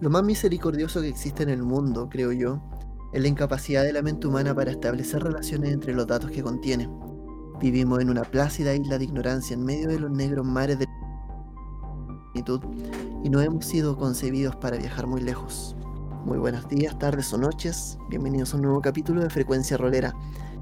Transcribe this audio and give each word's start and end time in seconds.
Lo 0.00 0.10
más 0.10 0.22
misericordioso 0.22 1.00
que 1.00 1.08
existe 1.08 1.42
en 1.42 1.48
el 1.48 1.64
mundo, 1.64 2.08
creo 2.08 2.30
yo, 2.30 2.60
es 3.12 3.20
la 3.20 3.26
incapacidad 3.26 3.82
de 3.82 3.92
la 3.92 4.00
mente 4.00 4.28
humana 4.28 4.54
para 4.54 4.70
establecer 4.70 5.24
relaciones 5.24 5.72
entre 5.72 5.92
los 5.92 6.06
datos 6.06 6.30
que 6.30 6.42
contiene. 6.42 6.88
Vivimos 7.60 8.00
en 8.00 8.10
una 8.10 8.22
plácida 8.22 8.74
isla 8.74 8.96
de 8.96 9.04
ignorancia 9.04 9.54
en 9.54 9.64
medio 9.64 9.88
de 9.88 9.98
los 9.98 10.10
negros 10.12 10.46
mares 10.46 10.78
de 10.78 10.86
y 13.24 13.30
no 13.30 13.40
hemos 13.40 13.64
sido 13.64 13.96
concebidos 13.96 14.54
para 14.56 14.76
viajar 14.76 15.08
muy 15.08 15.20
lejos. 15.20 15.74
Muy 16.24 16.38
buenos 16.38 16.68
días, 16.68 16.96
tardes 16.96 17.32
o 17.32 17.38
noches, 17.38 17.98
bienvenidos 18.08 18.52
a 18.52 18.56
un 18.58 18.62
nuevo 18.62 18.80
capítulo 18.80 19.22
de 19.22 19.30
Frecuencia 19.30 19.76
Rolera. 19.76 20.14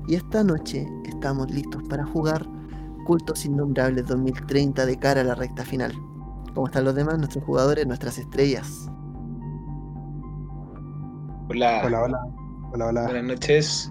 Y 0.09 0.15
esta 0.15 0.43
noche 0.43 0.89
estamos 1.05 1.51
listos 1.51 1.83
para 1.91 2.07
jugar 2.07 2.47
Cultos 3.05 3.45
Innombrables 3.45 4.07
2030 4.07 4.87
de 4.87 4.99
cara 4.99 5.21
a 5.21 5.25
la 5.25 5.35
recta 5.35 5.67
final. 5.67 5.93
¿Cómo 6.55 6.69
están 6.69 6.85
los 6.85 6.95
demás, 6.95 7.19
nuestros 7.19 7.45
jugadores, 7.45 7.87
nuestras 7.87 8.17
estrellas? 8.17 8.89
Hola. 11.49 11.83
Hola, 11.85 12.03
hola. 12.03 12.27
Hola, 12.73 12.87
hola. 12.87 13.03
Buenas 13.05 13.25
noches. 13.25 13.91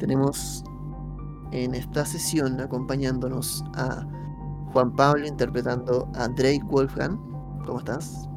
Tenemos 0.00 0.64
en 1.52 1.74
esta 1.76 2.04
sesión 2.04 2.60
acompañándonos 2.60 3.64
a 3.76 4.04
Juan 4.72 4.94
Pablo 4.96 5.24
interpretando 5.24 6.10
a 6.16 6.26
Drake 6.26 6.62
Wolfgang. 6.64 7.16
¿Cómo 7.64 7.78
estás? 7.78 8.28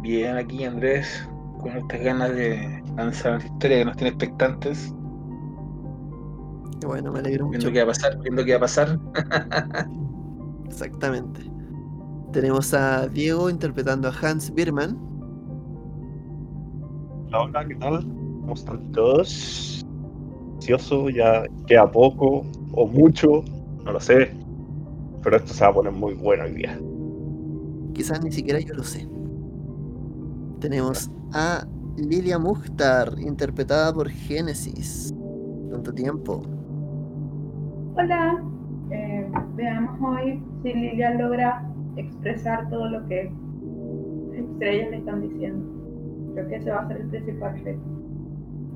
Bien, 0.00 0.38
aquí 0.38 0.64
Andrés, 0.64 1.28
con 1.60 1.76
estas 1.76 2.00
ganas 2.00 2.34
de 2.34 2.82
lanzar 2.96 3.36
una 3.36 3.44
historia 3.44 3.78
que 3.78 3.84
nos 3.84 3.96
tiene 3.96 4.08
expectantes. 4.08 4.94
Qué 6.80 6.86
bueno, 6.86 7.12
me 7.12 7.18
alegro 7.18 7.46
mucho. 7.46 7.58
Viendo 7.58 7.72
qué 7.72 7.84
va 7.84 7.84
a 7.84 7.94
pasar, 7.94 8.18
viendo 8.20 8.44
qué 8.46 8.52
va 8.52 8.56
a 8.56 8.60
pasar. 8.60 8.98
Exactamente. 10.66 11.42
Tenemos 12.32 12.72
a 12.72 13.08
Diego 13.08 13.50
interpretando 13.50 14.08
a 14.08 14.12
Hans 14.22 14.52
Birman. 14.54 15.11
Hola, 17.34 17.44
hola, 17.44 17.66
¿qué 17.66 17.74
tal? 17.76 18.04
¿Cómo 18.42 18.52
están 18.52 18.92
todos? 18.92 19.82
Ansioso, 20.56 21.08
ya 21.08 21.44
queda 21.66 21.90
poco 21.90 22.44
o 22.72 22.86
mucho, 22.86 23.42
no 23.86 23.92
lo 23.92 24.00
sé. 24.00 24.34
Pero 25.22 25.36
esto 25.36 25.54
se 25.54 25.64
va 25.64 25.70
a 25.70 25.72
poner 25.72 25.92
muy 25.94 26.12
bueno 26.12 26.44
hoy 26.44 26.52
día. 26.52 26.78
Quizás 27.94 28.22
ni 28.22 28.30
siquiera 28.30 28.60
yo 28.60 28.74
lo 28.74 28.82
sé. 28.82 29.08
Tenemos 30.60 31.10
a 31.32 31.66
Lilia 31.96 32.38
Mukhtar, 32.38 33.14
interpretada 33.18 33.94
por 33.94 34.10
Génesis. 34.10 35.14
Tanto 35.70 35.90
tiempo. 35.94 36.42
Hola, 37.96 38.44
eh, 38.90 39.26
veamos 39.56 39.98
hoy 40.02 40.42
si 40.62 40.74
Lilia 40.74 41.14
logra 41.14 41.66
expresar 41.96 42.68
todo 42.68 42.90
lo 42.90 43.08
que 43.08 43.32
las 44.32 44.38
estrellas 44.38 44.90
le 44.90 44.96
están 44.98 45.22
diciendo. 45.22 45.71
Creo 46.32 46.48
que 46.48 46.56
ese 46.56 46.70
va 46.70 46.80
a 46.80 46.88
ser 46.88 46.96
el 46.98 47.08
principal 47.08 47.60
reto. 47.64 47.80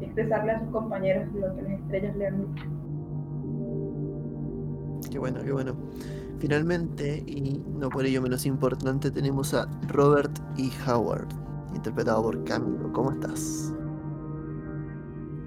Expresarle 0.01 0.53
a 0.53 0.61
sus 0.61 0.69
compañeros 0.71 1.29
lo 1.35 1.55
que 1.57 1.63
las 1.63 1.73
estrellas 1.73 2.17
le 2.17 2.27
han 2.27 2.55
dicho. 2.55 2.65
Qué 5.11 5.19
bueno, 5.19 5.41
qué 5.43 5.53
bueno. 5.53 5.75
Finalmente, 6.39 7.25
y 7.27 7.65
no 7.79 7.89
por 7.89 8.05
ello 8.05 8.21
menos 8.21 8.45
importante, 8.45 9.11
tenemos 9.11 9.55
a 9.55 9.67
Robert 9.89 10.39
E. 10.59 10.69
Howard, 10.87 11.29
interpretado 11.75 12.23
por 12.23 12.45
Camilo. 12.45 12.93
¿Cómo 12.93 13.13
estás? 13.13 13.73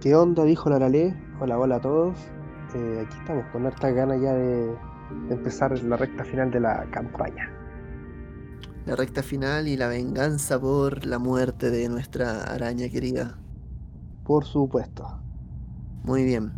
¿Qué 0.02 0.15
onda? 0.15 0.43
Dijo 0.45 0.69
la 0.69 0.80
Lale. 0.80 1.15
Hola, 1.39 1.59
hola 1.59 1.75
a 1.75 1.81
todos. 1.81 2.17
Eh, 2.73 3.03
aquí 3.05 3.17
estamos 3.19 3.45
con 3.52 3.65
hartas 3.65 3.93
ganas 3.93 4.19
ya 4.21 4.33
de, 4.33 4.67
de 5.27 5.35
empezar 5.35 5.77
la 5.83 5.97
recta 5.97 6.23
final 6.23 6.49
de 6.49 6.59
la 6.59 6.85
campaña. 6.91 7.58
La 8.90 8.95
recta 8.95 9.22
final 9.22 9.68
y 9.68 9.78
la 9.78 9.88
venganza 9.88 10.59
por 10.59 11.06
la 11.06 11.20
muerte 11.20 11.70
de 11.70 11.88
nuestra 11.90 12.42
araña 12.42 12.89
querida. 12.89 13.38
Por 14.23 14.45
supuesto. 14.45 15.22
Muy 16.02 16.23
bien. 16.23 16.52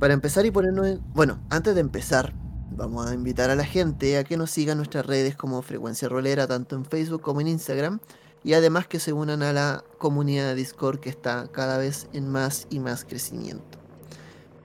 Para 0.00 0.14
empezar 0.14 0.44
y 0.46 0.50
ponernos 0.50 0.88
en... 0.88 1.00
Bueno, 1.14 1.38
antes 1.48 1.76
de 1.76 1.80
empezar, 1.80 2.34
vamos 2.72 3.06
a 3.06 3.14
invitar 3.14 3.50
a 3.50 3.54
la 3.54 3.64
gente 3.64 4.18
a 4.18 4.24
que 4.24 4.36
nos 4.36 4.50
siga 4.50 4.72
en 4.72 4.78
nuestras 4.78 5.06
redes 5.06 5.36
como 5.36 5.62
Frecuencia 5.62 6.08
Rolera, 6.08 6.48
tanto 6.48 6.74
en 6.74 6.84
Facebook 6.84 7.22
como 7.22 7.40
en 7.40 7.46
Instagram, 7.46 8.00
y 8.42 8.54
además 8.54 8.88
que 8.88 8.98
se 8.98 9.12
unan 9.12 9.44
a 9.44 9.52
la 9.52 9.84
comunidad 9.98 10.48
de 10.48 10.56
Discord 10.56 10.98
que 10.98 11.08
está 11.08 11.46
cada 11.52 11.78
vez 11.78 12.08
en 12.12 12.28
más 12.28 12.66
y 12.68 12.80
más 12.80 13.04
crecimiento. 13.04 13.78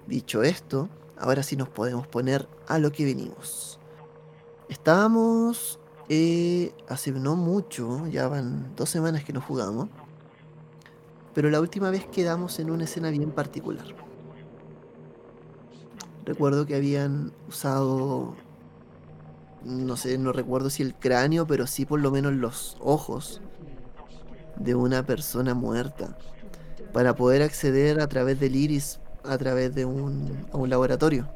Dicho 0.08 0.42
esto, 0.42 0.90
ahora 1.20 1.44
sí 1.44 1.56
nos 1.56 1.70
podemos 1.70 2.08
poner 2.08 2.50
a 2.68 2.80
lo 2.80 2.92
que 2.92 3.06
venimos. 3.06 3.80
Estábamos 4.70 5.80
eh, 6.10 6.74
hace 6.88 7.12
no 7.12 7.36
mucho, 7.36 8.08
ya 8.08 8.28
van 8.28 8.76
dos 8.76 8.90
semanas 8.90 9.24
que 9.24 9.32
no 9.32 9.42
jugamos, 9.42 9.90
pero 11.36 11.50
la 11.50 11.62
última 11.62 11.92
vez 11.92 12.06
quedamos 12.08 12.60
en 12.60 12.72
una 12.72 12.86
escena 12.86 13.12
bien 13.12 13.32
particular. 13.32 13.86
Recuerdo 16.26 16.66
que 16.66 16.76
habían 16.76 17.32
usado, 17.48 18.36
no 19.64 19.98
sé, 19.98 20.18
no 20.18 20.32
recuerdo 20.34 20.70
si 20.70 20.84
el 20.84 20.96
cráneo, 20.96 21.48
pero 21.48 21.68
sí 21.68 21.86
por 21.86 22.02
lo 22.02 22.12
menos 22.12 22.34
los 22.34 22.76
ojos 22.80 23.42
de 24.58 24.76
una 24.76 25.06
persona 25.06 25.54
muerta 25.54 26.18
para 26.92 27.16
poder 27.16 27.44
acceder 27.44 28.02
a 28.02 28.08
través 28.08 28.40
del 28.40 28.56
iris 28.56 29.00
a 29.24 29.38
través 29.38 29.76
de 29.76 29.86
un, 29.86 30.48
a 30.52 30.58
un 30.58 30.70
laboratorio. 30.70 31.30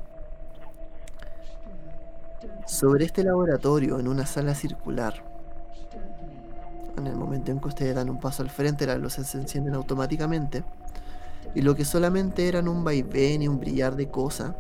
Sobre 2.66 3.06
este 3.06 3.24
laboratorio, 3.24 4.00
en 4.00 4.08
una 4.08 4.26
sala 4.26 4.56
circular, 4.56 5.24
en 6.98 7.08
el 7.08 7.16
momento 7.16 7.52
en 7.52 7.60
que 7.60 7.68
ustedes 7.68 7.96
dan 7.96 8.10
un 8.10 8.20
paso 8.20 8.42
al 8.44 8.50
frente, 8.50 8.86
las 8.86 9.00
luces 9.00 9.28
se 9.28 9.38
encienden 9.38 9.74
automáticamente. 9.76 10.64
Y 11.56 11.62
lo 11.62 11.76
que 11.76 11.86
solamente 11.86 12.48
eran 12.48 12.68
un 12.68 12.84
vaivén 12.84 13.42
y 13.42 13.48
un 13.48 13.60
brillar 13.60 13.96
de 13.96 14.10
cosa, 14.10 14.56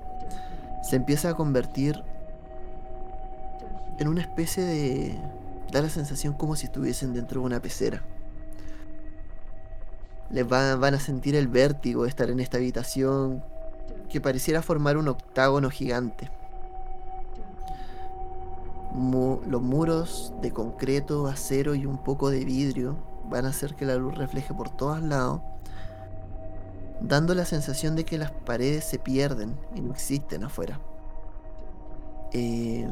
se 0.83 0.95
empieza 0.97 1.29
a 1.29 1.33
convertir 1.35 2.03
en 3.99 4.07
una 4.07 4.21
especie 4.21 4.63
de... 4.63 5.17
da 5.71 5.81
la 5.81 5.89
sensación 5.89 6.33
como 6.33 6.55
si 6.55 6.65
estuviesen 6.65 7.13
dentro 7.13 7.39
de 7.41 7.45
una 7.47 7.61
pecera. 7.61 8.03
Les 10.29 10.45
va- 10.51 10.75
van 10.75 10.95
a 10.95 10.99
sentir 10.99 11.35
el 11.35 11.47
vértigo 11.47 12.03
de 12.03 12.09
estar 12.09 12.29
en 12.29 12.39
esta 12.39 12.57
habitación 12.57 13.43
que 14.09 14.19
pareciera 14.19 14.61
formar 14.61 14.97
un 14.97 15.07
octágono 15.07 15.69
gigante. 15.69 16.29
Los 18.93 19.61
muros 19.61 20.33
de 20.41 20.51
concreto, 20.51 21.27
acero 21.27 21.73
y 21.75 21.85
un 21.85 22.03
poco 22.03 22.29
de 22.29 22.45
vidrio 22.45 22.97
van 23.29 23.45
a 23.45 23.49
hacer 23.49 23.75
que 23.75 23.85
la 23.85 23.95
luz 23.95 24.15
refleje 24.15 24.53
por 24.53 24.69
todos 24.69 25.01
lados, 25.01 25.41
dando 27.01 27.33
la 27.33 27.45
sensación 27.45 27.95
de 27.95 28.05
que 28.05 28.17
las 28.17 28.31
paredes 28.31 28.83
se 28.85 28.99
pierden 28.99 29.57
y 29.73 29.81
no 29.81 29.91
existen 29.91 30.43
afuera. 30.43 30.79
Eh, 32.31 32.87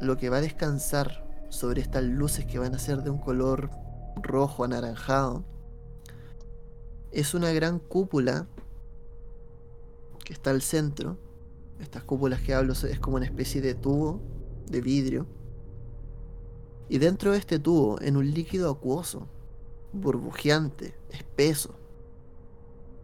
lo 0.00 0.16
que 0.16 0.28
va 0.28 0.38
a 0.38 0.40
descansar 0.40 1.24
sobre 1.48 1.80
estas 1.80 2.02
luces 2.02 2.46
que 2.46 2.58
van 2.58 2.74
a 2.74 2.78
ser 2.78 3.02
de 3.02 3.10
un 3.10 3.18
color 3.18 3.70
rojo 4.16 4.64
anaranjado 4.64 5.44
es 7.12 7.34
una 7.34 7.52
gran 7.52 7.78
cúpula 7.78 8.46
que 10.24 10.32
está 10.32 10.50
al 10.50 10.62
centro. 10.62 11.16
Estas 11.80 12.04
cúpulas 12.04 12.40
que 12.40 12.54
hablo 12.54 12.72
es 12.72 13.00
como 13.00 13.16
una 13.16 13.24
especie 13.24 13.60
de 13.60 13.74
tubo 13.74 14.20
de 14.68 14.80
vidrio. 14.80 15.26
Y 16.88 16.98
dentro 16.98 17.32
de 17.32 17.38
este 17.38 17.58
tubo, 17.58 18.00
en 18.00 18.16
un 18.16 18.30
líquido 18.30 18.70
acuoso, 18.70 19.28
burbujeante, 19.92 20.94
espeso, 21.10 21.74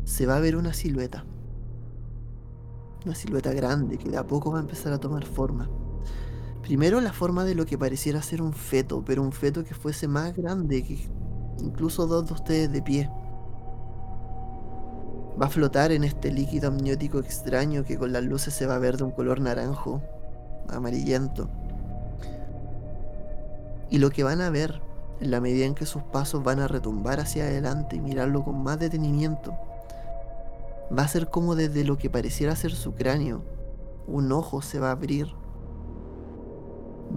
se 0.04 0.26
va 0.26 0.36
a 0.36 0.40
ver 0.40 0.56
una 0.56 0.72
silueta. 0.72 1.24
Una 3.04 3.14
silueta 3.14 3.52
grande 3.52 3.98
que 3.98 4.10
de 4.10 4.16
a 4.16 4.26
poco 4.26 4.52
va 4.52 4.58
a 4.58 4.62
empezar 4.62 4.92
a 4.92 4.98
tomar 4.98 5.24
forma. 5.24 5.70
Primero 6.62 7.00
la 7.00 7.12
forma 7.12 7.44
de 7.44 7.54
lo 7.54 7.64
que 7.64 7.78
pareciera 7.78 8.20
ser 8.22 8.42
un 8.42 8.52
feto, 8.52 9.04
pero 9.04 9.22
un 9.22 9.32
feto 9.32 9.62
que 9.62 9.74
fuese 9.74 10.08
más 10.08 10.36
grande 10.36 10.82
que 10.82 11.08
incluso 11.60 12.06
dos 12.06 12.26
de 12.26 12.32
ustedes 12.32 12.72
de 12.72 12.82
pie. 12.82 13.10
Va 15.40 15.46
a 15.46 15.50
flotar 15.50 15.92
en 15.92 16.04
este 16.04 16.32
líquido 16.32 16.68
amniótico 16.68 17.18
extraño 17.18 17.84
que 17.84 17.98
con 17.98 18.12
las 18.12 18.24
luces 18.24 18.54
se 18.54 18.66
va 18.66 18.76
a 18.76 18.78
ver 18.78 18.96
de 18.96 19.04
un 19.04 19.10
color 19.10 19.40
naranjo, 19.40 20.00
amarillento. 20.68 21.48
Y 23.90 23.98
lo 23.98 24.10
que 24.10 24.24
van 24.24 24.40
a 24.40 24.50
ver, 24.50 24.80
en 25.20 25.30
la 25.30 25.40
medida 25.40 25.66
en 25.66 25.74
que 25.74 25.84
sus 25.84 26.02
pasos 26.02 26.42
van 26.42 26.60
a 26.60 26.68
retumbar 26.68 27.20
hacia 27.20 27.44
adelante 27.44 27.96
y 27.96 28.00
mirarlo 28.00 28.44
con 28.44 28.62
más 28.62 28.78
detenimiento, 28.78 29.54
va 30.96 31.02
a 31.02 31.08
ser 31.08 31.28
como 31.28 31.54
desde 31.54 31.84
lo 31.84 31.98
que 31.98 32.08
pareciera 32.08 32.56
ser 32.56 32.72
su 32.72 32.94
cráneo, 32.94 33.42
un 34.06 34.32
ojo 34.32 34.62
se 34.62 34.78
va 34.78 34.88
a 34.88 34.92
abrir. 34.92 35.26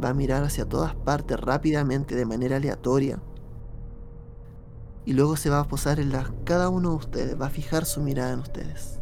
Va 0.03 0.09
a 0.09 0.13
mirar 0.13 0.43
hacia 0.43 0.65
todas 0.65 0.95
partes 0.95 1.39
rápidamente 1.39 2.15
de 2.15 2.25
manera 2.25 2.57
aleatoria. 2.57 3.21
Y 5.09 5.13
luego 5.13 5.35
se 5.37 5.49
va 5.49 5.61
a 5.61 5.63
posar 5.67 5.99
en 5.99 6.11
las 6.11 6.27
cada 6.43 6.69
uno 6.69 6.91
de 6.91 6.95
ustedes, 6.97 7.41
va 7.41 7.47
a 7.47 7.49
fijar 7.49 7.83
su 7.85 7.99
mirada 7.99 8.31
en 8.31 8.41
ustedes. 8.41 8.99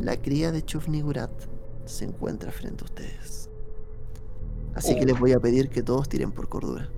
La 0.00 0.16
cría 0.16 0.52
de 0.52 0.64
Chufnigurat 0.64 1.30
se 1.84 2.06
encuentra 2.06 2.50
frente 2.50 2.82
a 2.84 2.86
ustedes. 2.86 3.50
Así 4.74 4.94
que 4.94 5.02
Oh. 5.02 5.08
les 5.08 5.20
voy 5.20 5.32
a 5.32 5.38
pedir 5.38 5.68
que 5.68 5.82
todos 5.82 6.08
tiren 6.08 6.32
por 6.32 6.48
cordura. 6.48 6.88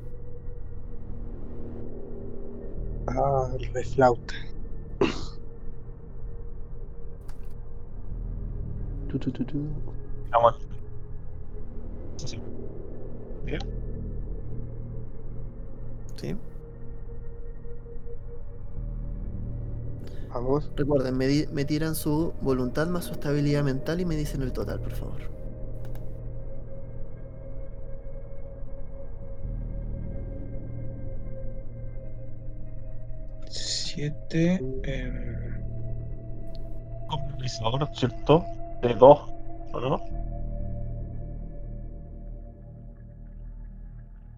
Ah, 3.08 3.50
el 3.58 3.75
reflauta. 3.75 4.35
Tu, 9.08 9.19
tu, 9.19 9.32
tu, 9.32 9.44
tu. 9.44 9.67
Vamos. 10.31 10.55
Sí. 12.17 12.40
¿Sí? 16.20 16.37
Vamos. 20.29 20.70
Recuerden, 20.76 21.17
me, 21.17 21.65
tiran 21.65 21.94
su 21.94 22.32
voluntad 22.43 22.87
más 22.88 23.05
su 23.06 23.12
estabilidad 23.12 23.65
mental 23.65 24.00
y 24.00 24.05
me 24.05 24.17
dicen 24.17 24.43
el 24.43 24.53
total, 24.53 24.81
por 24.81 24.93
favor. 24.93 25.20
Siete. 33.49 34.61
Comunizador, 37.09 37.88
¿cierto? 37.94 38.44
De 38.82 38.94
dos, 38.94 39.21
¿o 39.73 39.81
no? 39.81 40.00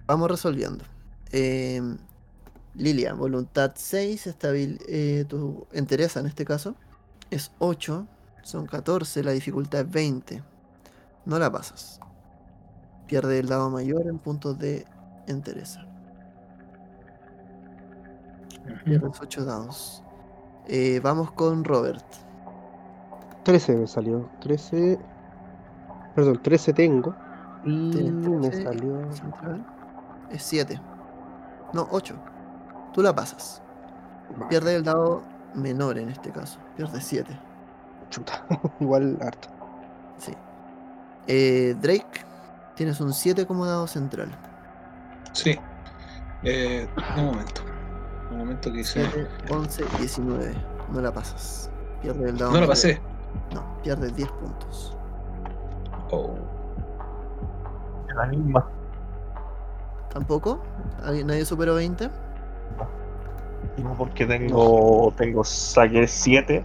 Vamos 0.06 0.30
resolviendo. 0.30 0.84
Eh, 1.32 1.80
Lilia, 2.74 3.14
voluntad 3.14 3.72
6, 3.74 4.26
estabil, 4.26 4.80
eh, 4.88 5.24
tu 5.28 5.66
entereza 5.72 6.20
en 6.20 6.26
este 6.26 6.44
caso 6.44 6.76
es 7.30 7.52
8, 7.58 8.06
son 8.42 8.66
14, 8.66 9.22
la 9.22 9.32
dificultad 9.32 9.80
es 9.82 9.90
20. 9.90 10.42
No 11.26 11.38
la 11.38 11.50
pasas. 11.50 12.00
Pierde 13.06 13.38
el 13.40 13.48
dado 13.48 13.70
mayor 13.70 14.06
en 14.06 14.18
puntos 14.18 14.58
de 14.58 14.84
entereza. 15.26 15.84
Pierdes 18.84 19.20
8 19.20 19.44
dados. 19.44 20.02
Eh, 20.68 21.00
vamos 21.02 21.32
con 21.32 21.64
Robert. 21.64 22.04
13 23.44 23.76
me 23.76 23.86
salió. 23.86 24.28
13. 24.40 24.98
Perdón, 26.14 26.40
13 26.42 26.72
tengo. 26.72 27.14
Y 27.64 27.90
Tienes 27.90 28.28
me 28.28 28.48
13, 28.50 28.62
salió. 28.62 29.12
central. 29.12 29.66
Es 30.30 30.42
7. 30.44 30.80
No, 31.72 31.88
8. 31.90 32.14
Tú 32.92 33.02
la 33.02 33.14
pasas. 33.14 33.62
Vale, 34.36 34.46
Pierde 34.48 34.76
el 34.76 34.84
dado 34.84 35.22
menor 35.54 35.98
en 35.98 36.10
este 36.10 36.30
caso. 36.30 36.58
Pierde 36.76 37.00
7. 37.00 37.38
chuta. 38.10 38.44
Igual 38.80 39.18
harto. 39.20 39.48
Sí. 40.18 40.32
Eh, 41.26 41.76
Drake, 41.80 42.24
tienes 42.74 43.00
un 43.00 43.12
7 43.12 43.46
como 43.46 43.66
dado 43.66 43.86
central. 43.86 44.30
Sí. 45.32 45.58
Eh, 46.42 46.88
un 47.16 47.24
momento. 47.26 47.62
Un 48.30 48.38
momento 48.38 48.72
que 48.72 48.80
hice. 48.80 49.04
7, 49.10 49.28
11, 49.50 49.84
19. 49.98 50.54
No 50.92 51.00
la 51.00 51.12
pasas. 51.12 51.70
Pierde 52.02 52.30
el 52.30 52.38
dado 52.38 52.52
No 52.52 52.60
la 52.60 52.66
pasé. 52.66 53.00
No, 53.54 53.80
pierdes 53.82 54.14
10 54.16 54.28
puntos. 54.32 54.96
Oh. 56.10 56.34
La 58.14 58.26
misma. 58.26 58.68
¿Tampoco? 60.12 60.60
¿Alguien- 61.04 61.26
¿Nadie 61.28 61.44
superó 61.44 61.74
20? 61.76 62.08
No, 63.78 63.94
porque 63.96 64.26
tengo. 64.26 65.12
Tengo. 65.16 65.44
Saqué 65.44 66.06
7. 66.06 66.64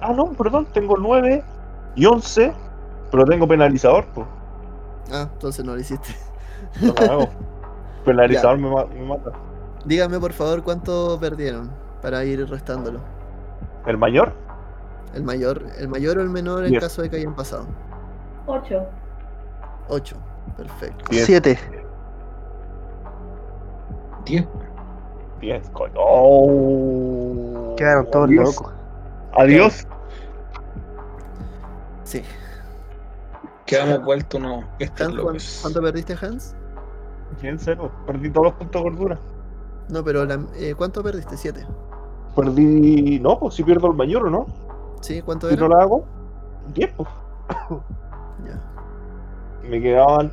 Ah, 0.00 0.12
no, 0.12 0.32
perdón, 0.32 0.66
tengo 0.72 0.96
9 0.96 1.42
y 1.96 2.06
11. 2.06 2.52
Pero 3.10 3.24
tengo 3.24 3.46
penalizador, 3.46 4.04
pues. 4.14 4.26
Ah, 5.12 5.28
entonces 5.32 5.64
no 5.64 5.74
lo 5.74 5.80
hiciste. 5.80 6.14
No 6.80 6.94
la 6.94 7.12
hago. 7.12 7.28
Penalizador 8.04 8.58
me, 8.58 8.70
ma- 8.70 8.86
me 8.86 9.02
mata. 9.04 9.32
Dígame 9.84 10.18
por 10.18 10.32
favor 10.32 10.62
cuánto 10.62 11.18
perdieron 11.20 11.70
para 12.02 12.24
ir 12.24 12.48
restándolo. 12.48 13.00
¿El 13.86 13.98
mayor? 13.98 14.32
El 15.14 15.22
mayor, 15.22 15.62
el 15.78 15.88
mayor 15.88 16.18
o 16.18 16.22
el 16.22 16.30
menor 16.30 16.64
en 16.64 16.70
Diez. 16.70 16.82
caso 16.82 17.02
de 17.02 17.10
que 17.10 17.16
hayan 17.16 17.34
pasado. 17.36 17.66
8. 18.46 18.82
8. 19.88 20.16
Perfecto. 20.56 21.04
Diez. 21.10 21.26
7. 21.26 21.58
Diez. 24.24 24.46
10, 25.40 25.68
coño. 25.70 25.94
Oh. 25.98 27.74
Quedaron 27.76 28.10
todos 28.10 28.28
Adiós. 28.28 28.56
locos. 28.56 28.72
Adiós. 29.36 29.86
Sí. 32.04 32.22
Quedamos 33.66 34.04
vueltos 34.04 34.40
unos 34.40 34.64
estos 34.78 35.00
Hans, 35.06 35.14
¿cuán- 35.16 35.26
locos. 35.26 35.58
¿cuánto 35.62 35.82
perdiste, 35.82 36.16
Hans? 36.20 36.54
Bien, 37.42 37.58
cero. 37.58 37.90
Perdí 38.06 38.30
todos 38.30 38.46
los 38.48 38.54
puntos 38.54 38.82
de 38.82 38.90
gordura. 38.90 39.18
No, 39.88 40.04
pero 40.04 40.24
la- 40.24 40.40
eh, 40.56 40.74
¿cuánto 40.76 41.02
perdiste? 41.02 41.36
7. 41.36 41.66
Perdí. 42.36 43.18
No, 43.20 43.38
pues 43.38 43.54
si 43.54 43.62
pierdo 43.64 43.88
el 43.88 43.94
mayor 43.94 44.26
o 44.26 44.30
no. 44.30 44.46
¿Sí? 45.00 45.20
¿Cuánto 45.22 45.48
Si 45.48 45.54
era? 45.54 45.68
no 45.68 45.74
la 45.76 45.82
hago, 45.82 46.04
10, 46.74 46.92
pues. 46.96 47.08
Ya. 48.46 48.60
Me 49.68 49.80
quedaban. 49.80 50.32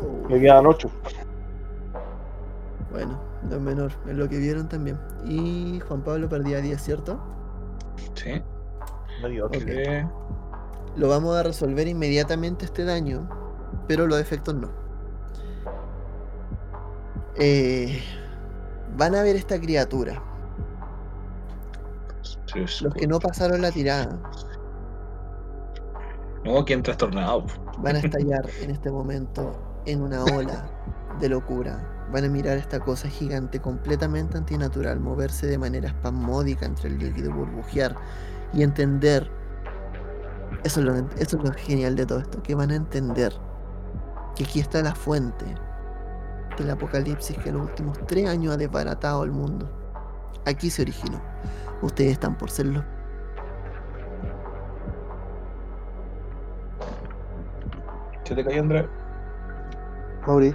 Oh, 0.00 0.28
Me 0.28 0.40
quedaban 0.40 0.66
8. 0.66 0.90
Bueno, 2.90 3.20
no 3.42 3.56
es 3.56 3.60
menor, 3.60 3.92
es 4.06 4.16
lo 4.16 4.28
que 4.28 4.38
vieron 4.38 4.68
también. 4.68 4.98
Y 5.24 5.80
Juan 5.80 6.02
Pablo 6.02 6.28
perdía 6.28 6.60
10, 6.60 6.80
¿cierto? 6.82 7.20
Sí. 8.14 8.42
Lo 10.96 11.08
vamos 11.08 11.36
a 11.36 11.42
resolver 11.42 11.86
inmediatamente 11.86 12.64
este 12.64 12.84
daño, 12.84 13.28
pero 13.86 14.06
los 14.06 14.18
efectos 14.20 14.54
no. 14.54 14.70
Eh, 17.36 18.02
van 18.96 19.14
a 19.14 19.22
ver 19.22 19.36
esta 19.36 19.60
criatura. 19.60 20.22
Los 22.80 22.94
que 22.94 23.06
no 23.06 23.20
pasaron 23.20 23.60
la 23.60 23.70
tirada 23.70 24.18
No, 26.44 26.64
quien 26.64 26.82
trastornado. 26.82 27.44
van 27.78 27.96
a 27.96 27.98
estallar 27.98 28.48
en 28.62 28.70
este 28.70 28.90
momento 28.90 29.52
en 29.84 30.02
una 30.02 30.24
ola 30.24 30.70
de 31.20 31.28
locura. 31.28 31.97
Van 32.12 32.24
a 32.24 32.28
mirar 32.28 32.56
esta 32.56 32.80
cosa 32.80 33.08
gigante 33.08 33.60
completamente 33.60 34.38
antinatural, 34.38 34.98
moverse 35.00 35.46
de 35.46 35.58
manera 35.58 35.88
espasmódica 35.88 36.66
entre 36.66 36.88
el 36.88 36.98
líquido, 36.98 37.32
burbujear 37.32 37.94
y 38.52 38.62
entender. 38.62 39.30
Eso 40.64 40.80
es, 40.80 40.86
lo, 40.86 40.96
eso 40.96 41.36
es 41.36 41.44
lo 41.44 41.52
genial 41.52 41.96
de 41.96 42.06
todo 42.06 42.20
esto, 42.20 42.42
que 42.42 42.54
van 42.54 42.70
a 42.70 42.76
entender 42.76 43.32
que 44.34 44.44
aquí 44.44 44.60
está 44.60 44.82
la 44.82 44.94
fuente 44.94 45.44
del 46.56 46.70
apocalipsis 46.70 47.36
que 47.38 47.50
en 47.50 47.56
los 47.56 47.68
últimos 47.68 47.98
tres 48.06 48.28
años 48.28 48.54
ha 48.54 48.56
desbaratado 48.56 49.24
el 49.24 49.30
mundo. 49.30 49.70
Aquí 50.46 50.70
se 50.70 50.82
originó. 50.82 51.20
Ustedes 51.82 52.12
están 52.12 52.36
por 52.36 52.50
ser 52.50 52.66
los 52.66 52.84
¿Se 58.28 58.34
te 58.34 58.44
cayó, 58.44 58.60
Andrés? 58.60 58.86
Mauri. 60.26 60.54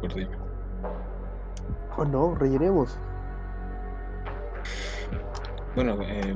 Perdí. 0.00 0.26
Oh 1.96 2.04
no, 2.04 2.34
rellenemos. 2.34 2.98
Bueno, 5.74 5.98
eh, 6.02 6.34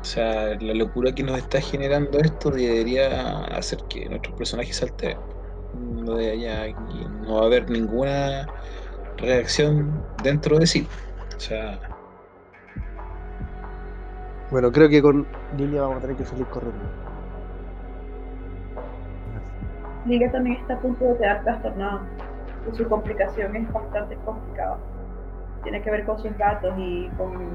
o 0.00 0.04
sea, 0.04 0.54
la 0.60 0.74
locura 0.74 1.12
que 1.12 1.22
nos 1.22 1.38
está 1.38 1.60
generando 1.60 2.18
esto 2.18 2.50
debería 2.50 3.44
hacer 3.46 3.78
que 3.88 4.08
nuestros 4.08 4.34
personajes 4.36 4.76
salten. 4.76 5.18
No, 5.74 6.14
de 6.16 6.32
allá, 6.32 6.68
y 6.68 6.74
no 7.26 7.36
va 7.36 7.42
a 7.42 7.46
haber 7.46 7.70
ninguna 7.70 8.48
reacción 9.18 10.04
dentro 10.22 10.58
de 10.58 10.66
sí. 10.66 10.88
O 11.36 11.40
sea, 11.40 11.78
Bueno, 14.50 14.72
creo 14.72 14.88
que 14.88 15.00
con 15.00 15.26
Lilia 15.56 15.82
vamos 15.82 15.98
a 15.98 16.00
tener 16.00 16.16
que 16.16 16.24
salir 16.24 16.46
corriendo. 16.46 17.09
Liga 20.06 20.30
también 20.32 20.56
está 20.60 20.74
a 20.74 20.78
punto 20.80 21.04
de 21.04 21.16
quedar 21.18 21.42
trastornada. 21.44 22.02
Y 22.72 22.76
su 22.76 22.88
complicación 22.88 23.56
es 23.56 23.72
bastante 23.72 24.16
complicada. 24.24 24.78
Tiene 25.62 25.82
que 25.82 25.90
ver 25.90 26.04
con 26.06 26.18
sus 26.18 26.36
gatos 26.38 26.72
y 26.78 27.08
con 27.16 27.50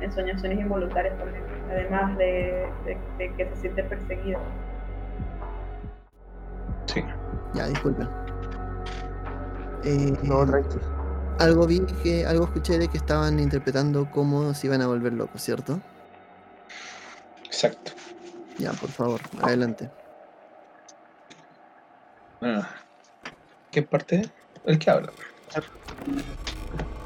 ensoñaciones 0.00 0.58
involuntarias 0.58 1.16
también. 1.18 1.42
Además 1.70 2.16
de, 2.18 2.68
de- 2.84 2.98
de 3.18 3.32
que 3.34 3.46
se 3.50 3.56
siente 3.56 3.82
perseguida. 3.84 4.38
sí. 6.86 7.04
Ya, 7.54 7.66
disculpen. 7.66 8.08
Eh, 9.84 10.12
No, 10.24 10.44
tranqui. 10.46 10.78
algo 11.38 11.66
vi 11.66 11.80
que, 12.02 12.26
algo 12.26 12.44
escuché 12.44 12.78
de 12.78 12.88
que 12.88 12.96
estaban 12.98 13.38
interpretando 13.38 14.08
cómo 14.10 14.52
se 14.54 14.66
iban 14.66 14.82
a 14.82 14.86
volver 14.86 15.12
locos, 15.12 15.40
¿cierto? 15.42 15.78
Exacto. 17.44 17.92
Ya, 18.58 18.72
por 18.72 18.88
favor, 18.90 19.20
adelante. 19.42 19.88
Bueno, 22.40 22.66
¿qué 23.70 23.82
parte? 23.82 24.32
El 24.64 24.78
que 24.78 24.90
habla. 24.90 25.14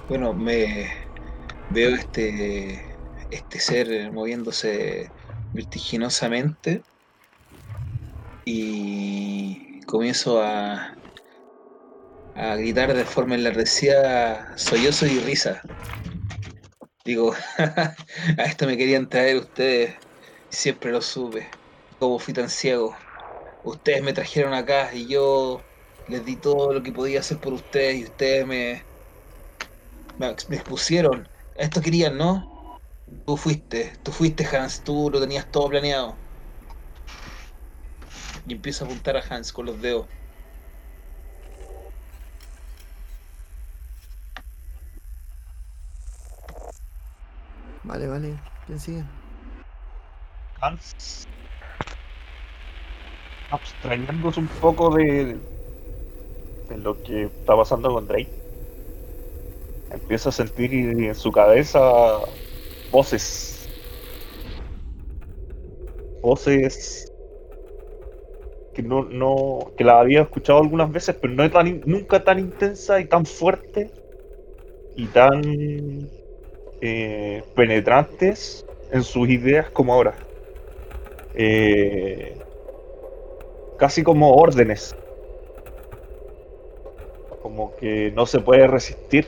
Bueno, 0.08 0.34
me 0.34 0.92
veo 1.68 1.94
este, 1.96 2.84
este 3.30 3.60
ser 3.60 4.12
moviéndose 4.12 5.14
vertiginosamente 5.52 6.86
y 8.44 9.80
comienzo 9.86 10.42
a, 10.42 10.98
a 12.34 12.56
gritar 12.56 12.92
de 12.92 13.04
forma 13.04 13.36
enlardecida, 13.36 14.52
sollozo 14.56 15.06
y 15.06 15.20
risa. 15.20 15.68
Digo, 17.04 17.34
a 17.58 18.44
esto 18.44 18.66
me 18.66 18.76
querían 18.76 19.08
traer 19.08 19.36
ustedes, 19.38 19.96
siempre 20.48 20.90
lo 20.92 21.00
supe, 21.02 21.50
como 21.98 22.18
fui 22.18 22.34
tan 22.34 22.48
ciego. 22.50 22.96
Ustedes 23.64 24.02
me 24.02 24.12
trajeron 24.12 24.54
acá 24.54 24.92
y 24.94 25.06
yo 25.06 25.60
les 26.08 26.24
di 26.24 26.36
todo 26.36 26.72
lo 26.72 26.82
que 26.82 26.92
podía 26.92 27.20
hacer 27.20 27.38
por 27.38 27.52
ustedes 27.52 27.96
y 27.96 28.04
ustedes 28.04 28.46
me, 28.46 28.82
me, 30.18 30.34
me 30.48 30.56
expusieron. 30.56 31.28
Esto 31.56 31.80
querían, 31.80 32.16
¿no? 32.16 32.80
Tú 33.26 33.36
fuiste, 33.36 33.92
tú 34.02 34.12
fuiste 34.12 34.46
Hans, 34.56 34.82
tú 34.82 35.10
lo 35.12 35.20
tenías 35.20 35.50
todo 35.50 35.68
planeado. 35.68 36.16
Y 38.46 38.54
empiezo 38.54 38.84
a 38.84 38.88
apuntar 38.88 39.16
a 39.16 39.22
Hans 39.28 39.52
con 39.52 39.66
los 39.66 39.80
dedos. 39.80 40.06
Vale, 47.82 48.06
vale. 48.06 48.38
¿Quién 48.66 48.80
sigue? 48.80 49.04
Hans, 50.60 51.26
abstrañándose 53.50 54.40
un 54.40 54.48
poco 54.48 54.94
de, 54.94 55.36
de 56.68 56.78
lo 56.78 57.02
que 57.02 57.24
está 57.24 57.56
pasando 57.56 57.92
con 57.92 58.06
Drake, 58.06 58.30
empieza 59.90 60.28
a 60.28 60.32
sentir 60.32 60.72
en 60.72 61.14
su 61.14 61.32
cabeza 61.32 61.80
voces. 62.90 63.68
Voces 66.22 67.12
que 68.74 68.82
no, 68.82 69.04
no 69.04 69.72
que 69.76 69.84
las 69.84 69.96
había 69.96 70.22
escuchado 70.22 70.60
algunas 70.60 70.90
veces, 70.92 71.16
pero 71.20 71.32
no 71.34 71.44
es 71.44 71.52
tan, 71.52 71.82
nunca 71.86 72.22
tan 72.24 72.38
intensa 72.38 73.00
y 73.00 73.06
tan 73.06 73.26
fuerte 73.26 73.90
y 74.96 75.06
tan 75.06 76.08
eh, 76.80 77.42
penetrantes 77.54 78.66
en 78.92 79.02
sus 79.02 79.28
ideas 79.28 79.70
como 79.70 79.94
ahora. 79.94 80.14
Eh, 81.34 82.36
casi 83.80 84.02
como 84.02 84.34
órdenes. 84.34 84.94
Como 87.42 87.74
que 87.76 88.12
no 88.14 88.26
se 88.26 88.38
puede 88.38 88.66
resistir 88.66 89.26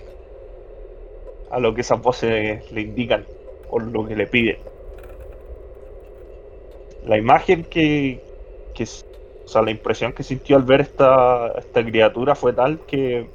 a 1.51 1.59
lo 1.59 1.75
que 1.75 1.81
esas 1.81 2.01
voces 2.01 2.71
le 2.71 2.83
indican 2.83 3.25
o 3.71 3.81
lo 3.81 4.07
que 4.07 4.15
le 4.15 4.27
piden. 4.27 4.59
La 7.07 7.17
imagen 7.17 7.65
que, 7.65 8.23
que 8.75 8.85
o 8.85 9.49
sea, 9.49 9.63
la 9.63 9.71
impresión 9.71 10.13
que 10.13 10.23
sintió 10.23 10.57
al 10.57 10.63
ver 10.65 10.83
esta, 10.83 11.53
esta 11.59 11.83
criatura 11.83 12.35
fue 12.35 12.53
tal 12.53 12.81
que 12.81 13.27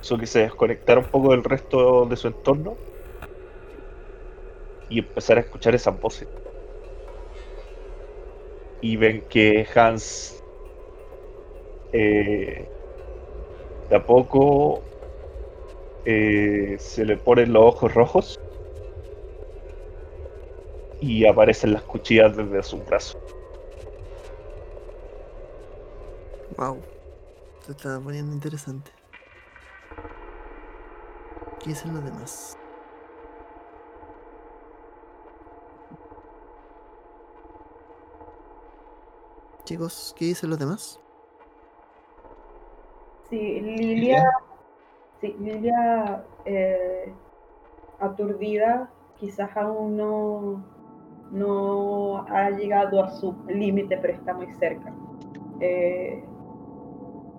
hizo 0.00 0.16
que 0.16 0.26
se 0.26 0.40
desconectara 0.40 1.00
un 1.00 1.06
poco 1.06 1.32
del 1.32 1.42
resto 1.42 2.06
de 2.06 2.16
su 2.16 2.28
entorno 2.28 2.76
y 4.88 5.00
empezar 5.00 5.38
a 5.38 5.40
escuchar 5.40 5.74
esas 5.74 6.00
voces. 6.00 6.28
Y 8.82 8.96
ven 8.96 9.22
que 9.28 9.66
Hans 9.74 10.42
eh, 11.92 12.68
de 13.90 14.82
eh, 16.04 16.76
se 16.78 17.04
le 17.04 17.16
ponen 17.16 17.52
los 17.52 17.74
ojos 17.74 17.94
rojos 17.94 18.40
y 21.00 21.26
aparecen 21.26 21.72
las 21.72 21.82
cuchillas 21.82 22.36
desde 22.36 22.62
su 22.62 22.78
brazo. 22.78 23.18
Wow. 26.56 26.78
Se 27.66 27.72
está 27.72 28.00
poniendo 28.00 28.32
interesante. 28.32 28.90
¿Qué 31.58 31.70
dicen 31.70 31.94
los 31.94 32.04
demás? 32.04 32.59
Chicos, 39.70 40.16
¿qué 40.18 40.24
dicen 40.24 40.50
los 40.50 40.58
demás? 40.58 41.00
Sí, 43.28 43.60
Lilia, 43.60 44.28
sí, 45.20 45.36
Lilia 45.38 46.24
eh, 46.44 47.12
aturdida, 48.00 48.90
quizás 49.20 49.56
aún 49.56 49.96
no, 49.96 50.64
no 51.30 52.26
ha 52.28 52.50
llegado 52.50 53.00
a 53.04 53.12
su 53.12 53.32
límite, 53.46 53.96
pero 53.98 54.14
está 54.14 54.34
muy 54.34 54.52
cerca. 54.54 54.92
Eh, 55.60 56.24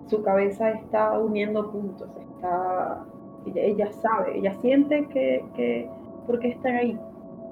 su 0.06 0.22
cabeza 0.22 0.70
está 0.70 1.18
uniendo 1.18 1.70
puntos, 1.70 2.08
está, 2.16 3.04
ella, 3.44 3.60
ella 3.62 3.92
sabe, 3.92 4.38
ella 4.38 4.54
siente 4.62 5.06
que, 5.08 5.44
que 5.54 5.90
por 6.26 6.38
qué 6.38 6.48
están 6.48 6.76
ahí 6.76 6.98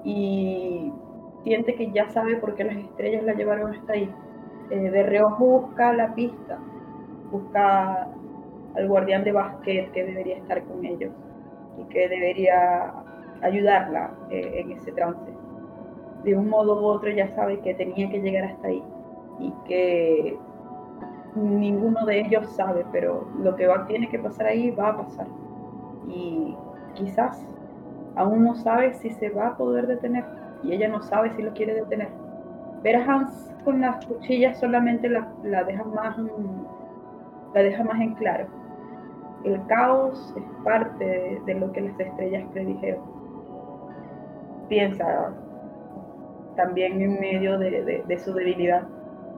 y 0.03 0.91
siente 1.43 1.75
que 1.75 1.91
ya 1.91 2.09
sabe 2.09 2.37
por 2.37 2.55
qué 2.55 2.63
las 2.63 2.77
estrellas 2.77 3.23
la 3.25 3.35
llevaron 3.35 3.75
hasta 3.75 3.93
ahí. 3.93 4.11
Eh, 4.71 4.89
de 4.89 5.03
reojo 5.03 5.45
busca 5.45 5.91
la 5.91 6.15
pista, 6.15 6.57
busca 7.29 8.07
al 8.73 8.87
guardián 8.87 9.25
de 9.25 9.33
basquet 9.33 9.91
que 9.91 10.05
debería 10.05 10.37
estar 10.37 10.63
con 10.63 10.85
ellos 10.85 11.11
y 11.77 11.83
que 11.89 12.07
debería 12.07 12.93
ayudarla 13.41 14.11
eh, 14.29 14.61
en 14.61 14.71
ese 14.71 14.93
trance. 14.93 15.29
De 16.23 16.37
un 16.37 16.47
modo 16.47 16.81
u 16.81 16.85
otro 16.85 17.09
ya 17.11 17.27
sabe 17.35 17.59
que 17.59 17.73
tenía 17.73 18.09
que 18.09 18.21
llegar 18.21 18.45
hasta 18.45 18.69
ahí 18.69 18.81
y 19.39 19.51
que 19.67 20.37
ninguno 21.35 22.05
de 22.05 22.21
ellos 22.21 22.47
sabe, 22.51 22.85
pero 22.93 23.27
lo 23.39 23.55
que 23.57 23.67
va, 23.67 23.85
tiene 23.87 24.07
que 24.07 24.19
pasar 24.19 24.47
ahí 24.47 24.71
va 24.71 24.89
a 24.89 24.97
pasar. 24.97 25.27
Y 26.07 26.55
quizás 26.93 27.45
aún 28.15 28.45
no 28.45 28.55
sabe 28.55 28.93
si 28.93 29.09
se 29.09 29.31
va 29.31 29.47
a 29.47 29.57
poder 29.57 29.87
detener 29.87 30.23
y 30.63 30.71
ella 30.71 30.87
no 30.87 31.01
sabe 31.01 31.31
si 31.35 31.41
lo 31.41 31.51
quiere 31.51 31.73
detener. 31.73 32.20
Ver 32.83 32.95
a 32.95 33.05
Hans 33.05 33.53
con 33.63 33.81
las 33.81 34.05
cuchillas 34.05 34.59
solamente 34.59 35.07
la, 35.07 35.27
la 35.43 35.63
deja 35.63 35.83
más 35.83 36.17
la 37.53 37.61
deja 37.61 37.83
más 37.83 37.99
en 37.99 38.15
claro. 38.15 38.47
El 39.43 39.63
caos 39.67 40.33
es 40.37 40.43
parte 40.63 41.03
de, 41.03 41.41
de 41.45 41.59
lo 41.59 41.71
que 41.71 41.81
las 41.81 41.99
estrellas 41.99 42.43
predijeron. 42.53 43.01
Piensa 44.69 45.33
también 46.55 47.01
en 47.01 47.19
medio 47.19 47.57
de, 47.57 47.83
de, 47.83 48.03
de 48.07 48.19
su 48.19 48.33
debilidad. 48.33 48.83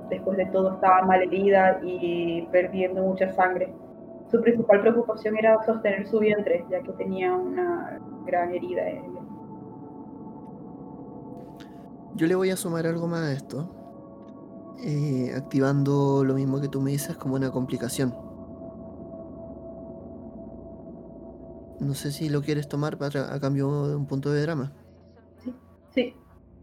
Después 0.10 0.38
de 0.38 0.46
todo 0.48 0.74
estaba 0.74 1.02
malherida 1.04 1.80
y 1.82 2.44
perdiendo 2.52 3.02
mucha 3.02 3.30
sangre. 3.30 3.74
Su 4.30 4.42
principal 4.42 4.82
preocupación 4.82 5.38
era 5.38 5.62
sostener 5.64 6.06
su 6.08 6.20
vientre, 6.20 6.66
ya 6.70 6.82
que 6.82 6.92
tenía 6.94 7.34
una 7.34 8.00
gran 8.26 8.52
herida 8.54 8.88
en 8.90 9.13
Yo 12.16 12.28
le 12.28 12.36
voy 12.36 12.52
a 12.52 12.58
sumar 12.58 12.86
algo 12.86 13.08
más 13.08 13.22
a 13.22 13.32
esto, 13.32 13.70
eh, 14.84 15.34
activando 15.36 16.24
lo 16.24 16.36
mismo 16.36 16.62
que 16.62 16.68
tú 16.68 16.80
me 16.82 16.92
dices 16.92 17.18
como 17.18 17.36
una 17.36 17.52
complicación. 17.52 18.14
No 21.80 21.94
sé 21.96 22.12
si 22.12 22.30
lo 22.30 22.42
quieres 22.42 22.68
tomar 22.68 22.98
para, 22.98 23.34
a 23.34 23.40
cambio 23.40 23.88
de 23.88 23.96
un 23.96 24.06
punto 24.06 24.32
de 24.32 24.42
drama. 24.42 24.72
Sí, 25.94 26.14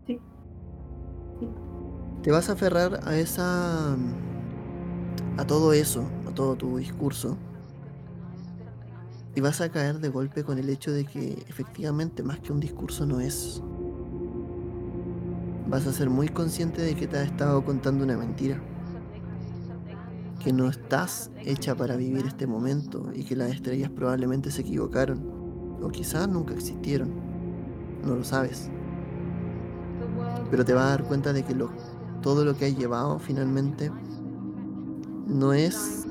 sí. 0.07 0.21
Te 2.23 2.31
vas 2.31 2.49
a 2.49 2.53
aferrar 2.53 3.01
a 3.05 3.17
esa. 3.17 3.97
a 5.37 5.47
todo 5.47 5.73
eso, 5.73 6.05
a 6.29 6.35
todo 6.35 6.57
tu 6.57 6.79
discurso. 6.79 7.37
Y 9.35 9.41
vas 9.41 9.61
a 9.61 9.71
caer 9.71 10.01
de 10.01 10.09
golpe 10.09 10.45
con 10.45 10.59
el 10.59 10.69
hecho 10.69 10.91
de 10.91 11.05
que 11.05 11.45
efectivamente 11.49 12.23
más 12.23 12.41
que 12.41 12.53
un 12.53 12.61
discurso 12.61 13.07
no 13.07 13.21
es. 13.21 13.63
Vas 15.71 15.87
a 15.87 15.93
ser 15.93 16.11
muy 16.11 16.29
consciente 16.29 16.83
de 16.83 16.97
que 16.97 17.07
te 17.07 17.17
has 17.17 17.27
estado 17.27 17.65
contando 17.65 18.03
una 18.03 18.17
mentira. 18.17 18.61
Que 20.43 20.53
no 20.53 20.69
estás 20.69 21.31
hecha 21.45 21.77
para 21.77 21.95
vivir 21.95 22.27
este 22.27 22.49
momento 22.49 23.13
y 23.15 23.23
que 23.23 23.37
las 23.37 23.53
estrellas 23.53 23.89
probablemente 23.89 24.51
se 24.51 24.63
equivocaron. 24.63 25.23
O 25.81 25.89
quizás 25.89 26.29
nunca 26.29 26.55
existieron. 26.55 27.13
No 28.05 28.17
lo 28.17 28.25
sabes. 28.25 28.69
Pero 30.51 30.65
te 30.65 30.75
vas 30.75 30.87
a 30.87 30.91
dar 30.91 31.05
cuenta 31.05 31.33
de 31.33 31.45
que 31.45 31.55
todo 32.21 32.45
lo 32.45 32.57
que 32.57 32.67
has 32.67 32.77
llevado 32.77 33.21
finalmente 33.21 33.93
no 35.29 35.53
es 35.53 36.09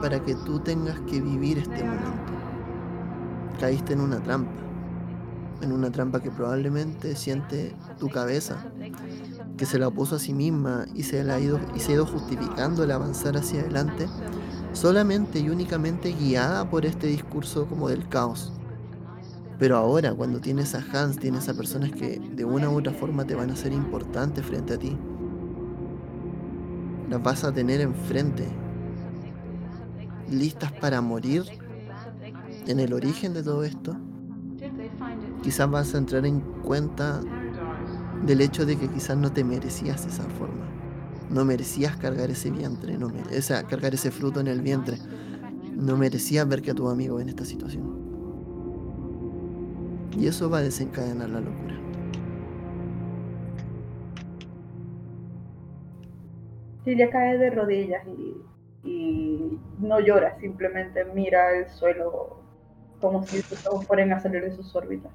para 0.00 0.22
que 0.22 0.34
tú 0.34 0.60
tengas 0.60 0.98
que 1.00 1.20
vivir 1.20 1.58
este 1.58 1.84
momento. 1.84 2.32
Caíste 3.60 3.92
en 3.92 4.00
una 4.00 4.22
trampa. 4.22 4.65
En 5.62 5.72
una 5.72 5.90
trampa 5.90 6.20
que 6.20 6.30
probablemente 6.30 7.16
siente 7.16 7.74
tu 7.98 8.08
cabeza, 8.08 8.64
que 9.56 9.64
se 9.64 9.78
la 9.78 9.90
puso 9.90 10.16
a 10.16 10.18
sí 10.18 10.34
misma 10.34 10.84
y 10.94 11.02
se, 11.02 11.24
la 11.24 11.36
ha 11.36 11.40
ido, 11.40 11.58
y 11.74 11.80
se 11.80 11.92
ha 11.92 11.94
ido 11.94 12.06
justificando 12.06 12.84
el 12.84 12.90
avanzar 12.90 13.36
hacia 13.36 13.60
adelante 13.60 14.06
solamente 14.72 15.40
y 15.40 15.48
únicamente 15.48 16.12
guiada 16.12 16.68
por 16.68 16.84
este 16.84 17.06
discurso 17.06 17.66
como 17.66 17.88
del 17.88 18.06
caos. 18.08 18.52
Pero 19.58 19.78
ahora, 19.78 20.12
cuando 20.12 20.40
tienes 20.40 20.74
a 20.74 20.84
Hans, 20.92 21.18
tienes 21.18 21.48
a 21.48 21.54
personas 21.54 21.90
que 21.90 22.20
de 22.20 22.44
una 22.44 22.68
u 22.68 22.78
otra 22.78 22.92
forma 22.92 23.24
te 23.24 23.34
van 23.34 23.50
a 23.50 23.56
ser 23.56 23.72
importantes 23.72 24.44
frente 24.44 24.74
a 24.74 24.78
ti. 24.78 24.96
Las 27.08 27.22
vas 27.22 27.44
a 27.44 27.52
tener 27.52 27.80
enfrente, 27.80 28.46
listas 30.30 30.72
para 30.72 31.00
morir 31.00 31.44
en 32.66 32.80
el 32.80 32.92
origen 32.92 33.32
de 33.32 33.42
todo 33.42 33.64
esto. 33.64 33.96
Quizás 35.46 35.70
vas 35.70 35.94
a 35.94 35.98
entrar 35.98 36.26
en 36.26 36.40
cuenta 36.64 37.20
del 38.24 38.40
hecho 38.40 38.66
de 38.66 38.76
que 38.76 38.88
quizás 38.88 39.16
no 39.16 39.32
te 39.32 39.44
merecías 39.44 40.04
esa 40.04 40.24
forma. 40.24 40.66
No 41.30 41.44
merecías 41.44 41.96
cargar 41.98 42.30
ese 42.30 42.50
vientre, 42.50 42.98
no 42.98 43.06
o 43.06 43.42
sea, 43.42 43.62
cargar 43.62 43.94
ese 43.94 44.10
fruto 44.10 44.40
en 44.40 44.48
el 44.48 44.60
vientre. 44.60 44.98
No 45.72 45.96
merecías 45.96 46.48
ver 46.48 46.62
que 46.62 46.72
a 46.72 46.74
tu 46.74 46.88
amigo 46.88 47.20
en 47.20 47.28
esta 47.28 47.44
situación. 47.44 47.84
Y 50.18 50.26
eso 50.26 50.50
va 50.50 50.58
a 50.58 50.62
desencadenar 50.62 51.30
la 51.30 51.38
locura. 51.38 51.78
Lilia 56.86 57.08
cae 57.08 57.38
de 57.38 57.50
rodillas 57.50 58.02
y, 58.82 59.60
no 59.78 60.00
llora, 60.00 60.36
simplemente 60.40 61.04
mira 61.14 61.56
el 61.56 61.68
suelo 61.68 62.40
como 63.00 63.22
si 63.22 63.42
sus 63.42 63.60
fueran 63.86 64.12
a 64.12 64.18
salir 64.18 64.42
de 64.42 64.50
sus 64.50 64.74
órbitas. 64.74 65.12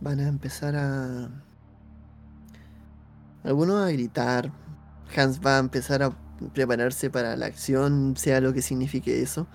Van 0.00 0.20
a 0.20 0.28
empezar 0.28 0.76
a. 0.76 1.28
Algunos 3.44 3.82
a 3.84 3.90
gritar. 3.90 4.52
Hans 5.16 5.40
va 5.44 5.56
a 5.56 5.58
empezar 5.58 6.02
a 6.02 6.10
prepararse 6.52 7.10
para 7.10 7.36
la 7.36 7.46
acción, 7.46 8.14
sea 8.16 8.40
lo 8.40 8.52
que 8.52 8.62
signifique 8.62 9.22
eso. 9.22 9.46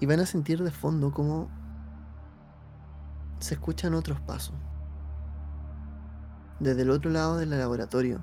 Y 0.00 0.06
van 0.06 0.20
a 0.20 0.26
sentir 0.26 0.62
de 0.62 0.70
fondo 0.70 1.12
como 1.12 1.48
se 3.38 3.54
escuchan 3.54 3.94
otros 3.94 4.20
pasos. 4.20 4.54
Desde 6.60 6.82
el 6.82 6.90
otro 6.90 7.10
lado 7.10 7.38
del 7.38 7.50
laboratorio 7.50 8.20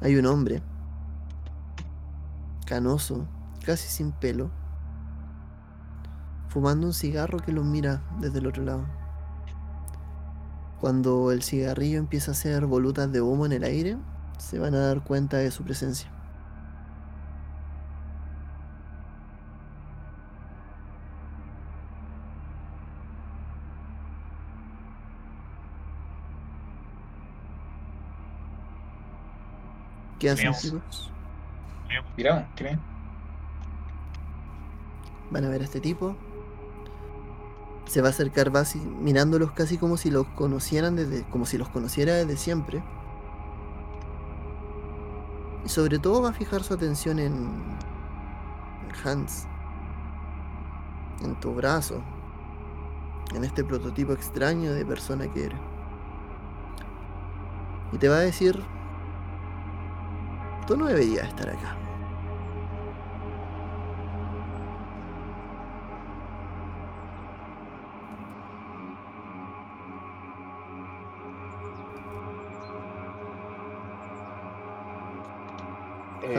hay 0.00 0.16
un 0.16 0.24
hombre, 0.24 0.62
canoso, 2.64 3.28
casi 3.64 3.88
sin 3.88 4.12
pelo, 4.12 4.50
fumando 6.50 6.88
un 6.88 6.92
cigarro 6.92 7.38
que 7.38 7.52
los 7.52 7.64
mira 7.64 8.02
desde 8.18 8.40
el 8.40 8.46
otro 8.48 8.64
lado. 8.64 8.84
Cuando 10.80 11.30
el 11.30 11.42
cigarrillo 11.42 11.98
empieza 11.98 12.32
a 12.32 12.34
hacer 12.34 12.66
volutas 12.66 13.12
de 13.12 13.20
humo 13.20 13.46
en 13.46 13.52
el 13.52 13.62
aire, 13.62 13.96
se 14.38 14.58
van 14.58 14.74
a 14.74 14.80
dar 14.80 15.02
cuenta 15.04 15.36
de 15.36 15.52
su 15.52 15.62
presencia. 15.62 16.10
¿Qué 30.18 30.30
hacen, 30.30 30.52
chicos? 30.52 31.12
Miramos, 32.16 32.44
¿qué 32.56 32.64
ven? 32.64 32.80
Van 35.30 35.44
a 35.44 35.48
ver 35.48 35.60
a 35.60 35.64
este 35.64 35.80
tipo. 35.80 36.16
Se 37.90 38.00
va 38.00 38.06
a 38.06 38.10
acercar 38.10 38.52
basi- 38.52 38.80
mirándolos 39.00 39.50
casi 39.50 39.76
como 39.76 39.96
si 39.96 40.12
los 40.12 40.24
conocieran 40.28 40.94
desde. 40.94 41.24
como 41.24 41.44
si 41.44 41.58
los 41.58 41.68
conociera 41.70 42.14
desde 42.14 42.36
siempre. 42.36 42.84
Y 45.64 45.68
sobre 45.68 45.98
todo 45.98 46.22
va 46.22 46.28
a 46.28 46.32
fijar 46.32 46.62
su 46.62 46.72
atención 46.72 47.18
en. 47.18 47.48
Hans. 49.04 49.48
En 51.24 51.34
tu 51.40 51.52
brazo. 51.52 52.00
En 53.34 53.42
este 53.42 53.64
prototipo 53.64 54.12
extraño 54.12 54.72
de 54.72 54.86
persona 54.86 55.26
que 55.26 55.46
eres. 55.46 55.58
Y 57.90 57.98
te 57.98 58.08
va 58.08 58.18
a 58.18 58.20
decir. 58.20 58.62
Tú 60.68 60.76
no 60.76 60.86
deberías 60.86 61.26
estar 61.26 61.48
acá. 61.48 61.76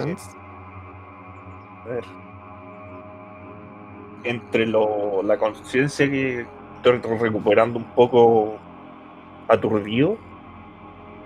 Hans. 0.03 0.35
a 1.85 1.89
ver. 1.89 2.05
Entre 4.23 4.67
lo, 4.67 5.23
la 5.23 5.37
conciencia 5.37 6.09
que 6.09 6.45
estoy 6.77 6.99
recuperando 7.17 7.79
un 7.79 7.85
poco 7.85 8.57
aturdido, 9.47 10.17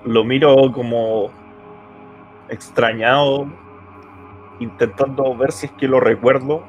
lo 0.05 0.23
miro 0.23 0.71
como 0.71 1.29
extrañado, 2.49 3.47
intentando 4.59 5.35
ver 5.35 5.51
si 5.51 5.65
es 5.67 5.71
que 5.73 5.88
lo 5.88 5.99
recuerdo 5.99 6.63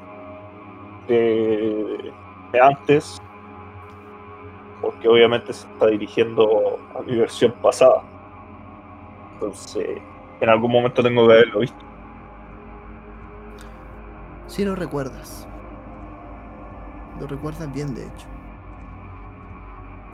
de, 1.07 2.11
de 2.51 2.61
antes, 2.61 3.21
porque 4.81 5.07
obviamente 5.07 5.53
se 5.53 5.67
está 5.67 5.87
dirigiendo 5.87 6.79
a 6.97 7.01
mi 7.01 7.15
versión 7.15 7.53
pasada. 7.61 8.03
Entonces, 9.33 10.01
en 10.41 10.49
algún 10.49 10.71
momento 10.71 11.03
tengo 11.03 11.27
que 11.27 11.33
haberlo 11.33 11.59
visto. 11.59 11.86
Si 14.57 14.65
lo 14.65 14.75
recuerdas. 14.75 15.47
Lo 17.19 17.27
recuerdas 17.27 17.71
bien, 17.71 17.93
de 17.93 18.07
hecho. 18.07 18.25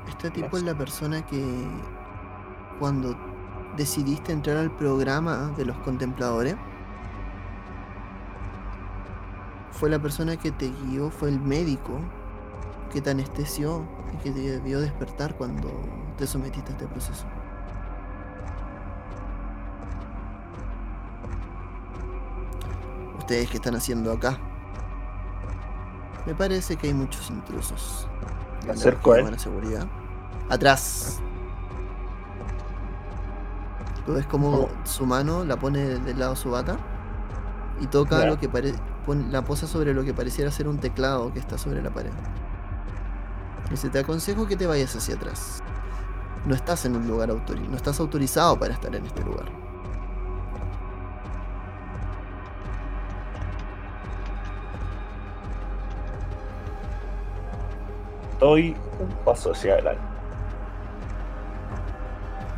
Este 0.09 0.31
tipo 0.31 0.57
es 0.57 0.63
la 0.63 0.77
persona 0.77 1.25
que 1.25 1.41
cuando 2.77 3.15
decidiste 3.77 4.33
entrar 4.33 4.57
al 4.57 4.69
programa 4.69 5.53
de 5.55 5.63
los 5.63 5.77
contempladores, 5.77 6.57
fue 9.71 9.89
la 9.89 9.99
persona 9.99 10.35
que 10.35 10.51
te 10.51 10.69
guió, 10.71 11.09
fue 11.09 11.29
el 11.29 11.39
médico 11.39 12.01
que 12.91 12.99
te 12.99 13.11
anestesió 13.11 13.87
y 14.13 14.17
que 14.23 14.31
te 14.31 14.59
vio 14.59 14.81
despertar 14.81 15.37
cuando 15.37 15.69
te 16.17 16.27
sometiste 16.27 16.73
a 16.73 16.75
este 16.75 16.87
proceso. 16.87 17.25
¿Ustedes 23.23 23.49
qué 23.49 23.55
están 23.55 23.73
haciendo 23.73 24.11
acá? 24.11 24.37
Me 26.25 26.35
parece 26.35 26.75
que 26.75 26.87
hay 26.87 26.93
muchos 26.93 27.29
intrusos. 27.29 28.05
Me 28.65 28.73
acerco 28.73 29.13
a 29.13 29.19
él. 29.19 29.39
seguridad. 29.39 29.87
Atrás. 30.49 31.21
Tú 34.05 34.11
ves 34.15 34.25
como 34.25 34.49
Oh. 34.63 34.69
su 34.83 35.05
mano 35.05 35.45
la 35.45 35.55
pone 35.55 35.79
del 35.99 36.19
lado 36.19 36.31
de 36.31 36.37
su 36.37 36.51
bata 36.51 36.75
y 37.79 37.87
toca 37.87 38.25
lo 38.25 38.37
que 38.37 38.49
parece. 38.49 38.77
La 39.31 39.41
posa 39.45 39.67
sobre 39.67 39.93
lo 39.93 40.03
que 40.03 40.13
pareciera 40.13 40.51
ser 40.51 40.67
un 40.67 40.79
teclado 40.79 41.31
que 41.31 41.39
está 41.39 41.57
sobre 41.57 41.81
la 41.81 41.91
pared. 41.91 42.11
Dice, 43.71 43.87
te 43.89 43.99
aconsejo 43.99 44.45
que 44.47 44.57
te 44.57 44.67
vayas 44.67 44.93
hacia 44.97 45.15
atrás. 45.15 45.63
No 46.45 46.55
estás 46.55 46.83
en 46.83 46.97
un 46.97 47.07
lugar 47.07 47.29
autorizado, 47.29 47.71
no 47.71 47.77
estás 47.77 48.01
autorizado 48.01 48.59
para 48.59 48.73
estar 48.73 48.93
en 48.93 49.05
este 49.05 49.23
lugar. 49.23 49.62
Doy 58.43 58.75
un 58.99 59.07
paso 59.23 59.53
hacia 59.53 59.71
adelante. 59.71 60.01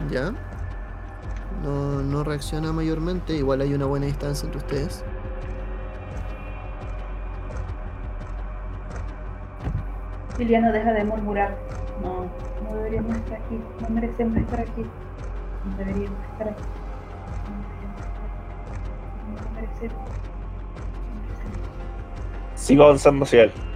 ¿Ya? 0.09 0.33
No, 1.61 2.01
no 2.01 2.23
reacciona 2.23 2.73
mayormente, 2.73 3.35
igual 3.35 3.61
hay 3.61 3.75
una 3.75 3.85
buena 3.85 4.07
distancia 4.07 4.47
entre 4.47 4.57
ustedes. 4.57 5.05
Lilia 10.39 10.59
no 10.59 10.71
deja 10.71 10.91
de 10.91 11.03
murmurar. 11.03 11.55
No, 12.01 12.25
no 12.63 12.75
deberíamos 12.77 13.15
estar 13.17 13.39
aquí. 13.39 13.61
No 13.79 13.89
merecemos 13.89 14.37
estar 14.37 14.61
aquí. 14.61 14.85
No 15.65 15.77
deberíamos 15.77 16.19
estar 16.31 16.49
aquí. 16.49 16.63
No 17.45 17.57
merecemos 17.61 17.99
estar 17.99 18.17
aquí. 18.17 18.49
No 19.37 19.53
merecemos. 19.53 19.53
No 19.53 19.53
merecemos. 19.53 20.09
Sigo 22.55 22.83
avanzando 22.85 23.23
hacia 23.23 23.43
él. 23.43 23.74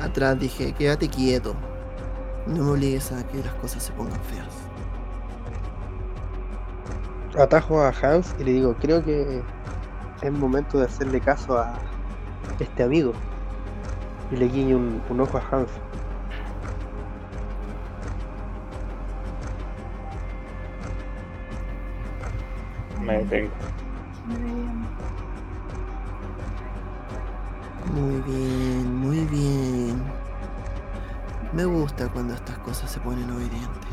Atrás 0.00 0.38
dije, 0.38 0.72
quédate 0.72 1.08
quieto. 1.08 1.54
No 2.46 2.64
me 2.64 2.70
obligues 2.70 3.12
a 3.12 3.26
que 3.26 3.38
las 3.38 3.54
cosas 3.54 3.82
se 3.82 3.92
pongan 3.92 4.20
feas. 4.20 4.46
Atajo 7.38 7.80
a 7.82 7.88
Hans 7.90 8.34
y 8.38 8.44
le 8.44 8.52
digo, 8.52 8.74
creo 8.80 9.04
que 9.04 9.42
es 10.22 10.32
momento 10.32 10.78
de 10.78 10.86
hacerle 10.86 11.20
caso 11.20 11.58
a 11.58 11.78
este 12.58 12.82
amigo. 12.82 13.12
Y 14.30 14.36
le 14.36 14.48
guiño 14.48 14.76
un, 14.76 15.02
un 15.08 15.20
ojo 15.20 15.38
a 15.38 15.42
Hans. 15.50 15.70
me 23.08 23.18
detengo. 23.18 23.50
Muy 27.94 28.20
bien. 28.20 28.57
Me 31.58 31.64
gusta 31.64 32.08
cuando 32.12 32.34
estas 32.34 32.56
cosas 32.58 32.88
se 32.88 33.00
ponen 33.00 33.28
obedientes. 33.32 33.90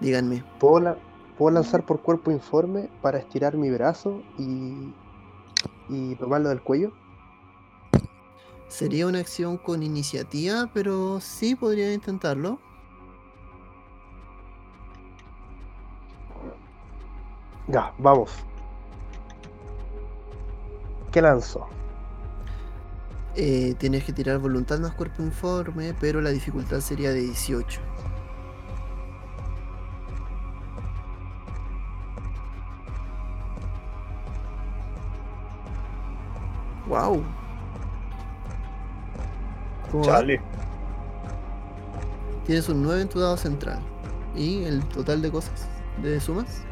Díganme, 0.00 0.42
¿Puedo, 0.58 0.80
la- 0.80 0.96
puedo 1.36 1.50
lanzar 1.56 1.84
por 1.84 2.00
cuerpo 2.00 2.30
informe 2.30 2.88
para 3.02 3.18
estirar 3.18 3.54
mi 3.54 3.70
brazo 3.70 4.22
y, 4.38 4.94
y 5.90 6.14
tomarlo 6.16 6.48
del 6.48 6.62
cuello? 6.62 6.92
sería 8.68 9.06
una 9.06 9.18
acción 9.18 9.58
con 9.58 9.82
iniciativa, 9.82 10.70
pero 10.72 11.20
sí 11.20 11.54
podría 11.54 11.92
intentarlo. 11.92 12.58
Ya, 17.68 17.92
vamos. 17.98 18.30
¿Qué 21.12 21.20
lanzo? 21.20 21.68
Eh, 23.36 23.74
tienes 23.78 24.04
que 24.04 24.14
tirar 24.14 24.38
voluntad 24.38 24.78
más 24.78 24.92
cuerpo 24.94 25.22
informe, 25.22 25.94
pero 26.00 26.22
la 26.22 26.30
dificultad 26.30 26.80
sería 26.80 27.10
de 27.10 27.20
18. 27.20 27.80
Wow. 36.88 37.22
Chale. 40.02 40.40
Tienes 42.46 42.68
un 42.70 42.82
9 42.82 43.02
en 43.02 43.08
tu 43.08 43.20
dado 43.20 43.36
central. 43.36 43.80
¿Y 44.34 44.64
el 44.64 44.82
total 44.88 45.20
de 45.20 45.30
cosas? 45.30 45.68
¿De 46.02 46.18
sumas? 46.20 46.64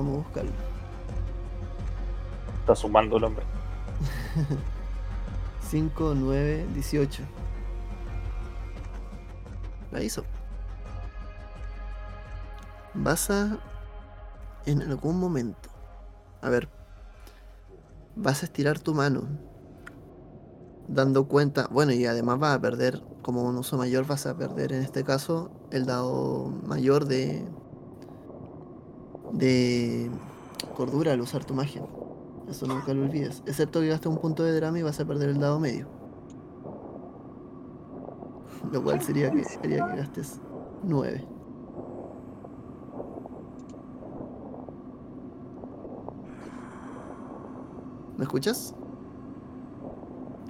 Vamos 0.00 0.14
a 0.14 0.22
buscarlo. 0.22 0.50
Está 2.60 2.74
sumando 2.74 3.18
el 3.18 3.24
hombre. 3.24 3.44
5, 5.68 6.14
9, 6.16 6.66
18. 6.72 7.22
La 9.92 10.02
hizo. 10.02 10.24
Vas 12.94 13.28
a. 13.28 13.58
En 14.64 14.80
algún 14.80 15.20
momento. 15.20 15.68
A 16.40 16.48
ver. 16.48 16.70
Vas 18.16 18.42
a 18.42 18.46
estirar 18.46 18.78
tu 18.78 18.94
mano. 18.94 19.24
Dando 20.88 21.28
cuenta. 21.28 21.68
Bueno, 21.70 21.92
y 21.92 22.06
además 22.06 22.38
vas 22.38 22.56
a 22.56 22.60
perder. 22.62 23.02
Como 23.20 23.42
un 23.42 23.58
uso 23.58 23.76
mayor, 23.76 24.06
vas 24.06 24.24
a 24.24 24.34
perder 24.34 24.72
en 24.72 24.80
este 24.80 25.04
caso 25.04 25.50
el 25.70 25.84
dado 25.84 26.46
mayor 26.64 27.04
de. 27.04 27.44
De. 29.32 30.10
Cordura 30.76 31.12
al 31.12 31.20
usar 31.20 31.44
tu 31.44 31.54
magia. 31.54 31.82
Eso 32.48 32.66
nunca 32.66 32.92
lo 32.94 33.02
olvides. 33.02 33.42
Excepto 33.46 33.80
que 33.80 33.88
gastes 33.88 34.10
un 34.10 34.18
punto 34.18 34.42
de 34.42 34.54
drama 34.54 34.78
y 34.78 34.82
vas 34.82 34.98
a 35.00 35.04
perder 35.04 35.30
el 35.30 35.38
dado 35.38 35.60
medio. 35.60 35.86
Lo 38.72 38.82
cual 38.82 39.00
sería 39.00 39.30
que 39.30 39.42
haría 39.62 39.86
que 39.86 39.96
gastes 39.96 40.40
9. 40.82 41.24
¿Me 48.16 48.24
escuchas? 48.24 48.74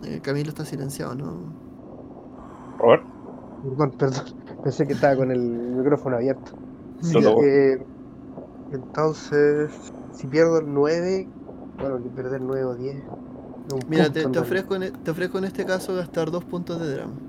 Eh, 0.04 0.20
Camilo 0.22 0.48
está 0.48 0.64
silenciado, 0.64 1.14
¿no? 1.14 1.36
Robert, 2.78 3.04
Perdón, 3.62 3.90
perdón. 3.92 4.24
Pensé 4.62 4.86
que 4.86 4.94
estaba 4.94 5.16
con 5.16 5.30
el 5.30 5.40
micrófono 5.40 6.16
abierto. 6.16 6.52
Ya. 7.02 7.30
Eh, 7.44 7.86
entonces, 8.70 9.92
si 10.12 10.26
pierdo 10.26 10.58
el 10.58 10.72
9, 10.72 11.28
bueno, 11.78 12.02
que 12.02 12.10
perder 12.10 12.40
9 12.42 12.64
o 12.64 12.74
10. 12.74 12.96
es 13.66 13.72
un 13.72 13.86
Mira, 13.88 14.10
te, 14.12 14.26
te 14.26 14.38
ofrezco 14.38 14.74
en, 14.76 14.82
e- 14.84 14.90
te 14.92 15.10
ofrezco 15.10 15.38
en 15.38 15.44
este 15.44 15.66
caso 15.66 15.94
gastar 15.94 16.30
dos 16.30 16.44
puntos 16.44 16.80
de 16.80 16.92
drama. 16.94 17.20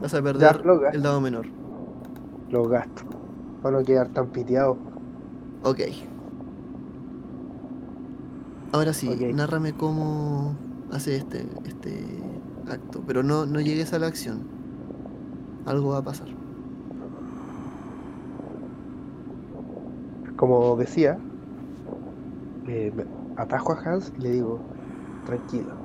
Vas 0.00 0.14
a 0.14 0.22
perder 0.22 0.64
lo 0.64 0.80
el 0.90 1.02
dado 1.02 1.20
menor. 1.20 1.46
Los 2.48 2.68
gasto. 2.68 3.04
Para 3.62 3.78
no 3.78 3.84
quedar 3.84 4.08
tan 4.12 4.32
piteado. 4.32 4.78
Ok. 5.62 5.80
Ahora 8.72 8.92
sí, 8.92 9.08
Ok. 9.12 9.20
nárrame 9.30 9.76
cómo 9.76 10.56
hace 10.90 11.16
este, 11.16 11.60
este 11.64 12.40
acto. 12.66 13.02
Pero 13.06 13.22
no, 13.22 13.46
no 13.46 13.60
llegues 13.60 13.92
a 13.92 13.98
la 13.98 14.06
acción. 14.08 14.52
Algo 15.64 15.90
va 15.90 15.98
a 15.98 16.02
pasar. 16.04 16.28
Como 20.36 20.76
decía, 20.76 21.20
eh, 22.64 22.92
atajo 23.36 23.72
a 23.72 23.80
Hans 23.84 24.12
y 24.16 24.22
le 24.22 24.30
digo, 24.30 24.66
tranquilo. 25.24 25.82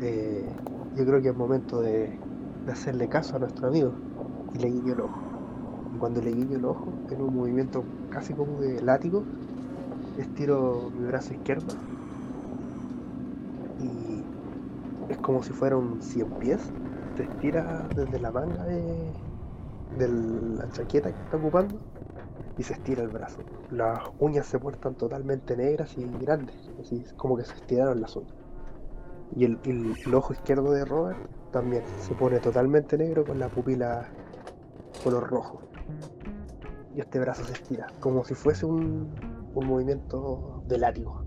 eh, 0.00 0.60
yo 0.94 1.06
creo 1.06 1.22
que 1.22 1.28
es 1.30 1.36
momento 1.36 1.80
de, 1.82 2.22
hacerle 2.66 3.08
caso 3.08 3.36
a 3.36 3.40
nuestro 3.40 3.68
amigo. 3.68 4.02
Y 4.52 4.58
le 4.58 4.68
guiño 4.68 4.94
el 4.94 5.00
ojo. 5.02 5.28
Y 5.92 5.98
cuando 5.98 6.20
le 6.22 6.32
guiño 6.32 6.58
el 6.58 6.64
ojo, 6.66 7.00
en 7.10 7.22
un 7.22 7.34
movimiento 7.34 7.88
casi 8.10 8.34
como 8.34 8.60
de 8.60 8.82
látigo, 8.82 9.28
estiro 10.16 10.90
mi 10.94 11.06
brazo 11.06 11.34
izquierdo. 11.34 11.78
Y 13.78 14.30
es 15.08 15.18
como 15.18 15.42
si 15.42 15.52
fuera 15.54 15.76
un 15.76 16.02
cien 16.02 16.32
pies. 16.34 16.74
Se 17.16 17.24
estira 17.24 17.90
desde 17.94 18.20
la 18.20 18.32
manga 18.32 18.64
de, 18.64 19.14
de 19.90 20.08
la 20.08 20.68
chaqueta 20.70 21.12
que 21.14 21.22
está 21.22 21.36
ocupando 21.38 21.82
y 22.56 22.64
se 22.64 22.74
estira 22.74 23.02
el 23.02 23.10
brazo. 23.10 23.51
Las 23.72 24.02
uñas 24.18 24.46
se 24.46 24.58
muestran 24.58 24.94
totalmente 24.94 25.56
negras 25.56 25.96
y 25.96 26.04
grandes, 26.20 26.54
así 26.80 27.04
como 27.16 27.36
que 27.36 27.44
se 27.44 27.54
estiraron 27.54 28.00
las 28.00 28.14
uñas. 28.16 28.34
Y 29.34 29.44
el, 29.46 29.58
el- 29.64 29.96
el 30.06 30.14
ojo 30.14 30.34
izquierdo 30.34 30.70
de 30.72 30.84
Robert 30.84 31.18
también 31.52 31.82
se 32.00 32.14
pone 32.14 32.38
totalmente 32.38 32.98
negro 32.98 33.24
con 33.24 33.38
la 33.38 33.48
pupila 33.48 34.06
color 35.02 35.28
rojo. 35.28 35.62
Y 36.94 37.00
este 37.00 37.18
brazo 37.18 37.44
se 37.44 37.54
estira, 37.54 37.86
como 38.00 38.24
si 38.24 38.34
fuese 38.34 38.66
un, 38.66 39.10
un 39.54 39.66
movimiento 39.66 40.62
de 40.66 40.76
látigo. 40.78 41.22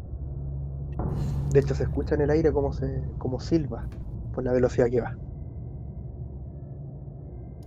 De 1.50 1.60
hecho, 1.60 1.74
se 1.74 1.84
escucha 1.84 2.14
en 2.14 2.22
el 2.22 2.30
aire 2.30 2.52
como, 2.52 2.72
se, 2.74 3.04
como 3.18 3.40
silba 3.40 3.88
por 4.34 4.44
la 4.44 4.52
velocidad 4.52 4.88
que 4.90 5.02
va. 5.02 5.18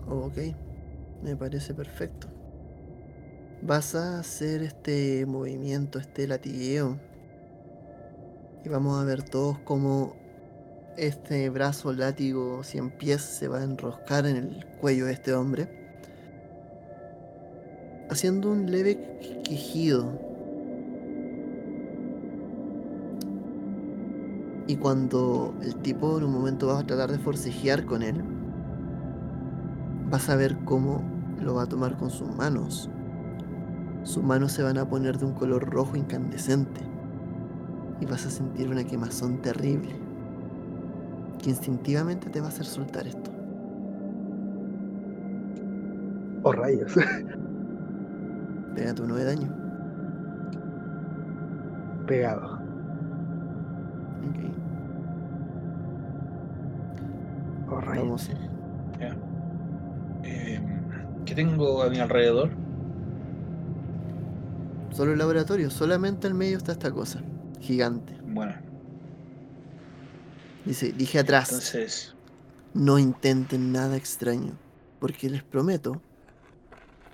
Ok, 0.07 0.39
me 1.23 1.37
parece 1.37 1.75
perfecto. 1.75 2.29
Vas 3.61 3.97
a 3.97 4.21
hacer 4.21 4.63
este 4.63 5.27
movimiento, 5.27 5.99
este 5.99 6.29
latigueo. 6.29 6.97
Y 8.65 8.69
vamos 8.69 9.01
a 9.01 9.05
ver 9.05 9.25
todos 9.25 9.59
cómo 9.59 10.15
este 10.97 11.51
brazo 11.51 11.93
látigo 11.93 12.63
100 12.63 12.91
pies 12.93 13.21
se 13.21 13.49
va 13.49 13.59
a 13.59 13.65
enroscar 13.65 14.27
en 14.27 14.37
el 14.37 14.67
cuello 14.81 15.07
de 15.07 15.13
este 15.13 15.35
hombre. 15.35 15.69
Haciendo 18.09 18.53
un 18.53 18.71
leve 18.71 19.43
quejido. 19.43 20.19
Y 24.69 24.77
cuando 24.77 25.55
el 25.63 25.75
tipo 25.77 26.17
en 26.17 26.25
un 26.25 26.33
momento 26.33 26.69
va 26.69 26.79
a 26.79 26.87
tratar 26.87 27.11
de 27.11 27.19
forcejear 27.19 27.85
con 27.87 28.05
él, 28.05 28.23
vas 30.11 30.29
a 30.29 30.37
ver 30.37 30.57
cómo 30.65 31.03
lo 31.43 31.55
va 31.55 31.65
a 31.65 31.67
tomar 31.67 31.97
con 31.97 32.11
sus 32.11 32.29
manos. 32.37 32.89
Sus 34.09 34.25
manos 34.25 34.53
se 34.53 34.63
van 34.63 34.79
a 34.79 34.89
poner 34.89 35.19
de 35.19 35.27
un 35.27 35.35
color 35.35 35.69
rojo 35.69 35.95
incandescente. 35.95 36.81
Y 38.01 38.07
vas 38.07 38.25
a 38.25 38.31
sentir 38.31 38.71
una 38.71 38.83
quemazón 38.83 39.43
terrible. 39.43 39.95
Que 41.43 41.51
instintivamente 41.51 42.31
te 42.31 42.41
va 42.41 42.47
a 42.47 42.49
hacer 42.49 42.65
soltar 42.65 43.07
esto. 43.07 43.31
Oh 46.43 46.53
rayos. 46.53 46.95
Pégate 48.75 49.03
uno 49.03 49.15
de 49.15 49.25
daño. 49.25 49.55
Pegado. 52.07 52.55
Ok. 54.27 54.39
Oh 57.71 57.81
rayos. 57.83 58.05
Vamos. 58.05 58.31
Ya. 58.99 59.15
Eh, 60.25 60.63
¿Qué 61.27 61.35
tengo 61.35 61.83
a 61.83 61.91
mi 61.91 61.99
alrededor? 61.99 62.68
Solo 64.93 65.13
el 65.13 65.19
laboratorio. 65.19 65.71
Solamente 65.71 66.27
al 66.27 66.35
medio 66.35 66.57
está 66.59 66.73
esta 66.73 66.91
cosa. 66.91 67.23
Gigante. 67.61 68.17
Bueno, 68.25 68.55
Dice, 70.65 70.93
dije 70.93 71.19
atrás. 71.19 71.49
entonces, 71.51 72.15
No 72.75 72.99
intenten 72.99 73.73
nada 73.73 73.97
extraño, 73.97 74.53
porque 75.01 75.31
les 75.31 75.43
prometo 75.43 76.03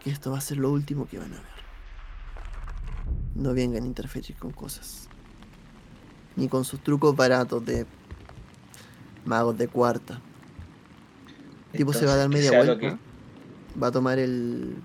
que 0.03 0.11
esto 0.11 0.33
va 0.33 0.39
a 0.39 0.41
ser 0.41 0.59
lo 0.59 0.71
último 0.71 1.07
que 1.07 1.19
van 1.19 1.33
a 1.33 1.37
ver. 1.37 1.55
No 3.35 3.55
vengan 3.55 3.85
a 3.85 3.87
interferir 3.87 4.37
con 4.37 4.51
cosas. 4.53 5.09
Ni 6.37 6.49
con 6.49 6.65
sus 6.65 6.83
trucos 6.83 7.15
baratos 7.15 7.65
de 7.65 7.87
magos 9.25 9.57
de 9.57 9.69
cuarta. 9.69 10.21
El 11.73 11.79
tipo 11.79 11.93
se 11.93 12.07
va 12.07 12.13
a 12.15 12.17
dar 12.17 12.29
media 12.29 12.51
que 12.51 12.57
vuelta. 12.57 12.99
Va 13.81 13.87
a 13.89 13.93
tomar 13.93 14.19
el 14.19 14.77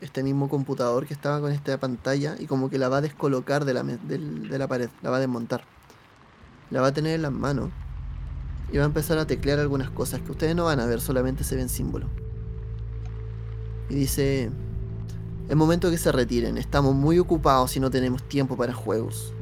este 0.00 0.22
mismo 0.22 0.48
computador 0.48 1.06
que 1.06 1.14
estaba 1.14 1.40
con 1.40 1.52
esta 1.52 1.78
pantalla 1.78 2.36
y 2.38 2.46
como 2.46 2.70
que 2.70 2.78
la 2.78 2.88
va 2.88 2.98
a 2.98 3.00
descolocar 3.00 3.64
de 3.64 3.74
la, 3.74 3.82
de 3.82 4.58
la 4.58 4.68
pared, 4.68 4.90
la 5.02 5.10
va 5.10 5.16
a 5.16 5.20
desmontar. 5.20 5.64
La 6.70 6.80
va 6.80 6.88
a 6.88 6.92
tener 6.92 7.14
en 7.14 7.22
las 7.22 7.32
manos 7.32 7.70
y 8.72 8.78
va 8.78 8.84
a 8.84 8.86
empezar 8.86 9.18
a 9.18 9.26
teclear 9.26 9.58
algunas 9.58 9.90
cosas 9.90 10.20
que 10.20 10.32
ustedes 10.32 10.56
no 10.56 10.64
van 10.64 10.80
a 10.80 10.86
ver, 10.86 11.00
solamente 11.00 11.44
se 11.44 11.56
ven 11.56 11.68
símbolos. 11.68 12.10
Y 13.88 13.94
dice, 13.94 14.50
es 15.48 15.56
momento 15.56 15.90
que 15.90 15.98
se 15.98 16.10
retiren, 16.10 16.56
estamos 16.58 16.94
muy 16.94 17.18
ocupados 17.18 17.76
y 17.76 17.80
no 17.80 17.90
tenemos 17.90 18.22
tiempo 18.24 18.56
para 18.56 18.72
juegos. 18.72 19.32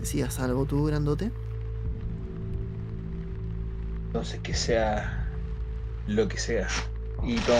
¿Decías 0.00 0.40
algo 0.40 0.64
tú, 0.64 0.84
grandote? 0.84 1.30
Entonces 4.06 4.40
que 4.40 4.54
sea 4.54 5.28
lo 6.06 6.28
que 6.28 6.38
sea. 6.38 6.68
Y 7.22 7.36
tomo, 7.40 7.58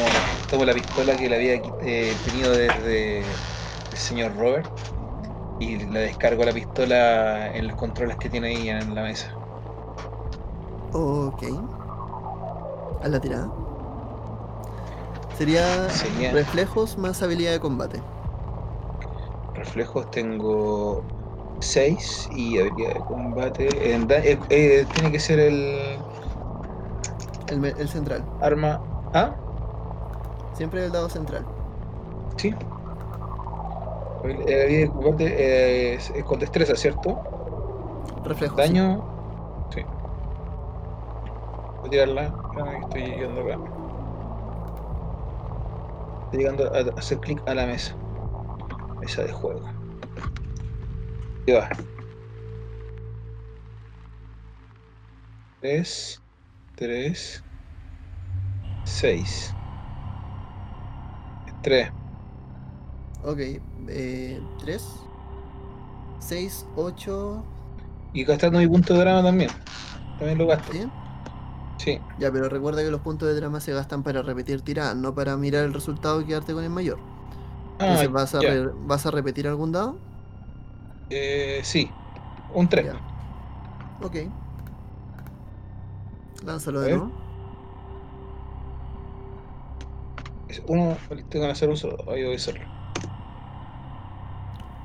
tomo 0.51 0.65
la 0.65 0.75
pistola 0.75 1.17
que 1.17 1.29
le 1.29 1.37
había 1.37 1.55
eh, 1.83 2.15
tenido 2.25 2.53
desde 2.53 3.19
el 3.21 3.97
señor 3.97 4.37
Robert 4.37 4.67
y 5.59 5.77
le 5.79 6.01
descargo 6.01 6.45
la 6.45 6.53
pistola 6.53 7.51
en 7.55 7.69
los 7.69 7.77
controles 7.77 8.17
que 8.19 8.29
tiene 8.29 8.49
ahí 8.49 8.69
en 8.69 8.95
la 8.95 9.03
mesa. 9.03 9.35
Ok. 10.93 11.43
A 13.03 13.09
la 13.09 13.21
tirada. 13.21 13.51
Sería 15.37 15.89
Sería- 15.91 16.33
reflejos 16.33 16.97
más 16.99 17.23
habilidad 17.23 17.53
de 17.53 17.61
combate. 17.61 18.01
Reflejos 19.55 20.11
tengo 20.11 21.03
6 21.61 22.29
y 22.33 22.59
habilidad 22.59 22.95
de 22.95 23.01
combate. 23.01 23.95
en 23.95 24.07
da- 24.07 24.19
eh, 24.19 24.39
eh, 24.51 24.87
tiene 24.95 25.11
que 25.11 25.19
ser 25.21 25.39
el 25.41 25.99
el 27.49 27.89
central. 27.89 28.25
arma. 28.41 28.81
¿Ah? 29.15 29.35
Siempre 30.57 30.85
el 30.85 30.93
dado 30.93 31.09
central. 31.09 31.45
Sí. 32.37 32.55
El- 34.25 34.39
La 34.39 34.63
habilidad 34.63 34.67
de 34.69 34.91
combate 34.91 35.95
es, 35.95 36.11
es 36.11 36.25
con 36.25 36.39
destreza, 36.41 36.75
¿cierto? 36.75 37.21
Reflejos. 38.25 38.57
Daño. 38.57 39.05
Sí. 39.73 39.83
Voy 41.81 41.87
a 41.87 41.91
tirarla. 41.91 42.35
Que 42.55 42.79
estoy 42.79 43.03
llegando 43.03 43.41
acá. 43.43 43.59
Estoy 46.25 46.39
llegando 46.41 46.75
a 46.75 46.79
a 46.79 46.99
hacer 46.99 47.19
clic 47.21 47.41
a 47.47 47.55
la 47.55 47.67
mesa. 47.67 47.95
Mesa 49.01 49.23
de 49.23 49.33
juego. 49.33 49.61
Y 51.47 51.53
va. 51.53 51.69
3, 55.61 56.21
3, 56.77 57.43
6. 58.85 59.56
3. 61.67 61.89
sí. 61.89 61.93
Ok. 63.23 63.39
Eh, 63.89 64.41
3. 64.59 65.09
6, 66.19 66.67
8. 66.75 67.45
Y 68.13 68.25
gastando 68.25 68.59
mi 68.59 68.67
punto 68.67 68.95
de 68.95 69.01
drama 69.01 69.23
también. 69.23 69.51
También 70.19 70.39
lo 70.39 70.47
gasto. 70.47 70.73
¿Sí? 70.73 70.91
Sí. 71.79 72.01
Ya, 72.17 72.33
pero 72.33 72.49
recuerda 72.49 72.83
que 72.83 72.91
los 72.91 73.01
puntos 73.03 73.29
de 73.29 73.35
drama 73.35 73.61
se 73.61 73.73
gastan 73.73 74.03
para 74.03 74.23
repetir 74.23 74.63
tiradas, 74.63 74.97
no 74.97 75.15
para 75.15 75.37
mirar 75.37 75.65
el 75.65 75.75
resultado 75.75 76.21
y 76.21 76.27
quedarte 76.27 76.55
con 76.55 76.65
el 76.65 76.71
mayor. 76.71 77.05
Ah, 77.79 77.85
Entonces, 77.85 78.11
¿vas 78.11 78.35
a, 78.35 78.45
re- 78.45 78.71
¿vas 78.75 79.07
a 79.07 79.11
repetir 79.11 79.49
algún 79.49 79.73
dado? 79.73 80.03
Eh, 81.11 81.61
sí. 81.65 81.91
Un 82.55 82.69
3. 82.69 82.87
Ya. 82.87 83.01
Ok. 83.99 84.17
Lánzalo 86.41 86.81
de 86.81 86.89
nuevo. 86.91 87.13
Es 90.49 90.63
uno, 90.69 90.97
tengo 91.29 91.47
que 91.47 91.51
hacer 91.53 91.69
uso, 91.69 91.97
ahí 92.11 92.25
voy 92.25 92.35
a 92.35 92.37
hacerlo. 92.37 92.65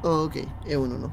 Ok, 0.03 0.37
es 0.65 0.75
un 0.77 0.93
1. 0.93 1.11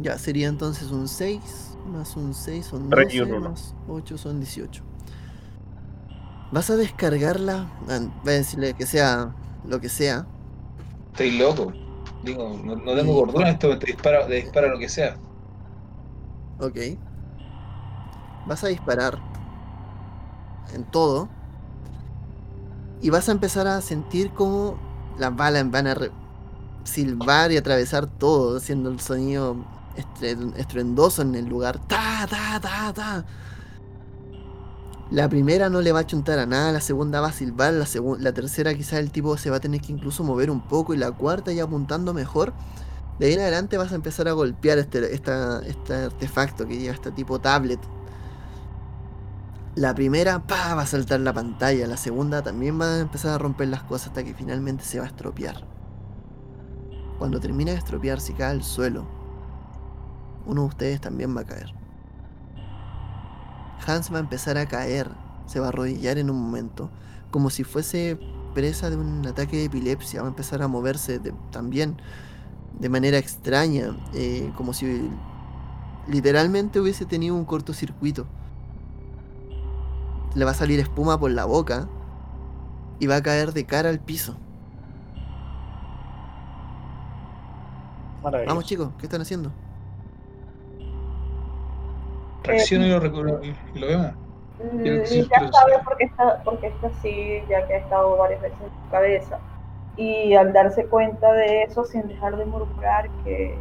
Ya, 0.00 0.18
sería 0.18 0.48
entonces 0.48 0.90
un 0.90 1.06
6, 1.06 1.76
más 1.86 2.16
un 2.16 2.34
6 2.34 2.66
son 2.66 2.90
Tres 2.90 3.14
y 3.14 3.18
12, 3.18 3.30
un 3.32 3.38
uno. 3.38 3.50
más 3.50 3.74
8 3.88 4.18
son 4.18 4.40
18. 4.40 4.82
Vas 6.50 6.70
a 6.70 6.76
descargarla, 6.76 7.68
ah, 7.88 8.00
voy 8.24 8.32
a 8.32 8.36
decirle 8.36 8.74
que 8.74 8.86
sea 8.86 9.32
lo 9.64 9.80
que 9.80 9.88
sea. 9.88 10.26
Estoy 11.12 11.32
loco. 11.38 11.72
Digo, 12.24 12.58
no, 12.64 12.74
no 12.74 12.94
tengo 12.96 13.12
Sí. 13.12 13.18
gordura 13.20 13.48
en 13.48 13.54
esto, 13.54 13.78
te 13.78 13.86
dispara, 13.86 14.26
te 14.26 14.34
dispara 14.34 14.66
lo 14.68 14.78
que 14.78 14.88
sea. 14.88 15.16
Ok. 16.58 16.76
Vas 18.46 18.64
a 18.64 18.68
disparar 18.68 19.18
en 20.74 20.84
todo. 20.84 21.28
Y 23.00 23.10
vas 23.10 23.28
a 23.28 23.32
empezar 23.32 23.66
a 23.66 23.80
sentir 23.80 24.30
como 24.30 24.76
las 25.18 25.34
balas 25.34 25.70
van 25.70 25.86
a 25.86 25.96
silbar 26.84 27.52
y 27.52 27.56
atravesar 27.56 28.06
todo, 28.06 28.56
haciendo 28.56 28.90
el 28.90 29.00
sonido 29.00 29.56
estruendoso 30.56 31.22
en 31.22 31.34
el 31.34 31.46
lugar. 31.46 31.78
Ta, 31.86 32.26
ta, 32.28 32.60
ta, 32.60 32.92
ta. 32.92 33.24
La 35.10 35.28
primera 35.28 35.68
no 35.68 35.80
le 35.80 35.92
va 35.92 36.00
a 36.00 36.06
chuntar 36.06 36.38
a 36.38 36.46
nada, 36.46 36.72
la 36.72 36.80
segunda 36.80 37.20
va 37.20 37.28
a 37.28 37.32
silbar, 37.32 37.74
la, 37.74 37.86
la 38.18 38.32
tercera 38.32 38.74
quizás 38.74 38.94
el 38.94 39.10
tipo 39.12 39.36
se 39.36 39.50
va 39.50 39.56
a 39.58 39.60
tener 39.60 39.80
que 39.80 39.92
incluso 39.92 40.24
mover 40.24 40.50
un 40.50 40.66
poco 40.66 40.94
y 40.94 40.96
la 40.96 41.12
cuarta 41.12 41.52
ya 41.52 41.64
apuntando 41.64 42.14
mejor. 42.14 42.52
De 43.18 43.26
ahí 43.26 43.34
en 43.34 43.40
adelante 43.40 43.76
vas 43.76 43.92
a 43.92 43.94
empezar 43.94 44.26
a 44.26 44.32
golpear 44.32 44.78
este, 44.78 45.14
este 45.14 45.94
artefacto 45.94 46.66
que 46.66 46.78
lleva 46.78 46.94
este 46.94 47.12
tipo 47.12 47.38
tablet. 47.38 47.78
La 49.76 49.92
primera, 49.92 50.46
pa, 50.46 50.76
va 50.76 50.82
a 50.82 50.86
saltar 50.86 51.18
la 51.18 51.32
pantalla. 51.32 51.88
La 51.88 51.96
segunda 51.96 52.42
también 52.42 52.80
va 52.80 52.94
a 52.94 53.00
empezar 53.00 53.32
a 53.32 53.38
romper 53.38 53.66
las 53.66 53.82
cosas 53.82 54.08
hasta 54.08 54.22
que 54.22 54.32
finalmente 54.32 54.84
se 54.84 55.00
va 55.00 55.04
a 55.04 55.08
estropear. 55.08 55.66
Cuando 57.18 57.40
termina 57.40 57.72
de 57.72 57.78
estropearse 57.78 58.32
y 58.32 58.34
cae 58.36 58.52
al 58.52 58.62
suelo, 58.62 59.04
uno 60.46 60.62
de 60.62 60.68
ustedes 60.68 61.00
también 61.00 61.36
va 61.36 61.40
a 61.40 61.46
caer. 61.46 61.74
Hans 63.84 64.12
va 64.12 64.18
a 64.18 64.20
empezar 64.20 64.58
a 64.58 64.66
caer, 64.66 65.10
se 65.46 65.58
va 65.58 65.66
a 65.66 65.68
arrodillar 65.70 66.18
en 66.18 66.30
un 66.30 66.40
momento, 66.40 66.90
como 67.32 67.50
si 67.50 67.64
fuese 67.64 68.16
presa 68.54 68.90
de 68.90 68.96
un 68.96 69.26
ataque 69.26 69.56
de 69.56 69.64
epilepsia, 69.64 70.20
va 70.20 70.28
a 70.28 70.30
empezar 70.30 70.62
a 70.62 70.68
moverse 70.68 71.20
también 71.50 71.96
de 72.78 72.88
manera 72.88 73.18
extraña, 73.18 73.96
eh, 74.14 74.52
como 74.56 74.72
si 74.72 75.10
literalmente 76.06 76.78
hubiese 76.78 77.06
tenido 77.06 77.34
un 77.34 77.44
cortocircuito. 77.44 78.26
Le 80.34 80.44
va 80.44 80.50
a 80.50 80.54
salir 80.54 80.80
espuma 80.80 81.18
por 81.18 81.30
la 81.30 81.44
boca 81.44 81.88
y 82.98 83.06
va 83.06 83.16
a 83.16 83.22
caer 83.22 83.52
de 83.52 83.64
cara 83.64 83.88
al 83.88 84.00
piso. 84.00 84.36
Maravilloso. 88.22 88.48
Vamos 88.48 88.64
chicos, 88.64 88.90
¿qué 88.98 89.06
están 89.06 89.20
haciendo? 89.20 89.50
Reacciono 92.42 92.86
y 92.86 92.90
lo, 92.90 93.44
y 93.44 93.78
lo 93.78 93.86
vemos. 93.86 94.12
Sí, 95.04 95.22
ya 95.22 95.38
quiero 95.38 95.52
sabe 95.52 95.72
decir. 95.72 95.84
por 95.84 95.96
qué 95.96 96.04
está, 96.04 96.42
por 96.42 96.60
qué 96.60 96.66
está 96.68 96.86
así, 96.86 97.42
ya 97.48 97.66
que 97.66 97.74
ha 97.74 97.78
estado 97.78 98.16
varias 98.16 98.40
veces 98.40 98.58
en 98.60 98.68
su 98.68 98.90
cabeza. 98.90 99.38
Y 99.96 100.34
al 100.34 100.52
darse 100.52 100.86
cuenta 100.86 101.32
de 101.32 101.62
eso, 101.62 101.84
sin 101.84 102.06
dejar 102.08 102.36
de 102.36 102.44
murmurar 102.44 103.08
que 103.24 103.56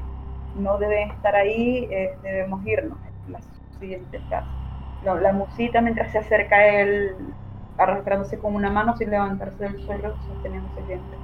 no 0.55 0.77
deben 0.77 1.11
estar 1.11 1.35
ahí, 1.35 1.87
eh, 1.91 2.15
debemos 2.23 2.65
irnos 2.65 2.97
en 3.25 3.33
las 3.33 3.43
siguientes 3.79 4.21
casas. 4.29 4.62
La, 5.03 5.15
la 5.15 5.33
musita, 5.33 5.81
mientras 5.81 6.11
se 6.11 6.19
acerca 6.19 6.65
él, 6.67 7.35
arrastrándose 7.77 8.39
con 8.39 8.55
una 8.55 8.69
mano 8.71 8.95
sin 8.97 9.09
levantarse 9.11 9.63
del 9.65 9.79
suelo, 9.79 10.15
sosteniendo 10.27 10.69
el 10.77 10.87
diente, 10.87 11.17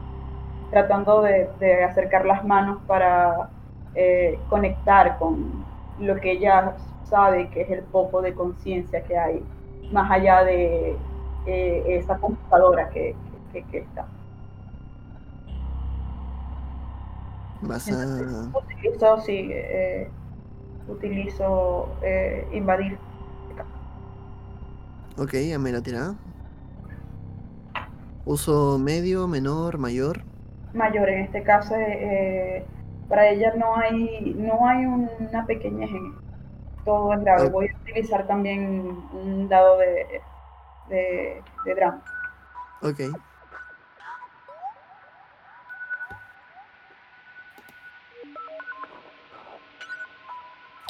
tratando 0.70 1.22
de, 1.22 1.50
de 1.60 1.84
acercar 1.84 2.26
las 2.26 2.44
manos 2.46 2.80
para 2.88 3.50
eh, 3.96 4.40
conectar 4.50 5.18
con 5.18 5.66
lo 5.98 6.20
que 6.20 6.32
ella 6.34 6.76
sabe 7.04 7.50
que 7.50 7.62
es 7.62 7.70
el 7.72 7.84
poco 7.84 8.22
de 8.22 8.36
conciencia 8.36 9.04
que 9.04 9.18
hay 9.18 9.44
más 9.92 10.12
allá 10.12 10.44
de 10.44 11.02
eh, 11.46 11.84
esa 11.88 12.20
computadora 12.20 12.90
que, 12.90 13.16
que, 13.52 13.64
que 13.66 13.80
está. 13.80 14.08
Vas 17.62 17.88
Entonces, 17.88 18.50
utilizo, 18.54 19.20
sí, 19.22 19.50
eh, 19.52 20.10
utilizo 20.88 21.90
invadir. 22.52 23.00
Ok, 25.20 25.34
hazme 25.54 25.74
la 25.74 25.82
tirada. 25.82 26.16
Uso 28.24 28.78
medio, 28.80 29.28
menor, 29.28 29.78
mayor. 29.78 30.24
Mayor 30.74 31.10
en 31.10 31.26
este 31.26 31.44
caso, 31.44 31.76
eh, 31.76 32.66
para 33.10 33.28
ella 33.28 33.54
no 33.58 33.76
hay, 33.76 34.34
no 34.38 34.66
hay 34.66 34.86
una 34.86 35.46
pequeñez 35.46 35.90
en 35.90 36.06
esto. 36.06 36.22
Todo 36.86 37.14
es 37.14 37.20
grave. 37.20 37.50
Voy 37.50 37.68
a 37.68 37.78
utilizar 37.82 38.26
también 38.28 38.98
un 39.12 39.50
dado 39.50 39.78
de, 39.78 40.22
de, 40.88 41.44
de 41.66 41.76
drama. 41.76 42.02
Ok. 42.82 43.00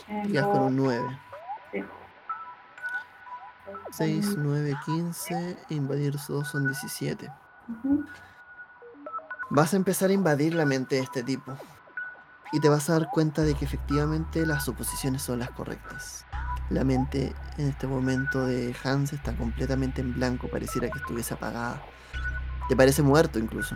Eh, 0.07 0.23
Quedas 0.31 0.47
con 0.47 0.61
un 0.61 0.75
9. 0.75 1.28
Sí. 3.91 4.21
6, 4.21 4.35
9, 4.37 4.75
15. 4.85 5.57
Invadir 5.69 6.15
2 6.27 6.47
son 6.47 6.67
17. 6.67 7.31
Ujú. 7.69 8.05
Vas 9.51 9.73
a 9.73 9.77
empezar 9.77 10.09
a 10.09 10.13
invadir 10.13 10.53
la 10.53 10.65
mente 10.65 10.95
de 10.95 11.01
este 11.01 11.23
tipo. 11.23 11.57
Y 12.51 12.59
te 12.59 12.69
vas 12.69 12.89
a 12.89 12.93
dar 12.93 13.09
cuenta 13.09 13.43
de 13.43 13.53
que 13.53 13.65
efectivamente 13.65 14.45
las 14.45 14.65
suposiciones 14.65 15.21
son 15.21 15.39
las 15.39 15.51
correctas. 15.51 16.25
La 16.69 16.83
mente 16.83 17.33
en 17.57 17.69
este 17.69 17.87
momento 17.87 18.45
de 18.45 18.75
Hans 18.83 19.13
está 19.13 19.35
completamente 19.35 20.01
en 20.01 20.13
blanco, 20.13 20.47
pareciera 20.47 20.89
que 20.89 20.97
estuviese 20.97 21.33
apagada. 21.33 21.81
Te 22.67 22.75
parece 22.75 23.01
muerto 23.01 23.39
incluso. 23.39 23.75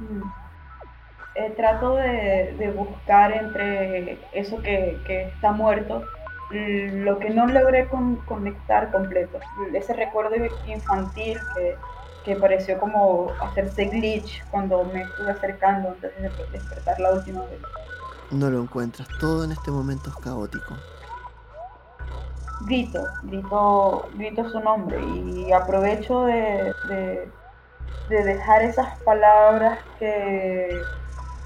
Mm. 0.00 0.22
Eh, 1.34 1.54
trato 1.56 1.96
de, 1.96 2.54
de 2.58 2.70
buscar 2.72 3.32
entre 3.32 4.18
eso 4.32 4.60
que, 4.60 5.00
que 5.06 5.28
está 5.28 5.52
muerto, 5.52 6.04
lo 6.52 7.18
que 7.18 7.30
no 7.30 7.46
logré 7.46 7.88
con- 7.88 8.24
conectar 8.24 8.90
completo. 8.92 9.38
Ese 9.74 9.94
recuerdo 9.94 10.36
infantil 10.64 11.48
que, 11.54 11.82
que 12.22 12.36
pareció 12.36 12.78
como 12.78 13.36
hacerse 13.40 13.86
glitch 13.86 14.46
cuando 14.50 14.84
me 14.84 15.02
estuve 15.04 15.32
acercando 15.32 15.90
antes 15.90 16.14
de 16.16 16.30
despertar 16.52 17.00
la 17.00 17.12
última 17.12 17.46
vez. 17.46 17.62
No 18.32 18.50
lo 18.50 18.60
encuentras. 18.60 19.08
Todo 19.16 19.44
en 19.44 19.52
este 19.52 19.70
momento 19.70 20.10
es 20.10 20.16
caótico. 20.16 20.76
Grito, 22.58 23.18
grito, 23.22 24.10
grito 24.14 24.48
su 24.48 24.60
nombre 24.60 25.02
y 25.04 25.52
aprovecho 25.52 26.22
de, 26.24 26.72
de- 26.84 27.34
de 28.06 28.24
dejar 28.24 28.62
esas 28.64 29.00
palabras 29.04 29.80
que 29.98 30.90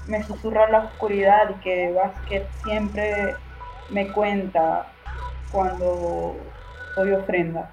me 0.05 0.23
susurran 0.23 0.71
la 0.73 0.79
oscuridad 0.85 1.49
y 1.51 1.59
que 1.61 1.91
Basket 1.93 2.49
siempre 2.51 3.43
me 3.89 4.11
cuenta 4.13 4.96
cuando 5.51 6.35
soy 6.95 7.11
ofrenda. 7.11 7.71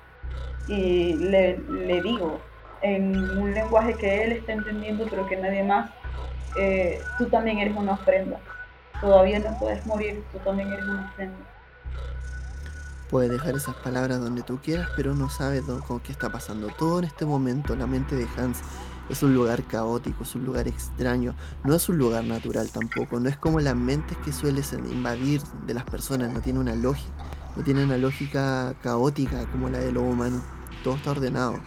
Y 0.68 1.14
le, 1.14 1.58
le 1.58 2.02
digo 2.02 2.40
en 2.84 3.16
un 3.38 3.52
lenguaje 3.52 3.94
que 3.94 4.24
él 4.24 4.32
está 4.32 4.52
entendiendo 4.52 5.06
pero 5.08 5.26
que 5.26 5.36
nadie 5.36 5.62
más, 5.62 5.90
eh, 6.56 7.00
tú 7.18 7.26
también 7.26 7.58
eres 7.58 7.76
una 7.76 7.92
ofrenda. 7.92 8.38
Todavía 9.00 9.38
no 9.38 9.58
puedes 9.58 9.84
morir, 9.86 10.22
tú 10.32 10.38
también 10.38 10.72
eres 10.72 10.84
una 10.84 11.10
ofrenda. 11.10 11.38
Puedes 13.10 13.30
dejar 13.30 13.54
esas 13.54 13.74
palabras 13.76 14.20
donde 14.20 14.42
tú 14.42 14.58
quieras, 14.62 14.88
pero 14.96 15.14
no 15.14 15.28
sabes 15.28 15.62
con 15.86 16.00
qué 16.00 16.12
está 16.12 16.30
pasando. 16.30 16.68
Todo 16.78 16.98
en 16.98 17.04
este 17.04 17.24
momento, 17.24 17.76
la 17.76 17.86
mente 17.86 18.16
de 18.16 18.26
Hans 18.36 18.60
es 19.08 19.22
un 19.22 19.34
lugar 19.34 19.62
caótico, 19.64 20.22
es 20.24 20.34
un 20.34 20.44
lugar 20.44 20.68
extraño, 20.68 21.34
no 21.62 21.74
es 21.74 21.88
un 21.88 21.98
lugar 21.98 22.24
natural 22.24 22.70
tampoco, 22.70 23.20
no 23.20 23.28
es 23.28 23.36
como 23.36 23.60
las 23.60 23.76
mentes 23.76 24.16
que 24.18 24.32
sueles 24.32 24.72
invadir 24.72 25.42
de 25.66 25.74
las 25.74 25.84
personas, 25.84 26.32
no 26.32 26.40
tiene 26.40 26.58
una 26.58 26.74
lógica, 26.74 27.12
no 27.56 27.62
tiene 27.62 27.84
una 27.84 27.96
lógica 27.96 28.74
caótica 28.82 29.46
como 29.46 29.68
la 29.68 29.78
de 29.78 29.92
lo 29.92 30.02
humano. 30.02 30.42
Todo 30.82 30.96
está 30.96 31.12
ordenado, 31.12 31.58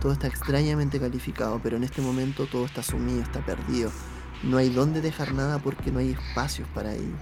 todo 0.00 0.12
está 0.12 0.26
extrañamente 0.26 0.98
calificado, 0.98 1.60
pero 1.62 1.76
en 1.76 1.84
este 1.84 2.02
momento 2.02 2.46
todo 2.46 2.64
está 2.64 2.82
sumido, 2.82 3.22
está 3.22 3.40
perdido. 3.40 3.90
No 4.42 4.56
hay 4.58 4.70
dónde 4.70 5.00
dejar 5.00 5.32
nada 5.34 5.58
porque 5.58 5.90
no 5.90 5.98
hay 5.98 6.10
espacios 6.12 6.68
para 6.74 6.92
ello. 6.92 7.16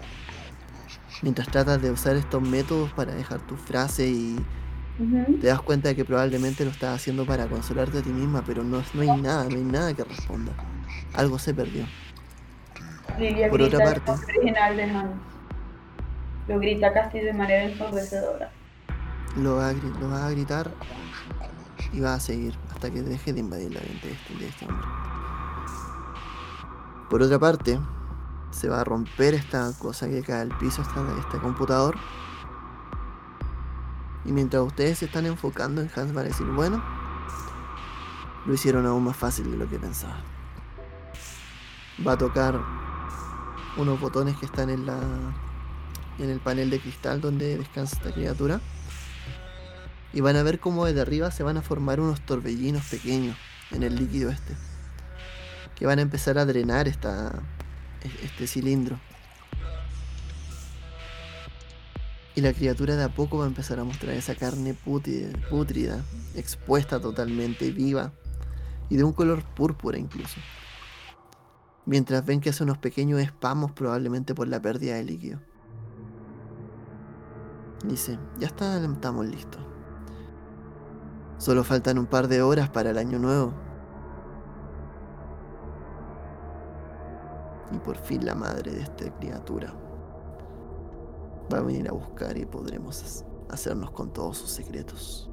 Mientras 1.23 1.49
tratas 1.49 1.81
de 1.81 1.91
usar 1.91 2.17
estos 2.17 2.43
métodos 2.43 2.93
para 2.93 3.15
dejar 3.15 3.41
tu 3.47 3.57
frase 3.57 4.09
y 4.09 4.37
te 5.41 5.47
das 5.49 5.61
cuenta 5.61 5.89
de 5.89 5.97
que 5.97 6.05
probablemente 6.05 6.65
lo 6.65 6.71
estás 6.71 6.95
haciendo 6.97 7.25
para 7.27 7.47
consolarte 7.47 7.99
a 7.99 8.03
ti 8.03 8.11
misma, 8.11 8.43
pero 8.47 8.63
no, 8.63 8.83
no 8.95 9.01
hay 9.01 9.21
nada, 9.21 9.45
no 9.49 9.57
hay 9.57 9.63
nada 9.65 9.93
que 9.95 10.05
responda. 10.05 10.53
Algo 11.15 11.39
se 11.39 11.53
perdió. 11.55 11.85
Por 13.51 13.63
otra 13.63 13.79
parte- 13.85 14.13
original 14.39 14.77
de. 14.77 14.93
Lo 16.47 16.59
grita 16.59 16.93
casi 16.93 17.21
de 17.21 17.33
manera 17.33 17.65
ensordecedora. 17.65 18.51
Lo 19.37 19.57
va 19.57 19.71
a, 19.71 19.73
va 19.73 20.31
gritar 20.31 20.71
y 21.93 22.01
va 22.01 22.15
a 22.15 22.21
seguir 22.21 22.57
hasta 22.71 22.91
que 22.91 23.03
deje 23.03 23.33
de 23.33 23.41
invadir 23.41 23.73
la 23.73 23.81
mente 23.81 24.09
de 24.09 24.13
este, 24.13 24.35
de 24.35 24.49
este 24.49 24.67
hombre. 24.67 24.87
Por 27.09 27.23
otra 27.23 27.39
parte, 27.39 27.79
se 28.51 28.69
va 28.69 28.81
a 28.81 28.85
romper 28.85 29.35
esta 29.35 29.73
cosa 29.79 30.09
que 30.09 30.23
cae 30.23 30.43
al 30.43 30.57
piso, 30.59 30.83
esta, 30.83 31.03
este 31.19 31.39
computador. 31.39 31.97
Y 34.25 34.33
mientras 34.33 34.63
ustedes 34.63 34.99
se 34.99 35.07
están 35.07 35.27
enfocando 35.27 35.81
en 35.81 35.91
Hans, 35.95 36.13
van 36.13 36.27
a 36.27 36.29
decir, 36.29 36.47
bueno, 36.47 36.83
lo 38.47 38.55
hicieron 38.55 38.87
aún 38.87 39.05
más 39.05 39.17
fácil 39.17 39.51
de 39.51 39.57
lo 39.57 39.69
que 39.69 39.79
pensaba. 39.79 40.19
Va 42.07 42.13
a 42.13 42.19
tocar 42.19 42.61
unos 43.77 44.01
botones 44.01 44.37
que 44.37 44.47
están 44.47 44.71
en 44.71 44.87
la 44.87 44.99
en 46.19 46.31
el 46.31 46.41
panel 46.41 46.71
de 46.71 46.81
cristal 46.81 47.21
donde 47.21 47.59
descansa 47.59 47.97
esta 47.97 48.13
criatura. 48.13 48.61
Y 50.13 50.21
van 50.21 50.37
a 50.37 50.43
ver 50.43 50.61
cómo 50.61 50.85
desde 50.85 51.01
arriba 51.01 51.31
se 51.31 51.43
van 51.43 51.57
a 51.57 51.63
formar 51.63 52.01
unos 52.01 52.21
torbellinos 52.21 52.85
pequeños 52.87 53.37
en 53.73 53.83
el 53.83 53.97
líquido 53.97 54.31
este. 54.31 54.55
Que 55.75 55.87
van 55.87 55.99
a 55.99 56.03
empezar 56.03 56.39
a 56.39 56.45
drenar 56.45 56.87
esta, 56.87 57.43
este 58.23 58.47
cilindro. 58.47 58.99
Y 62.37 62.41
la 62.41 62.53
criatura 62.53 62.97
de 62.97 63.05
a 63.05 63.09
poco 63.09 63.39
va 63.39 63.45
a 63.45 63.49
empezar 63.49 63.79
a 63.79 63.85
mostrar 63.85 64.15
esa 64.15 64.35
carne 64.35 64.75
pútrida, 64.75 66.05
expuesta 66.35 67.01
totalmente, 67.01 67.71
viva. 67.71 68.13
Y 68.91 68.97
de 68.97 69.05
un 69.05 69.13
color 69.13 69.43
púrpura 69.55 69.99
incluso. 69.99 70.41
Mientras 71.87 72.25
ven 72.25 72.41
que 72.41 72.51
hace 72.51 72.63
unos 72.63 72.79
pequeños 72.79 73.21
espamos 73.21 73.73
probablemente 73.73 74.35
por 74.35 74.49
la 74.49 74.61
pérdida 74.61 74.95
de 74.95 75.05
líquido. 75.05 75.41
Dice, 77.89 78.19
ya 78.39 78.47
está, 78.47 78.83
estamos 78.83 79.27
listos. 79.27 79.61
Solo 81.39 81.63
faltan 81.65 81.99
un 81.99 82.07
par 82.07 82.29
de 82.29 82.43
horas 82.43 82.71
para 82.71 82.91
el 82.91 82.99
año 82.99 83.19
nuevo. 83.19 83.53
Y 87.73 87.79
por 87.79 87.97
fin 87.97 88.25
la 88.25 88.35
madre 88.35 88.71
de 88.73 88.83
esta 88.83 89.13
criatura 89.19 89.75
va 91.53 91.59
a 91.59 91.63
venir 91.63 91.89
a 91.89 91.93
buscar 91.93 92.37
y 92.39 92.47
podremos 92.47 93.03
hac- 93.03 93.27
hacernos 93.51 93.91
con 93.91 94.13
todos 94.13 94.39
sus 94.39 94.51
secretos. 94.51 95.31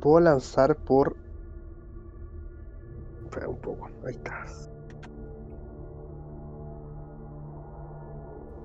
Puedo 0.00 0.20
lanzar 0.20 0.76
por. 0.76 1.16
Un 3.46 3.58
poco, 3.58 3.88
ahí 4.06 4.14
está. 4.14 4.44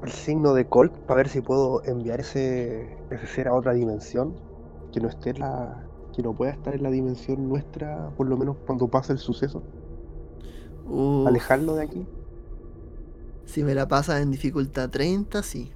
El 0.02 0.12
signo 0.12 0.54
de 0.54 0.68
Colt 0.68 0.94
para 1.06 1.18
ver 1.20 1.30
si 1.30 1.42
puedo 1.42 1.84
enviar 1.86 2.20
ese, 2.22 2.98
ese 3.10 3.28
ser 3.28 3.48
a 3.48 3.54
otra 3.54 3.74
dimensión. 3.74 4.36
Que 4.92 5.00
no 5.02 5.08
esté 5.10 5.32
en 5.32 5.40
la. 5.40 5.88
Que 6.16 6.24
no 6.24 6.34
pueda 6.36 6.52
estar 6.52 6.74
en 6.76 6.84
la 6.84 6.92
dimensión 6.92 7.48
nuestra, 7.50 8.12
por 8.18 8.28
lo 8.28 8.38
menos 8.38 8.58
cuando 8.66 8.88
pase 8.90 9.14
el 9.14 9.20
suceso. 9.20 9.64
Uf, 10.86 11.28
Alejarlo 11.28 11.76
de 11.76 11.84
aquí. 11.84 12.08
si 13.46 13.64
me 13.64 13.74
la 13.76 13.88
pasas 13.88 14.22
en 14.22 14.32
dificultad 14.32 14.90
30, 14.90 15.44
sí. 15.44 15.76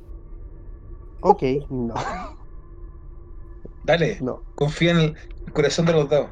Ok, 1.22 1.44
no, 1.70 1.94
Dale, 3.84 4.18
no. 4.22 4.44
confía 4.56 4.92
en 4.92 4.98
el 5.46 5.54
corazón 5.54 5.86
de 5.86 5.94
los 5.94 6.10
dados. 6.10 6.32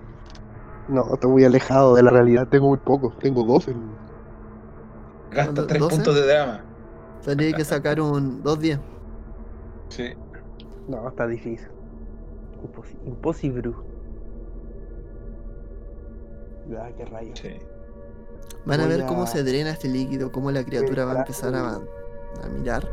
No, 0.87 1.13
estoy 1.13 1.31
muy 1.31 1.43
alejado 1.45 1.95
de 1.95 2.03
la 2.03 2.11
realidad. 2.11 2.47
Tengo 2.49 2.67
muy 2.69 2.77
pocos. 2.79 3.17
Tengo 3.19 3.43
dos 3.43 3.67
en. 3.67 3.99
Gasta 5.31 5.65
¿Cuánto? 5.65 5.67
3 5.67 5.79
¿Doce? 5.79 5.95
puntos 5.95 6.15
de 6.15 6.27
drama. 6.27 6.65
Tendría 7.23 7.53
que 7.55 7.63
sacar 7.65 7.99
un 8.01 8.43
2-10. 8.43 8.79
Sí. 9.89 10.05
No, 10.87 11.07
está 11.07 11.27
difícil. 11.27 11.67
Imposi- 12.63 12.97
imposible. 13.07 13.73
Ah, 16.77 16.89
qué 16.95 17.05
rayos. 17.05 17.37
Sí. 17.39 17.49
Van 18.65 18.79
a 18.79 18.85
Voy 18.85 18.95
ver 18.97 19.05
cómo 19.05 19.23
a- 19.23 19.27
se 19.27 19.43
drena 19.43 19.71
este 19.71 19.87
líquido, 19.87 20.31
cómo 20.31 20.51
la 20.51 20.63
criatura 20.63 21.05
va 21.05 21.13
a 21.13 21.19
empezar 21.19 21.53
a, 21.55 21.75
a 21.75 22.49
mirar. 22.57 22.87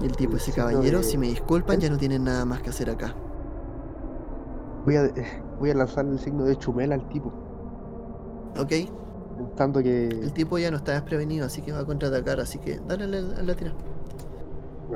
Y 0.00 0.06
el 0.06 0.12
tipo, 0.16 0.36
ese 0.36 0.52
caballero, 0.52 0.98
de- 0.98 1.04
si 1.04 1.18
me 1.18 1.26
disculpan, 1.28 1.80
ya 1.80 1.90
no 1.90 1.98
tienen 1.98 2.24
nada 2.24 2.44
más 2.44 2.62
que 2.62 2.70
hacer 2.70 2.88
acá. 2.90 3.14
Voy 4.84 4.96
a, 4.96 5.04
eh, 5.06 5.42
voy 5.58 5.70
a 5.70 5.74
lanzar 5.74 6.06
el 6.06 6.18
signo 6.18 6.44
de 6.44 6.56
chumela 6.56 6.94
al 6.94 7.08
tipo. 7.08 7.32
Ok, 8.58 8.72
Tanto 9.56 9.82
que. 9.82 10.08
el 10.08 10.32
tipo 10.32 10.58
ya 10.58 10.70
no 10.70 10.76
está 10.76 10.92
desprevenido, 10.92 11.46
así 11.46 11.62
que 11.62 11.72
va 11.72 11.80
a 11.80 11.84
contraatacar, 11.84 12.40
así 12.40 12.58
que 12.58 12.78
dale 12.80 13.04
a 13.04 13.06
la, 13.06 13.38
a 13.38 13.42
la 13.42 13.54
tira. 13.54 13.72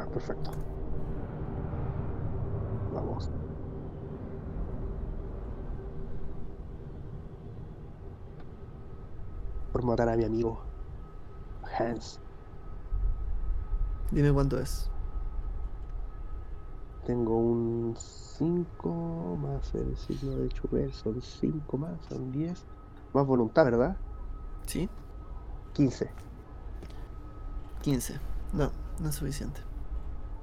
Ah, 0.00 0.06
perfecto. 0.06 0.50
Vamos. 2.92 3.30
Por 9.72 9.82
matar 9.84 10.08
a 10.08 10.16
mi 10.16 10.24
amigo. 10.24 10.60
Hans. 11.78 12.20
Dime 14.10 14.32
cuánto 14.32 14.58
es. 14.58 14.90
Tengo 17.06 17.36
un 17.36 17.94
5 17.96 19.38
más 19.42 19.74
el 19.74 19.96
signo 19.96 20.36
de 20.36 20.48
chumel. 20.48 20.92
Son 20.92 21.20
5 21.20 21.78
más, 21.78 21.98
son 22.08 22.30
10. 22.30 22.64
Más 23.12 23.26
voluntad, 23.26 23.64
¿verdad? 23.64 23.96
¿Sí? 24.66 24.88
15. 25.74 26.10
15. 27.82 28.20
No, 28.52 28.72
no 28.98 29.08
es 29.08 29.14
suficiente. 29.14 29.60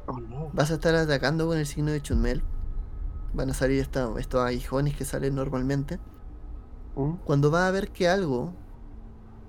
Oh 0.07 0.19
no. 0.19 0.49
Vas 0.53 0.71
a 0.71 0.75
estar 0.75 0.95
atacando 0.95 1.47
con 1.47 1.57
el 1.57 1.65
signo 1.65 1.91
de 1.91 2.01
Chunmel. 2.01 2.43
Van 3.33 3.49
a 3.49 3.53
salir 3.53 3.79
esta- 3.79 4.11
estos 4.19 4.41
aguijones 4.45 4.95
que 4.95 5.05
salen 5.05 5.35
normalmente. 5.35 5.99
¿Mm? 6.95 7.15
Cuando 7.25 7.51
va 7.51 7.67
a 7.67 7.71
ver 7.71 7.91
que 7.91 8.09
algo, 8.09 8.53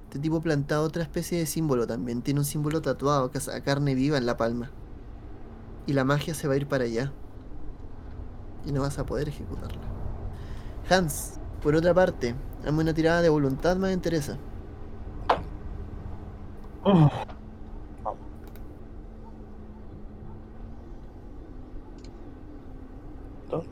este 0.04 0.18
tipo 0.20 0.40
plantado 0.42 0.84
otra 0.84 1.02
especie 1.02 1.38
de 1.38 1.46
símbolo 1.46 1.86
también. 1.86 2.22
Tiene 2.22 2.40
un 2.40 2.46
símbolo 2.46 2.82
tatuado 2.82 3.30
que 3.30 3.38
es 3.38 3.48
a 3.48 3.62
carne 3.62 3.94
viva 3.94 4.18
en 4.18 4.26
la 4.26 4.36
palma. 4.36 4.72
Y 5.86 5.92
la 5.92 6.04
magia 6.04 6.34
se 6.34 6.48
va 6.48 6.54
a 6.54 6.56
ir 6.56 6.68
para 6.68 6.84
allá. 6.84 7.12
Y 8.64 8.72
no 8.72 8.82
vas 8.82 8.98
a 8.98 9.06
poder 9.06 9.28
ejecutarla. 9.28 9.80
Hans, 10.90 11.40
por 11.62 11.74
otra 11.74 11.94
parte, 11.94 12.34
hazme 12.66 12.82
una 12.82 12.94
tirada 12.94 13.22
de 13.22 13.28
voluntad 13.28 13.76
más 13.76 13.92
interesa. 13.92 14.38
Dos. 23.50 23.66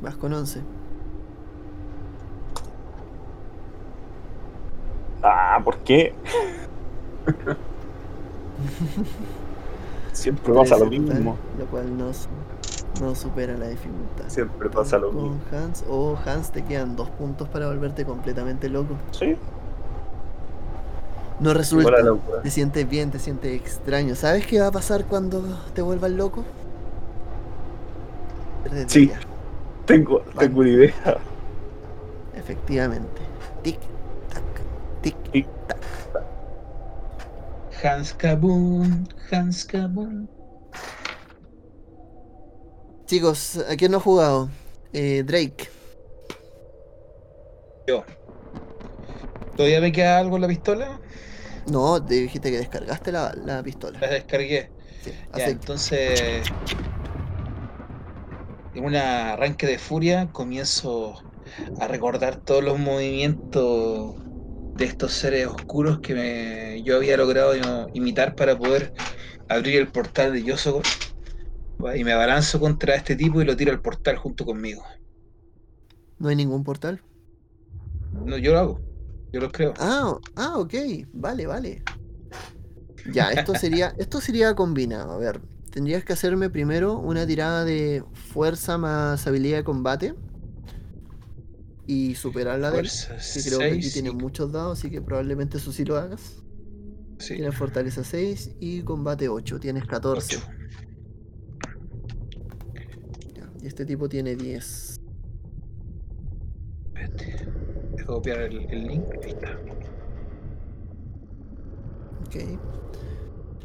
Vas 0.00 0.16
con 0.16 0.32
11. 0.32 0.62
Ah, 5.22 5.60
¿por 5.62 5.78
qué? 5.78 6.14
Siempre 10.12 10.52
pasa 10.54 10.76
lo 10.76 10.88
13 10.88 11.00
total, 11.00 11.16
mismo. 11.16 11.36
Lo 11.58 11.66
cual 11.66 11.96
no, 11.96 12.10
no 13.00 13.14
supera 13.14 13.56
la 13.56 13.68
dificultad. 13.68 14.28
Siempre 14.28 14.70
pasa 14.70 14.98
lo 14.98 15.12
con 15.12 15.22
mismo. 15.24 15.42
Hans. 15.50 15.84
O 15.88 16.16
Hans, 16.24 16.50
te 16.52 16.64
quedan 16.64 16.96
dos 16.96 17.10
puntos 17.10 17.48
para 17.48 17.66
volverte 17.68 18.04
completamente 18.04 18.68
loco. 18.68 19.02
Sí, 19.10 19.36
No 21.38 21.54
resulta. 21.54 22.02
Te 22.42 22.50
sientes 22.50 22.88
bien, 22.88 23.10
te 23.10 23.18
sientes 23.18 23.52
extraño. 23.52 24.14
¿Sabes 24.14 24.46
qué 24.46 24.60
va 24.60 24.68
a 24.68 24.72
pasar 24.72 25.06
cuando 25.06 25.42
te 25.74 25.82
vuelvas 25.82 26.10
loco? 26.12 26.44
Sí. 28.86 29.10
Tengo, 29.86 30.20
tengo 30.38 30.60
una 30.60 30.68
idea. 30.70 30.94
Efectivamente. 32.34 33.22
Tic, 33.62 33.78
tac, 34.28 34.42
tic, 35.02 35.16
Tic. 35.32 35.46
tac. 35.66 35.78
Hans 37.82 38.14
Kaboom, 38.14 39.06
Hans 39.30 39.64
Kaboom. 39.64 40.28
Chicos, 43.12 43.58
¿a 43.68 43.76
quién 43.76 43.90
no 43.92 43.98
ha 43.98 44.00
jugado? 44.00 44.48
Eh, 44.94 45.22
Drake. 45.22 45.68
Yo. 47.86 48.04
¿Todavía 49.54 49.80
me 49.80 49.92
queda 49.92 50.18
algo 50.18 50.36
en 50.36 50.42
la 50.42 50.48
pistola? 50.48 51.00
No, 51.66 52.04
te 52.04 52.14
dijiste 52.14 52.50
que 52.50 52.58
descargaste 52.58 53.12
la, 53.12 53.32
la 53.36 53.62
pistola. 53.62 54.00
La 54.00 54.08
descargué. 54.08 54.72
Sí, 55.00 55.12
Ya, 55.34 55.48
acepto. 55.48 55.72
entonces, 55.74 56.48
en 58.72 58.84
un 58.84 58.96
arranque 58.96 59.66
de 59.66 59.78
furia, 59.78 60.30
comienzo 60.32 61.26
a 61.78 61.88
recordar 61.88 62.40
todos 62.42 62.64
los 62.64 62.78
movimientos 62.78 64.16
de 64.74 64.84
estos 64.86 65.12
seres 65.12 65.46
oscuros 65.48 66.00
que 66.00 66.14
me- 66.14 66.82
yo 66.84 66.96
había 66.96 67.16
logrado 67.16 67.54
imitar 67.92 68.34
para 68.34 68.56
poder 68.58 68.92
abrir 69.48 69.76
el 69.76 69.90
portal 69.92 70.32
de 70.32 70.44
Yosogor 70.44 70.84
y 71.96 72.04
me 72.04 72.12
abalanzo 72.12 72.60
contra 72.60 72.94
este 72.94 73.16
tipo 73.16 73.42
y 73.42 73.44
lo 73.44 73.56
tiro 73.56 73.72
al 73.72 73.80
portal 73.80 74.16
junto 74.16 74.44
conmigo. 74.44 74.82
¿No 76.18 76.28
hay 76.28 76.36
ningún 76.36 76.62
portal? 76.62 77.02
No, 78.24 78.38
yo 78.38 78.52
lo 78.52 78.58
hago. 78.58 78.80
Yo 79.32 79.40
lo 79.40 79.50
creo. 79.50 79.74
Ah, 79.78 80.16
ah 80.36 80.58
ok. 80.58 80.74
Vale, 81.12 81.46
vale. 81.46 81.82
Ya, 83.12 83.32
esto 83.32 83.54
sería, 83.54 83.94
esto 83.98 84.20
sería 84.20 84.54
combinado. 84.54 85.12
A 85.12 85.18
ver, 85.18 85.40
tendrías 85.70 86.04
que 86.04 86.12
hacerme 86.12 86.50
primero 86.50 86.98
una 86.98 87.26
tirada 87.26 87.64
de 87.64 88.04
fuerza 88.12 88.78
más 88.78 89.26
habilidad 89.26 89.58
de 89.58 89.64
combate. 89.64 90.14
Y 91.84 92.14
superar 92.14 92.60
la 92.60 92.70
fuerza 92.70 93.14
de 93.14 93.18
él, 93.18 93.22
que 93.34 93.42
creo 93.42 93.58
que 93.58 93.72
aquí 93.72 93.90
tiene 93.90 94.12
muchos 94.12 94.52
dados, 94.52 94.78
así 94.78 94.88
que 94.88 95.02
probablemente 95.02 95.58
eso 95.58 95.72
sí 95.72 95.84
lo 95.84 95.96
hagas. 95.96 96.40
Sí. 97.18 97.34
Tienes 97.34 97.56
fortaleza 97.56 98.04
6 98.04 98.52
y 98.60 98.82
combate 98.82 99.28
8, 99.28 99.58
tienes 99.58 99.84
14. 99.86 100.36
8. 100.36 100.61
Y 103.62 103.66
este 103.66 103.84
tipo 103.86 104.08
tiene 104.08 104.34
10. 104.36 105.00
Espérate. 106.86 107.46
Dejo 107.96 108.14
copiar 108.14 108.40
el, 108.40 108.58
el 108.70 108.86
link. 108.88 109.04
Ahí 109.22 109.30
está. 109.30 109.56
Ok. 112.26 112.58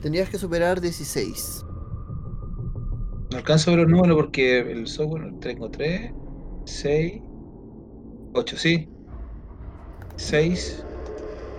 Tendrías 0.02 0.30
que 0.30 0.38
superar 0.38 0.80
16. 0.80 1.66
No 3.32 3.38
alcanzo 3.38 3.72
a 3.72 3.76
ver 3.76 3.84
los 3.84 3.92
números 3.92 4.16
porque 4.18 4.60
el 4.60 4.88
software 4.88 5.34
tengo 5.42 5.70
3, 5.70 6.12
6, 6.66 7.22
8, 8.34 8.58
sí. 8.58 8.90
6, 10.16 10.86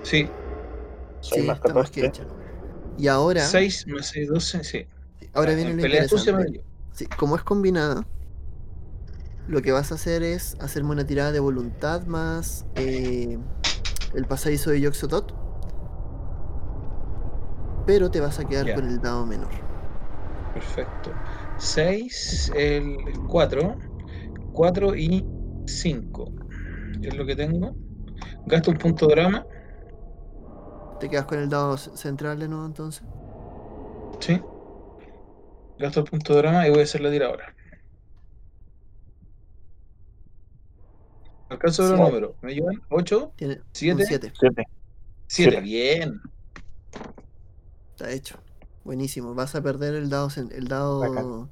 sí. 0.03 0.29
Soy 1.21 1.41
Sí, 1.43 1.47
más 1.47 1.57
está 1.59 1.75
más 1.75 1.91
que 1.91 2.03
14. 2.03 2.23
hecha. 2.23 2.27
Y 2.97 3.09
ahora, 3.09 3.41
6 3.43 3.87
más 3.89 4.07
6, 4.09 4.29
12, 4.29 4.65
sí. 4.65 4.87
ahora 5.35 5.53
Ah, 5.53 5.55
viene 5.57 5.71
en 5.73 5.77
lo 5.77 5.83
interesante. 5.87 6.65
Sí, 6.93 7.07
como 7.19 7.37
es 7.37 7.43
combinada, 7.43 8.07
lo 9.49 9.63
que 9.63 9.73
vas 9.73 9.91
a 9.93 9.95
hacer 9.95 10.23
es 10.23 10.57
hacerme 10.61 10.91
una 10.91 11.07
tirada 11.07 11.33
de 11.33 11.41
voluntad 11.41 12.03
más 12.07 12.67
eh, 12.77 13.39
el 14.15 14.25
pasadizo 14.27 14.71
de 14.71 14.83
Yoxotot. 14.83 15.35
Pero 17.87 18.11
te 18.11 18.21
vas 18.21 18.39
a 18.39 18.45
quedar 18.45 18.75
con 18.75 18.87
el 18.87 19.01
dado 19.01 19.25
menor. 19.25 19.49
Perfecto. 20.53 21.13
6, 21.57 22.53
el 22.55 22.97
4, 23.27 23.77
4 24.53 24.97
y 24.97 25.27
5. 25.67 26.33
Es 27.03 27.17
lo 27.17 27.25
que 27.25 27.35
tengo. 27.35 27.75
Gasto 28.45 28.71
un 28.71 28.77
punto 28.77 29.07
de 29.07 29.15
drama. 29.15 29.47
Te 31.01 31.09
quedas 31.09 31.25
con 31.25 31.39
el 31.39 31.49
dado 31.49 31.79
central 31.79 32.39
de 32.39 32.49
nuevo 32.49 32.67
entonces. 32.67 33.03
Sí. 34.21 34.43
Gasto 35.79 36.01
el 36.01 36.07
punto 36.07 36.35
de 36.35 36.43
drama 36.43 36.67
y 36.67 36.71
voy 36.71 36.81
a 36.81 36.83
hacer 36.83 37.01
la 37.01 37.11
tira 37.11 37.29
ahora. 37.29 37.55
Alcanzo 41.49 41.89
los 41.89 41.99
números. 41.99 42.33
¿Me 42.43 42.55
llevan? 42.55 42.83
8, 42.91 43.33
Tiene 43.37 43.61
Siete. 43.73 44.03
un 44.03 44.07
7. 44.07 44.33
Siete. 44.39 44.55
7. 44.57 44.71
Siete. 45.27 45.61
Bien. 45.61 46.21
Está 47.91 48.11
hecho. 48.11 48.39
Buenísimo. 48.85 49.35
Vas 49.35 49.55
a 49.55 49.63
perder 49.63 49.95
el 49.95 50.11
dado. 50.11 50.29
El 50.37 50.69
dado. 50.69 51.49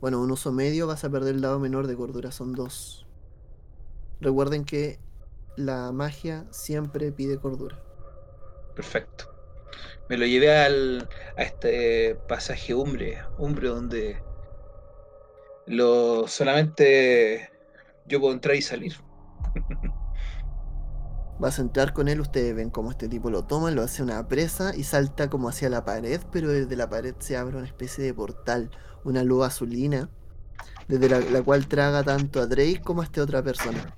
Bueno, 0.00 0.20
un 0.20 0.30
uso 0.30 0.52
medio, 0.52 0.86
vas 0.86 1.04
a 1.04 1.10
perder 1.10 1.34
el 1.34 1.40
dado 1.40 1.58
menor 1.58 1.86
de 1.86 1.96
cordura. 1.96 2.30
Son 2.30 2.52
dos. 2.52 3.06
Recuerden 4.20 4.64
que 4.64 4.98
la 5.56 5.92
magia 5.92 6.46
siempre 6.50 7.12
pide 7.12 7.38
cordura. 7.38 7.80
Perfecto. 8.74 9.30
Me 10.08 10.18
lo 10.18 10.26
llevé 10.26 10.54
al, 10.56 11.08
a 11.36 11.42
este 11.42 12.16
pasaje 12.28 12.74
Umbre, 12.74 13.22
Umbre 13.38 13.68
donde 13.68 14.22
lo 15.66 16.28
solamente 16.28 17.50
yo 18.06 18.20
puedo 18.20 18.34
entrar 18.34 18.56
y 18.56 18.62
salir. 18.62 18.94
Vas 21.38 21.58
a 21.58 21.62
entrar 21.62 21.92
con 21.92 22.08
él, 22.08 22.20
ustedes 22.20 22.54
ven 22.54 22.70
cómo 22.70 22.90
este 22.90 23.08
tipo 23.08 23.28
lo 23.28 23.44
toma, 23.44 23.70
lo 23.72 23.82
hace 23.82 24.02
una 24.02 24.28
presa 24.28 24.74
y 24.76 24.84
salta 24.84 25.28
como 25.28 25.48
hacia 25.48 25.68
la 25.68 25.84
pared, 25.84 26.20
pero 26.30 26.48
desde 26.48 26.76
la 26.76 26.88
pared 26.88 27.14
se 27.18 27.36
abre 27.36 27.56
una 27.56 27.66
especie 27.66 28.04
de 28.04 28.14
portal, 28.14 28.70
una 29.04 29.24
luz 29.24 29.44
azulina, 29.44 30.08
desde 30.86 31.08
la, 31.08 31.42
cual 31.42 31.66
traga 31.66 32.04
tanto 32.04 32.40
a 32.40 32.46
Drake 32.46 32.82
como 32.84 33.00
a 33.00 33.04
esta 33.04 33.22
otra 33.22 33.42
persona. 33.42 33.96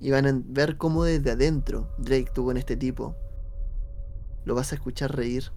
Y 0.00 0.10
van 0.10 0.26
a 0.26 0.32
ver 0.44 0.78
cómo 0.78 1.04
desde 1.04 1.30
adentro 1.30 1.94
Drake 1.98 2.30
tú 2.34 2.46
con 2.46 2.56
este 2.56 2.76
tipo 2.76 3.14
lo 4.44 4.54
vas 4.54 4.72
a 4.72 4.76
escuchar 4.76 5.14
reír. 5.14 5.52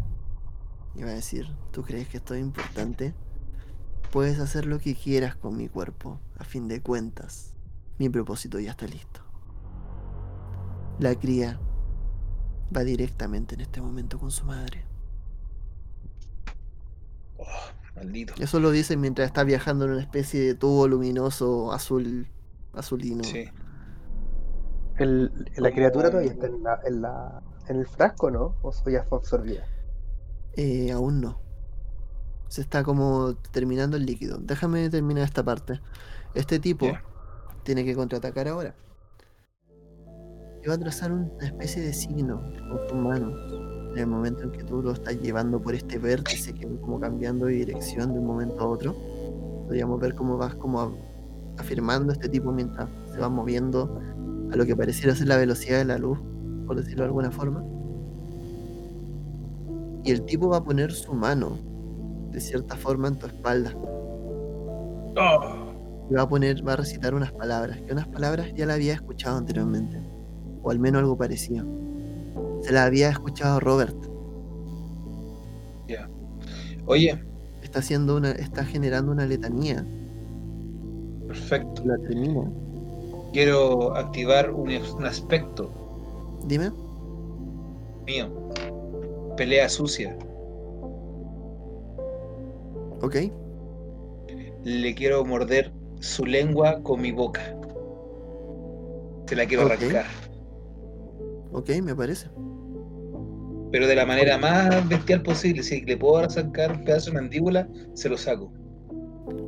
Y 0.96 1.04
va 1.04 1.10
a 1.10 1.14
decir, 1.14 1.48
¿tú 1.72 1.82
crees 1.82 2.08
que 2.08 2.18
esto 2.18 2.36
es 2.36 2.42
importante? 2.42 3.14
Puedes 4.16 4.40
hacer 4.40 4.66
lo 4.66 4.80
que 4.80 4.96
quieras 4.96 5.36
con 5.36 5.58
mi 5.58 5.68
cuerpo, 5.68 6.22
a 6.38 6.46
fin 6.46 6.70
de 6.70 6.82
cuentas. 6.82 7.54
Mi 8.00 8.08
propósito 8.08 8.62
ya 8.62 8.72
está 8.72 8.88
listo. 8.88 9.20
La 11.00 11.16
cría 11.16 11.60
va 12.74 12.86
directamente 12.86 13.56
en 13.56 13.60
este 13.60 13.82
momento 13.82 14.18
con 14.18 14.32
su 14.32 14.46
madre. 14.46 14.86
Oh, 17.38 17.44
maldito. 17.98 18.36
Eso 18.40 18.62
lo 18.62 18.72
dice 18.72 18.96
mientras 18.96 19.28
está 19.28 19.44
viajando 19.44 19.84
en 19.84 19.92
una 19.92 20.02
especie 20.02 20.40
de 20.40 20.56
tubo 20.56 20.88
luminoso 20.88 21.74
azul 21.74 22.30
azulino. 22.72 23.26
Sí. 23.26 23.50
El, 24.98 25.26
la 25.58 25.72
Como- 25.72 25.72
criatura 25.76 26.10
todavía 26.10 26.32
está 26.32 26.48
en, 26.48 26.64
la, 26.64 26.80
en, 26.86 27.02
la, 27.02 27.44
en 27.68 27.80
el 27.80 27.86
frasco, 27.86 28.32
¿no? 28.32 28.56
O 28.62 28.72
ya 28.90 29.04
fue 29.04 29.18
absorbida. 29.18 29.66
Eh, 30.54 30.94
aún 30.94 31.20
no. 31.20 31.45
Se 32.48 32.62
está 32.62 32.84
como 32.84 33.36
terminando 33.52 33.98
el 33.98 34.06
líquido. 34.06 34.38
Déjame 34.40 34.90
terminar 34.90 35.24
esta 35.24 35.44
parte. 35.44 35.82
Este 36.34 36.60
tipo 36.60 36.88
tiene 37.64 37.84
que 37.84 37.96
contraatacar 37.96 38.48
ahora. 38.48 38.76
Y 40.64 40.68
va 40.68 40.76
a 40.76 40.78
trazar 40.78 41.12
una 41.12 41.30
especie 41.42 41.82
de 41.82 41.94
signo 41.94 42.42
con 42.70 42.88
tu 42.88 42.96
mano. 42.96 43.32
En 43.92 44.00
el 44.00 44.08
momento 44.08 44.44
en 44.44 44.52
que 44.52 44.64
tú 44.64 44.82
lo 44.82 44.92
estás 44.92 45.20
llevando 45.22 45.62
por 45.62 45.74
este 45.74 45.98
vértice 45.98 46.54
que 46.54 46.66
va 46.66 46.82
como 46.82 47.00
cambiando 47.00 47.46
de 47.46 47.54
dirección 47.54 48.14
de 48.14 48.20
un 48.20 48.28
momento 48.28 48.60
a 48.60 48.68
otro. 48.68 48.96
Podríamos 49.66 50.00
ver 50.00 50.16
cómo 50.16 50.38
vas 50.38 50.56
como 50.56 50.98
afirmando 51.58 52.12
este 52.12 52.30
tipo 52.30 52.52
mientras 52.52 52.90
se 53.12 53.20
va 53.20 53.30
moviendo 53.30 54.02
a 54.52 54.56
lo 54.56 54.66
que 54.66 54.76
pareciera 54.76 55.16
ser 55.16 55.28
la 55.28 55.38
velocidad 55.38 55.78
de 55.78 55.86
la 55.86 55.98
luz, 55.98 56.20
por 56.68 56.76
decirlo 56.76 57.04
de 57.04 57.08
alguna 57.08 57.32
forma. 57.32 57.64
Y 60.04 60.12
el 60.12 60.24
tipo 60.26 60.50
va 60.50 60.58
a 60.58 60.64
poner 60.64 60.92
su 60.92 61.14
mano 61.14 61.58
de 62.36 62.42
cierta 62.42 62.76
forma 62.76 63.08
en 63.08 63.18
tu 63.18 63.28
espalda. 63.28 63.74
Y 66.10 66.14
va 66.14 66.22
a 66.22 66.30
poner, 66.30 66.68
va 66.68 66.74
a 66.74 66.76
recitar 66.76 67.16
unas 67.16 67.32
palabras, 67.32 67.80
que 67.82 67.94
unas 67.94 68.08
palabras 68.10 68.54
ya 68.56 68.66
la 68.66 68.74
había 68.74 68.94
escuchado 68.94 69.38
anteriormente. 69.38 69.98
O 70.62 70.70
al 70.70 70.80
menos 70.80 71.00
algo 71.00 71.18
parecido. 71.18 71.66
Se 72.62 72.74
la 72.74 72.86
había 72.86 73.10
escuchado 73.10 73.60
Robert. 73.62 73.96
Ya. 75.88 76.10
Oye, 76.86 77.24
Está 77.64 77.80
haciendo 77.80 78.18
una, 78.18 78.32
está 78.32 78.64
generando 78.66 79.12
una 79.12 79.26
letanía. 79.26 79.86
perfecto. 81.28 81.84
La. 81.86 81.96
Quiero 83.34 83.96
activar 83.96 84.52
un, 84.52 84.70
un 84.72 85.06
aspecto 85.06 85.70
Dime. 86.46 86.72
mío. 88.06 88.30
Pelea 89.36 89.68
sucia. 89.68 90.18
Ok. 93.06 93.16
Le 94.64 94.96
quiero 94.96 95.24
morder 95.24 95.72
su 96.00 96.26
lengua 96.26 96.82
con 96.82 97.02
mi 97.02 97.12
boca. 97.12 97.42
Se 99.28 99.36
la 99.36 99.46
quiero 99.46 99.66
Ok. 99.66 99.72
arrancar. 99.72 100.06
Ok, 101.52 101.70
me 101.84 101.96
parece. 101.96 102.30
Pero 103.72 103.88
de 103.88 103.96
la 103.96 104.06
manera 104.06 104.38
más 104.38 104.88
bestial 104.88 105.22
posible. 105.22 105.62
Si 105.64 105.82
le 105.82 105.98
puedo 105.98 106.18
arrancar 106.18 106.72
un 106.72 106.84
pedazo 106.84 107.12
de 107.12 107.16
mandíbula, 107.22 107.68
se 107.94 108.10
lo 108.10 108.18
saco. 108.18 108.52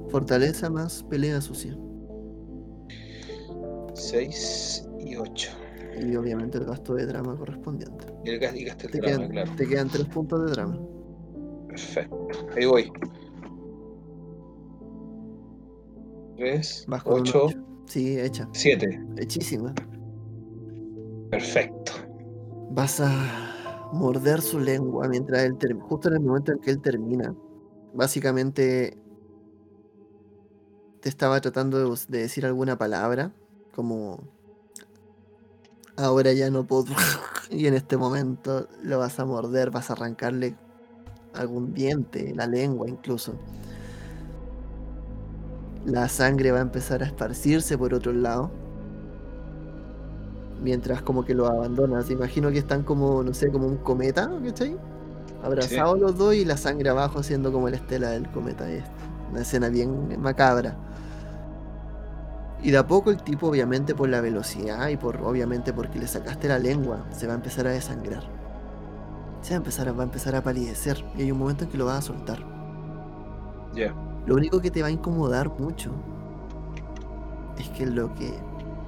Fortaleza 0.09 0.69
más 0.69 1.03
pelea 1.03 1.41
sucia. 1.41 1.77
6 3.93 4.87
y 4.99 5.15
8. 5.15 5.49
Y 5.99 6.15
obviamente 6.15 6.57
el 6.59 6.65
gasto 6.65 6.93
de 6.95 7.05
drama 7.07 7.35
correspondiente. 7.35 8.05
Y 8.23 8.29
el 8.29 8.39
gas- 8.39 8.55
y 8.55 8.63
gasté 8.65 8.85
el 8.87 8.91
Te 8.91 8.97
drama, 8.99 9.15
quedan, 9.17 9.29
claro. 9.31 9.51
te 9.57 9.67
quedan 9.67 9.89
tres 9.89 10.05
puntos 10.05 10.45
de 10.45 10.51
drama. 10.51 10.79
Perfecto. 11.69 12.27
Ahí 12.55 12.65
voy. 12.65 12.91
3, 16.37 16.85
Vas 16.87 17.03
con 17.03 17.13
un 17.13 17.19
8, 17.21 17.45
ocho. 17.45 17.59
Sí, 17.87 18.19
hecha. 18.19 18.47
7. 18.51 19.05
Hechísima. 19.17 19.73
Perfecto. 21.31 21.93
Vas 22.71 22.99
a 22.99 23.89
morder 23.93 24.41
su 24.41 24.59
lengua 24.59 25.07
mientras 25.07 25.43
él 25.43 25.57
termina. 25.57 25.85
Justo 25.85 26.09
en 26.09 26.15
el 26.15 26.21
momento 26.21 26.51
en 26.51 26.59
que 26.59 26.71
él 26.71 26.81
termina. 26.81 27.35
Básicamente 27.93 28.97
te 31.01 31.09
estaba 31.09 31.41
tratando 31.41 31.95
de 31.95 32.17
decir 32.19 32.45
alguna 32.45 32.77
palabra. 32.77 33.31
Como 33.73 34.23
ahora 35.95 36.33
ya 36.33 36.49
no 36.49 36.65
puedo. 36.65 36.85
y 37.49 37.67
en 37.67 37.73
este 37.73 37.97
momento 37.97 38.67
lo 38.83 38.99
vas 38.99 39.19
a 39.19 39.25
morder, 39.25 39.71
vas 39.71 39.89
a 39.89 39.93
arrancarle 39.93 40.55
algún 41.33 41.73
diente, 41.73 42.33
la 42.35 42.47
lengua 42.47 42.89
incluso. 42.89 43.33
La 45.87 46.09
sangre 46.09 46.51
va 46.51 46.57
a 46.57 46.61
empezar 46.61 47.01
a 47.01 47.05
esparcirse 47.05 47.77
por 47.77 47.93
otro 47.93 48.11
lado. 48.11 48.51
Mientras 50.61 51.01
como 51.01 51.23
que 51.23 51.33
lo 51.33 51.47
abandonas. 51.47 52.11
Imagino 52.11 52.51
que 52.51 52.57
están 52.57 52.83
como, 52.83 53.23
no 53.23 53.33
sé, 53.33 53.49
como 53.49 53.67
un 53.67 53.77
cometa, 53.77 54.29
¿cachai? 54.43 54.75
Abrazados 55.41 55.97
los 55.97 56.17
dos 56.17 56.35
y 56.35 56.43
la 56.43 56.57
sangre 56.57 56.89
abajo 56.89 57.19
haciendo 57.19 57.53
como 57.53 57.69
la 57.69 57.77
estela 57.77 58.09
del 58.09 58.29
cometa. 58.31 58.69
Es 58.69 58.83
una 59.31 59.41
escena 59.43 59.69
bien 59.69 60.21
macabra. 60.21 60.75
Y 62.61 62.71
de 62.71 62.77
a 62.79 62.85
poco 62.85 63.11
el 63.11 63.23
tipo, 63.23 63.47
obviamente 63.47 63.95
por 63.95 64.09
la 64.09 64.19
velocidad 64.19 64.89
y 64.89 64.97
por 64.97 65.21
obviamente 65.21 65.71
porque 65.71 65.99
le 65.99 66.07
sacaste 66.07 66.49
la 66.49 66.59
lengua, 66.59 67.05
se 67.11 67.27
va 67.27 67.33
a 67.33 67.37
empezar 67.37 67.65
a 67.65 67.69
desangrar. 67.69 68.23
Se 69.41 69.51
va 69.51 69.55
a 69.55 69.57
empezar 69.59 69.87
a, 69.87 69.93
va 69.93 70.03
a 70.03 70.05
empezar 70.05 70.35
a 70.35 70.43
palidecer. 70.43 71.05
Y 71.15 71.21
hay 71.21 71.31
un 71.31 71.39
momento 71.39 71.63
en 71.63 71.69
que 71.69 71.77
lo 71.77 71.85
vas 71.85 71.99
a 71.99 72.01
soltar. 72.01 72.39
Ya. 73.73 73.93
Lo 74.27 74.35
único 74.35 74.59
que 74.59 74.69
te 74.69 74.81
va 74.81 74.89
a 74.89 74.91
incomodar 74.91 75.49
mucho 75.57 75.89
es 77.57 77.69
que 77.69 77.85
lo 77.85 78.13
que 78.13 78.33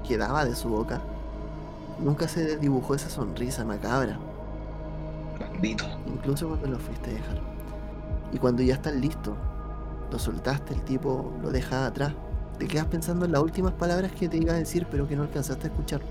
quedaba 0.05 0.43
de 0.43 0.53
su 0.53 0.67
boca 0.67 1.01
nunca 2.03 2.27
se 2.27 2.57
dibujó 2.57 2.93
esa 2.93 3.09
sonrisa 3.09 3.63
macabra, 3.63 4.19
Maldito. 5.39 5.85
incluso 6.07 6.49
cuando 6.49 6.67
lo 6.67 6.77
fuiste 6.77 7.11
a 7.11 7.13
dejar. 7.13 7.41
Y 8.33 8.37
cuando 8.37 8.61
ya 8.63 8.73
estás 8.75 8.93
listo, 8.95 9.35
lo 10.11 10.19
soltaste, 10.19 10.73
el 10.73 10.81
tipo 10.81 11.31
lo 11.41 11.51
deja 11.51 11.85
atrás. 11.85 12.13
Te 12.57 12.67
quedas 12.67 12.87
pensando 12.87 13.25
en 13.25 13.31
las 13.31 13.41
últimas 13.41 13.71
palabras 13.73 14.11
que 14.11 14.27
te 14.27 14.37
iba 14.37 14.51
a 14.51 14.57
decir, 14.57 14.87
pero 14.91 15.07
que 15.07 15.15
no 15.15 15.23
alcanzaste 15.23 15.67
a 15.67 15.69
escuchar. 15.69 16.01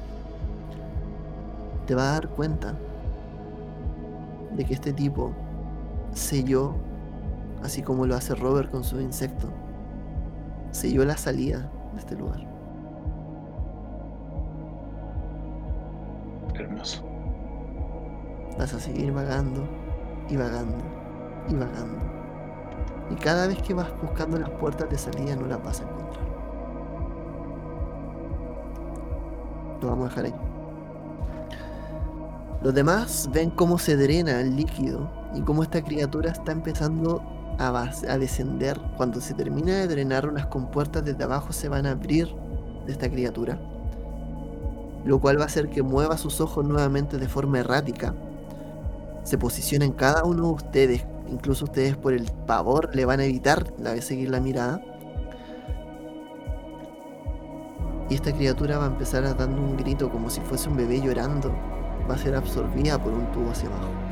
Te 1.87 1.95
vas 1.95 2.05
a 2.05 2.13
dar 2.13 2.29
cuenta 2.29 2.75
de 4.57 4.65
que 4.65 4.73
este 4.73 4.93
tipo 4.95 5.33
selló, 6.15 6.75
así 7.63 7.83
como 7.83 8.07
lo 8.07 8.15
hace 8.15 8.35
Robert 8.35 8.71
con 8.71 8.85
su 8.85 9.01
insecto, 9.01 9.49
selló 10.71 11.05
la 11.05 11.17
salida 11.17 11.71
de 11.93 11.99
este 11.99 12.17
lugar. 12.17 12.47
Hermoso. 16.55 17.03
Vas 18.59 18.75
a 18.75 18.81
seguir 18.81 19.13
vagando 19.13 19.69
y 20.29 20.37
vagando 20.37 20.85
y 21.49 21.55
vagando. 21.55 22.05
Y 23.11 23.15
cada 23.15 23.47
vez 23.47 23.63
que 23.63 23.75
vas 23.75 23.89
buscando 24.03 24.39
las 24.39 24.51
puertas 24.51 24.91
de 24.91 24.99
salida 24.99 25.37
no 25.37 25.47
las 25.47 25.63
vas 25.63 25.81
a 25.81 25.85
encontrar. 25.85 26.29
Lo 29.81 29.89
vamos 29.89 30.07
a 30.07 30.09
dejar 30.09 30.25
ahí. 30.27 30.35
Los 32.63 32.75
demás 32.75 33.31
ven 33.33 33.51
cómo 33.51 33.79
se 33.79 33.97
drena 33.97 34.41
el 34.41 34.57
líquido 34.57 35.09
y 35.35 35.43
cómo 35.43 35.63
esta 35.63 35.83
criatura 35.83 36.33
está 36.33 36.51
empezando 36.51 37.23
a, 37.59 38.19
descender. 38.19 38.81
Cuando 38.97 39.21
se 39.21 39.35
termina 39.35 39.75
de 39.75 39.89
drenar, 39.89 40.29
unas 40.29 40.47
compuertas 40.47 41.05
desde 41.05 41.25
abajo 41.25 41.53
se 41.53 41.69
van 41.69 41.87
a 41.87 41.91
abrir 41.91 42.29
de 42.87 42.93
esta 42.93 43.11
criatura. 43.11 43.59
Lo 45.05 45.21
cual 45.21 45.39
va 45.39 45.43
a 45.43 45.47
hacer 45.47 45.69
que 45.69 45.83
mueva 45.83 46.17
sus 46.17 46.41
ojos 46.41 46.65
nuevamente 46.65 47.19
de 47.19 47.29
forma 47.29 47.59
errática. 47.59 48.15
Se 49.25 49.39
posiciona 49.39 49.85
en 49.85 49.93
cada 49.93 50.25
uno 50.25 50.45
de 50.45 50.53
ustedes. 50.53 51.05
Incluso 51.29 51.67
ustedes 51.67 51.97
por 51.97 52.15
el 52.15 52.31
pavor 52.47 52.95
le 52.95 53.05
van 53.05 53.21
a 53.21 53.25
evitar 53.25 53.73
la 53.79 53.93
de 53.93 54.03
seguir 54.03 54.31
la 54.31 54.41
mirada. 54.41 54.81
Y 58.09 58.15
esta 58.15 58.33
criatura 58.33 58.79
va 58.79 58.85
a 58.85 58.89
empezar 58.89 59.25
a 59.25 59.35
dando 59.35 59.61
un 59.61 59.77
grito 59.77 60.11
como 60.11 60.31
si 60.31 60.41
fuese 60.41 60.69
un 60.71 60.77
bebé 60.77 61.01
llorando. 61.01 61.53
Va 62.09 62.15
a 62.15 62.19
ser 62.19 62.35
absorbida 62.35 63.03
por 63.03 63.13
un 63.13 63.31
tubo 63.33 63.51
hacia 63.51 63.69
abajo. 63.69 64.08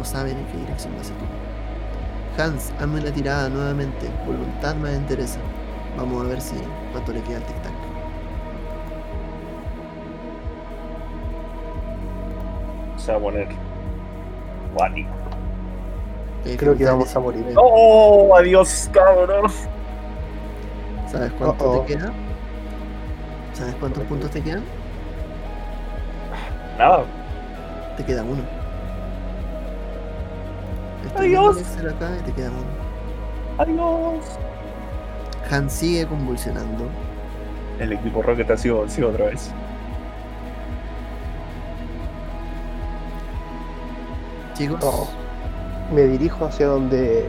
No 0.00 0.06
saben 0.06 0.34
en 0.38 0.46
qué 0.46 0.56
dirección 0.56 0.94
va 0.96 1.02
ese 1.02 1.12
tubo. 1.12 2.42
Hans, 2.42 2.72
hazme 2.80 3.00
una 3.02 3.12
tirada 3.12 3.50
nuevamente. 3.50 4.08
Voluntad 4.24 4.74
más 4.76 4.92
entereza. 4.92 5.38
Vamos 5.98 6.24
a 6.24 6.28
ver 6.28 6.40
si 6.40 6.54
cuánto 6.90 7.12
le 7.12 7.20
queda 7.20 7.36
al 7.36 7.42
tic-tac. 7.42 7.72
Se 12.96 13.12
va 13.12 13.18
a 13.18 13.20
poner 13.20 13.48
guático. 14.74 15.10
Eh, 16.46 16.56
Creo 16.58 16.74
que 16.78 16.84
vamos 16.86 17.14
a 17.14 17.20
morir. 17.20 17.44
19. 17.44 17.60
¡Oh! 17.62 18.34
¡Adiós, 18.34 18.88
cabrón! 18.94 19.50
¿Sabes 21.12 21.30
cuánto 21.32 21.80
te 21.80 21.94
queda? 21.94 22.10
¿Sabes 23.52 23.74
cuántos 23.74 24.02
puntos 24.04 24.30
te 24.30 24.40
quedan? 24.40 24.64
Nada. 26.78 27.04
Te 27.98 28.04
queda 28.06 28.22
uno. 28.22 28.59
Adiós. 31.16 31.56
acá 31.78 32.10
y 32.18 32.22
te 32.22 32.32
queda 32.32 32.50
uno. 32.50 33.58
¡Adiós! 33.58 34.38
Hans 35.50 35.72
sigue 35.72 36.06
convulsionando. 36.06 36.84
El 37.78 37.92
equipo 37.92 38.22
Rocket 38.22 38.50
ha 38.50 38.56
sido 38.56 38.80
vencido 38.82 39.08
otra 39.10 39.26
vez. 39.26 39.50
Chicos, 44.54 44.78
Oh. 44.82 45.08
Me 45.92 46.02
dirijo 46.02 46.44
hacia 46.44 46.66
donde 46.68 47.24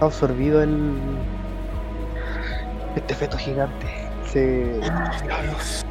ha 0.00 0.04
absorbido 0.04 0.62
el. 0.62 0.98
Este 2.94 3.14
feto 3.14 3.36
gigante. 3.38 3.86
Se. 4.30 4.80
¡Adiós! 5.30 5.84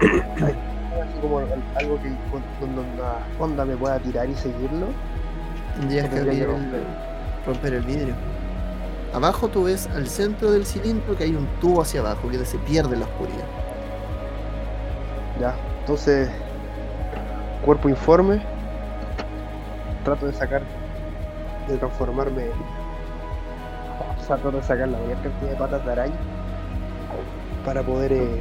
así 0.00 1.20
como 1.20 1.38
al- 1.38 1.62
algo 1.76 1.96
que 2.02 2.08
con- 2.30 2.42
donde 2.60 2.80
una 2.80 3.14
onda 3.38 3.64
me 3.64 3.76
pueda 3.76 3.98
tirar 4.00 4.28
y 4.28 4.34
seguirlo. 4.34 4.86
Tendrías 5.80 6.08
que 6.08 6.18
abrir 6.18 6.42
el- 6.42 6.46
romper. 6.48 6.82
romper 7.46 7.74
el 7.74 7.82
vidrio. 7.82 8.14
Abajo 9.12 9.48
tú 9.48 9.64
ves 9.64 9.88
al 9.96 10.06
centro 10.06 10.52
del 10.52 10.64
cilindro 10.64 11.16
que 11.16 11.24
hay 11.24 11.34
un 11.34 11.46
tubo 11.60 11.82
hacia 11.82 12.00
abajo 12.00 12.28
que 12.28 12.44
se 12.44 12.58
pierde 12.58 12.94
en 12.94 13.00
la 13.00 13.06
oscuridad. 13.06 13.44
Ya, 15.40 15.54
entonces, 15.80 16.28
cuerpo 17.64 17.88
informe, 17.88 18.40
trato 20.04 20.26
de 20.26 20.32
sacar, 20.32 20.62
de 21.66 21.76
transformarme, 21.78 22.44
trato 24.26 24.50
de 24.52 24.62
sacar 24.62 24.88
la 24.88 24.98
mayor 24.98 25.18
cantidad 25.22 25.50
de 25.50 25.56
patas 25.56 25.84
de 25.84 25.92
araña 25.92 26.14
para 27.64 27.82
poder 27.82 28.12
eh, 28.12 28.40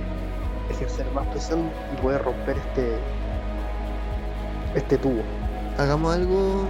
ejercer 0.70 1.06
más 1.16 1.26
presión 1.28 1.72
y 1.94 2.02
poder 2.02 2.22
romper 2.24 2.58
este, 2.58 3.00
este 4.76 4.98
tubo. 4.98 5.22
Hagamos 5.78 6.14
algo 6.16 6.66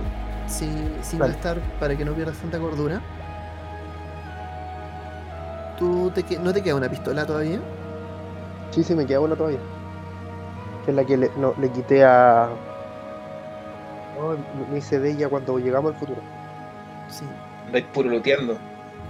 sin, 0.50 0.97
sin 1.02 1.20
gastar 1.20 1.60
para 1.80 1.95
que 1.95 2.04
no 2.04 2.14
pierdas 2.14 2.38
tanta 2.38 2.60
cordura. 2.60 3.02
¿Tú 5.78 6.12
te, 6.14 6.24
que- 6.24 6.38
no 6.39 6.52
te 6.54 6.62
queda 6.62 6.76
una 6.76 6.89
pistola 6.89 7.26
todavía? 7.26 7.60
Sí, 8.72 8.84
sí, 8.84 8.93
me 8.95 9.06
queda 9.06 9.22
una 9.22 9.36
todavía. 9.36 9.60
Que 10.86 10.91
es 10.91 10.95
la 10.97 11.06
que 11.06 11.18
le, 11.18 11.32
no, 11.38 11.54
le 11.60 11.70
quité 11.72 12.04
a. 12.04 12.50
No, 14.20 14.36
me- 14.72 14.78
hice 14.78 15.00
de 15.00 15.12
ella 15.12 15.30
cuando 15.30 15.58
llegamos 15.58 15.93
al 15.93 16.00
futuro. 16.00 16.22
Sí. 17.08 17.26
Andáis 17.66 17.86
puro 17.93 18.10
looteando. 18.10 18.58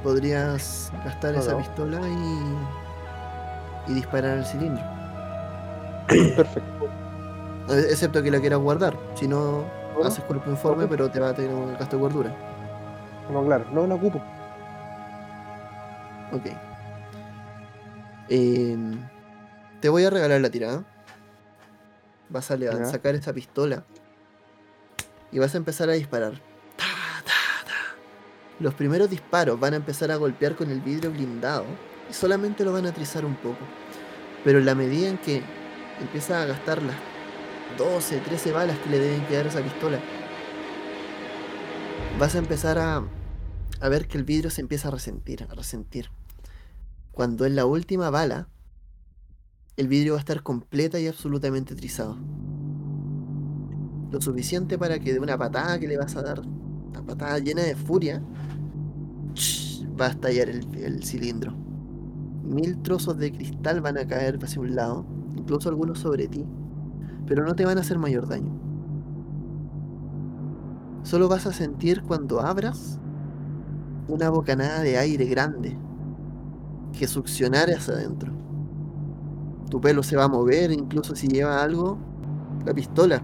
Podrías 0.04 0.92
gastar 1.04 1.34
No, 1.34 1.40
esa 1.40 1.52
no. 1.54 1.58
pistola 1.58 2.00
y, 2.08 3.92
y 3.92 3.94
disparar 3.96 4.38
al 4.38 4.46
cilindro. 4.46 4.84
Perfecto. 6.08 6.86
Eh, 7.70 7.86
Excepto 7.90 8.22
que 8.24 8.32
la 8.32 8.40
quieras 8.40 8.60
guardar. 8.60 8.96
Si 9.16 9.28
no, 9.28 9.66
¿No? 10.04 10.08
haces 10.08 10.24
cuerpo 10.24 10.50
informe, 10.50 10.88
pero 10.88 11.10
te 11.10 11.20
va 11.20 11.30
a 11.30 11.34
tener 11.34 11.54
un 11.54 11.74
gasto 11.78 11.96
de 11.98 12.02
cordura. 12.02 12.36
No, 13.32 13.46
claro, 13.46 13.66
no 13.72 13.86
la 13.88 13.96
ocupo. 13.96 14.22
Ok. 16.32 16.46
Em, 18.30 19.00
te 19.82 19.90
voy 19.90 20.04
a 20.06 20.10
regalar 20.10 20.42
la 20.42 20.50
tirada. 20.50 20.84
Vas 22.30 22.52
a 22.52 22.56
Ya. 22.58 22.86
sacar 22.86 23.16
esa 23.16 23.34
pistola. 23.34 23.84
Y 25.32 25.40
vas 25.40 25.54
a 25.54 25.58
empezar 25.58 25.90
a 25.90 25.94
disparar. 25.94 26.34
Ta, 26.76 26.86
ta, 27.26 27.66
ta. 27.66 27.74
Los 28.60 28.74
primeros 28.74 29.10
disparos 29.10 29.60
van 29.60 29.74
a 29.74 29.78
empezar 29.78 30.12
a 30.12 30.16
golpear 30.16 30.56
con 30.56 30.70
el 30.70 30.82
vidrio 30.82 31.12
blindado. 31.12 31.66
Y 32.10 32.14
solamente 32.14 32.64
lo 32.64 32.74
van 32.74 32.86
a 32.88 32.92
trizar 32.92 33.26
un 33.26 33.36
poco. 33.36 33.58
Pero 34.44 34.60
en 34.60 34.66
la 34.66 34.76
medida 34.76 35.08
en 35.10 35.18
que 35.18 35.42
empieza 36.02 36.42
a 36.42 36.46
gastar 36.46 36.82
las 36.82 36.96
12, 37.78 38.20
13 38.20 38.52
balas 38.52 38.78
que 38.80 38.90
le 38.90 39.00
deben 39.00 39.26
quedar 39.28 39.46
a 39.46 39.50
esa 39.50 39.62
pistola, 39.62 40.00
vas 42.20 42.36
a 42.36 42.40
empezar 42.40 42.78
a, 42.78 43.04
a 43.80 43.90
ver 43.90 44.08
que 44.08 44.18
el 44.18 44.24
vidrio 44.24 44.50
se 44.50 44.62
empieza 44.62 44.90
a 44.90 44.92
resentir, 44.92 45.44
a 45.44 45.56
resentir. 45.56 46.10
Cuando 47.12 47.46
en 47.46 47.56
la 47.56 47.66
última 47.66 48.10
bala, 48.10 48.48
el 49.78 49.88
vidrio 49.88 50.14
va 50.14 50.20
a 50.20 50.22
estar 50.22 50.44
completa 50.44 51.00
y 51.00 51.08
absolutamente 51.08 51.76
trizado. 51.76 52.18
Lo 54.12 54.20
suficiente 54.20 54.78
para 54.78 55.00
que 55.00 55.14
de 55.14 55.20
una 55.20 55.38
patada 55.38 55.80
que 55.80 55.88
le 55.88 55.98
vas 55.98 56.16
a 56.16 56.22
dar, 56.22 56.42
una 56.42 57.06
patada 57.06 57.40
llena 57.40 57.62
de 57.62 57.76
furia, 57.76 58.22
va 60.00 60.08
a 60.08 60.10
estallar 60.10 60.50
el, 60.50 60.68
el 60.76 61.04
cilindro. 61.04 61.56
Mil 62.44 62.82
trozos 62.82 63.18
de 63.18 63.32
cristal 63.32 63.80
van 63.82 63.98
a 63.98 64.08
caer 64.08 64.40
hacia 64.42 64.60
un 64.60 64.76
lado, 64.76 65.06
incluso 65.36 65.70
algunos 65.70 66.00
sobre 66.00 66.28
ti, 66.28 66.46
pero 67.30 67.46
no 67.46 67.54
te 67.54 67.64
van 67.64 67.78
a 67.78 67.82
hacer 67.82 68.00
mayor 68.00 68.28
daño. 68.28 68.52
Solo 71.04 71.30
vas 71.30 71.46
a 71.46 71.54
sentir 71.54 72.02
cuando 72.02 72.42
abras 72.42 73.00
una 74.08 74.32
bocanada 74.32 74.82
de 74.82 74.98
aire 74.98 75.26
grande 75.26 75.78
que 76.92 77.08
succionar 77.08 77.70
hacia 77.70 77.94
adentro. 77.94 78.34
Tu 79.70 79.80
pelo 79.80 80.02
se 80.02 80.18
va 80.18 80.24
a 80.24 80.28
mover, 80.28 80.72
incluso 80.72 81.16
si 81.16 81.28
lleva 81.28 81.62
algo, 81.62 82.00
la 82.66 82.74
pistola 82.74 83.22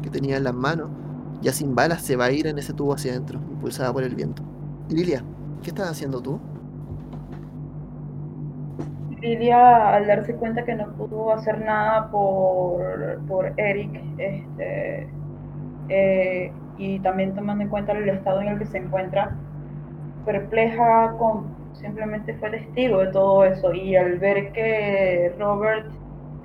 que 0.00 0.10
tenía 0.10 0.36
en 0.36 0.44
las 0.44 0.54
manos, 0.54 0.88
ya 1.42 1.52
sin 1.52 1.74
balas, 1.74 2.02
se 2.02 2.14
va 2.14 2.26
a 2.26 2.32
ir 2.32 2.46
en 2.46 2.56
ese 2.56 2.72
tubo 2.72 2.94
hacia 2.94 3.10
adentro, 3.10 3.40
impulsada 3.50 3.92
por 3.92 4.04
el 4.04 4.14
viento. 4.14 4.44
Lilia, 4.88 5.24
¿qué 5.62 5.70
estás 5.70 5.90
haciendo 5.90 6.20
tú? 6.20 6.38
Lilia, 9.20 9.94
al 9.94 10.06
darse 10.06 10.34
cuenta 10.36 10.64
que 10.64 10.74
no 10.74 10.92
pudo 10.94 11.32
hacer 11.32 11.60
nada 11.60 12.10
por, 12.10 13.20
por 13.28 13.52
Eric, 13.58 14.02
este, 14.18 15.14
eh, 15.88 16.52
y 16.78 17.00
también 17.00 17.34
tomando 17.34 17.62
en 17.64 17.70
cuenta 17.70 17.92
el 17.92 18.08
estado 18.08 18.40
en 18.42 18.48
el 18.48 18.58
que 18.58 18.66
se 18.66 18.78
encuentra, 18.78 19.36
perpleja 20.24 21.16
con 21.18 21.58
simplemente 21.72 22.34
fue 22.34 22.50
testigo 22.50 22.98
de 23.00 23.08
todo 23.12 23.44
eso 23.44 23.72
y 23.74 23.96
al 23.96 24.18
ver 24.18 24.52
que 24.52 25.34
Robert 25.38 25.86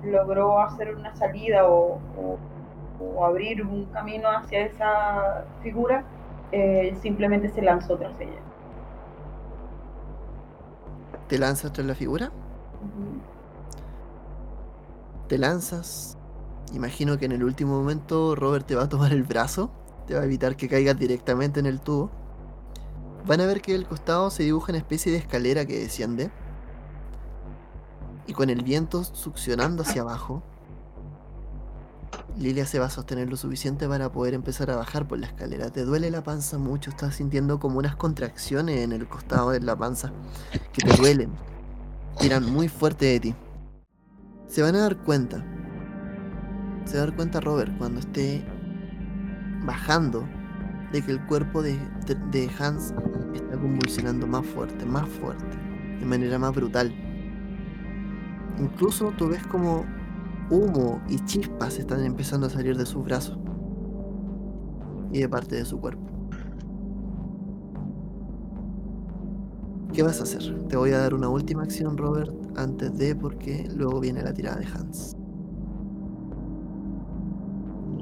logró 0.03 0.59
hacer 0.61 0.95
una 0.95 1.15
salida 1.15 1.67
o, 1.69 2.01
o- 2.15 3.25
abrir 3.25 3.63
un 3.65 3.85
camino 3.87 4.29
hacia 4.29 4.61
esa 4.65 5.45
figura, 5.61 6.03
eh, 6.51 6.95
simplemente 7.01 7.49
se 7.49 7.61
lanzó 7.61 7.97
tras 7.97 8.19
ella. 8.19 8.41
¿Te 11.27 11.37
lanzas 11.37 11.71
tras 11.73 11.85
la 11.87 11.95
figura? 11.95 12.31
Te 15.27 15.37
lanzas. 15.37 16.17
Imagino 16.73 17.17
que 17.17 17.25
en 17.25 17.31
el 17.31 17.43
último 17.43 17.77
momento 17.77 18.35
Robert 18.35 18.65
te 18.65 18.75
va 18.75 18.83
a 18.83 18.89
tomar 18.89 19.11
el 19.11 19.23
brazo, 19.23 19.71
te 20.07 20.13
va 20.13 20.21
a 20.21 20.25
evitar 20.25 20.55
que 20.55 20.67
caigas 20.67 20.97
directamente 20.97 21.59
en 21.59 21.65
el 21.65 21.79
tubo. 21.79 22.11
Van 23.25 23.41
a 23.41 23.45
ver 23.45 23.61
que 23.61 23.73
del 23.73 23.87
costado 23.87 24.29
se 24.29 24.43
dibuja 24.43 24.71
una 24.71 24.77
especie 24.77 25.11
de 25.11 25.17
escalera 25.17 25.65
que 25.65 25.79
desciende. 25.79 26.31
Y 28.27 28.33
con 28.33 28.49
el 28.49 28.63
viento 28.63 29.03
succionando 29.03 29.83
hacia 29.83 30.01
abajo, 30.01 30.43
Lilia 32.37 32.65
se 32.65 32.79
va 32.79 32.87
a 32.87 32.89
sostener 32.89 33.29
lo 33.29 33.37
suficiente 33.37 33.87
para 33.87 34.11
poder 34.11 34.33
empezar 34.33 34.69
a 34.69 34.75
bajar 34.75 35.07
por 35.07 35.17
la 35.17 35.27
escalera. 35.27 35.69
Te 35.69 35.85
duele 35.85 36.11
la 36.11 36.23
panza 36.23 36.57
mucho, 36.57 36.89
estás 36.89 37.15
sintiendo 37.15 37.59
como 37.59 37.79
unas 37.79 37.95
contracciones 37.95 38.81
en 38.81 38.91
el 38.91 39.07
costado 39.07 39.51
de 39.51 39.61
la 39.61 39.75
panza 39.75 40.11
que 40.73 40.81
te 40.81 40.97
duelen. 40.97 41.31
Tiran 42.19 42.51
muy 42.51 42.67
fuerte 42.67 43.05
de 43.05 43.19
ti. 43.19 43.35
Se 44.47 44.61
van 44.61 44.75
a 44.75 44.79
dar 44.79 44.97
cuenta. 44.97 45.43
Se 46.85 46.97
va 46.97 47.03
a 47.03 47.05
dar 47.07 47.15
cuenta 47.15 47.41
Robert 47.41 47.75
cuando 47.77 47.99
esté 47.99 48.43
bajando 49.65 50.23
de 50.91 51.01
que 51.01 51.11
el 51.11 51.25
cuerpo 51.25 51.61
de, 51.61 51.77
de- 52.05 52.15
de 52.31 52.49
Hans 52.59 52.93
está 53.33 53.57
convulsionando 53.59 54.27
más 54.27 54.45
fuerte, 54.45 54.85
más 54.85 55.07
fuerte, 55.09 55.57
de 55.99 56.05
manera 56.05 56.37
más 56.39 56.53
brutal. 56.55 56.93
Incluso 58.59 59.11
tú 59.17 59.27
ves 59.29 59.45
como 59.47 59.83
humo 60.49 61.01
y 61.09 61.17
chispas 61.25 61.79
están 61.79 62.03
empezando 62.05 62.47
a 62.47 62.49
salir 62.49 62.77
de 62.77 62.85
sus 62.85 63.03
brazos 63.03 63.37
y 65.11 65.19
de 65.19 65.27
parte 65.27 65.55
de 65.55 65.65
su 65.65 65.79
cuerpo. 65.79 66.03
¿Qué 69.91 70.03
vas 70.03 70.19
a 70.19 70.23
hacer? 70.23 70.67
Te 70.67 70.77
voy 70.77 70.91
a 70.91 70.99
dar 70.99 71.13
una 71.13 71.29
última 71.29 71.63
acción, 71.63 71.97
Robert, 71.97 72.31
antes 72.55 72.97
de 72.97 73.15
porque 73.15 73.67
luego 73.75 73.99
viene 73.99 74.21
la 74.21 74.33
tirada 74.33 74.57
de 74.57 74.65
Hans. 74.65 75.17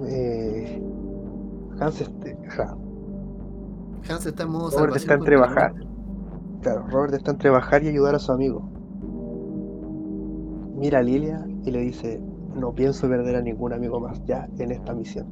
Eh, 0.06 0.84
Hans 1.80 2.01
este, 2.01 2.38
ja, 2.49 2.76
Hans 4.10 4.26
está 4.26 4.43
en 4.43 4.49
modo 4.49 4.70
Robert 4.78 4.95
está 4.97 5.14
entre 5.14 5.38
contra 5.38 5.56
bajar. 5.56 5.72
Robert. 5.72 5.88
Claro, 6.62 6.88
Robert 6.89 7.14
está 7.14 7.32
entre 7.32 7.49
bajar 7.49 7.84
y 7.84 7.88
ayudar 7.89 8.16
a 8.16 8.20
su 8.20 8.32
amigo. 8.32 8.70
Mira 10.76 10.99
a 10.99 11.01
Lilia 11.01 11.45
y 11.64 11.72
le 11.72 11.80
dice, 11.80 12.22
no 12.56 12.74
pienso 12.74 13.08
perder 13.08 13.38
a 13.38 13.41
ningún 13.41 13.74
amigo 13.74 13.99
más 13.99 14.24
ya 14.26 14.47
en 14.58 14.72
esta 14.72 14.93
misión. 14.93 15.28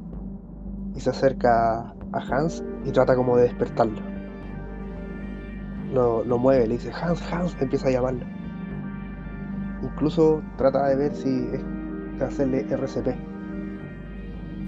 Y 0.94 1.00
se 1.00 1.10
acerca 1.10 1.94
a 2.12 2.18
Hans 2.30 2.64
y 2.84 2.90
trata 2.90 3.14
como 3.16 3.36
de 3.36 3.44
despertarlo. 3.44 4.00
Lo, 5.92 6.24
lo 6.24 6.38
mueve, 6.38 6.66
le 6.66 6.74
dice, 6.74 6.90
Hans, 6.92 7.22
Hans, 7.30 7.56
empieza 7.60 7.88
a 7.88 7.92
llamarlo. 7.92 8.24
Incluso 9.82 10.48
trata 10.56 10.86
de 10.88 10.96
ver 10.96 11.14
si 11.14 11.48
es 11.52 11.66
hacerle 12.22 12.66
RCP. 12.70 13.08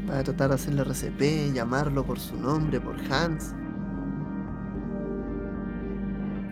Va 0.08 0.18
a 0.20 0.24
tratar 0.24 0.48
de 0.50 0.54
hacerle 0.56 0.82
RCP, 0.82 1.52
llamarlo 1.52 2.04
por 2.06 2.18
su 2.20 2.36
nombre, 2.36 2.80
por 2.80 2.96
Hans. 3.10 3.56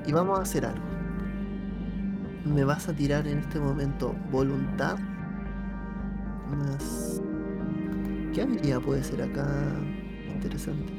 Y 0.04 0.12
vamos 0.12 0.38
a 0.38 0.42
hacer 0.42 0.66
algo. 0.66 0.88
Me 2.44 2.64
vas 2.64 2.88
a 2.88 2.94
tirar 2.94 3.26
en 3.28 3.38
este 3.38 3.60
momento 3.60 4.20
voluntad. 4.30 5.00
Más. 6.44 7.22
¿Qué 8.32 8.42
habilidad 8.42 8.80
puede 8.82 9.04
ser 9.04 9.22
acá? 9.22 9.88
Interesante. 10.26 10.94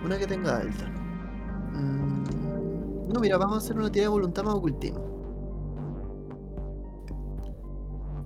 Una 0.00 0.18
que 0.18 0.26
tenga 0.28 0.58
alta. 0.58 0.94
Mm, 1.72 2.24
No, 3.08 3.20
mira, 3.20 3.38
vamos 3.38 3.56
a 3.56 3.58
hacer 3.58 3.76
una 3.78 3.90
tirada 3.90 4.06
de 4.06 4.14
voluntad 4.14 4.44
más 4.44 4.54
ocultismo. 4.54 5.23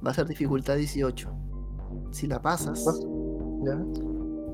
Va 0.08 0.12
a 0.12 0.14
ser 0.14 0.26
dificultad 0.26 0.76
18. 0.76 1.28
Si 2.12 2.26
la 2.26 2.40
pasas, 2.40 2.82
¿Ya? 3.62 3.78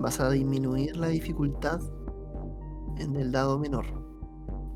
vas 0.01 0.19
a 0.19 0.29
disminuir 0.31 0.97
la 0.97 1.07
dificultad 1.07 1.81
en 2.99 3.15
el 3.15 3.31
dado 3.31 3.61
menor. 3.61 3.85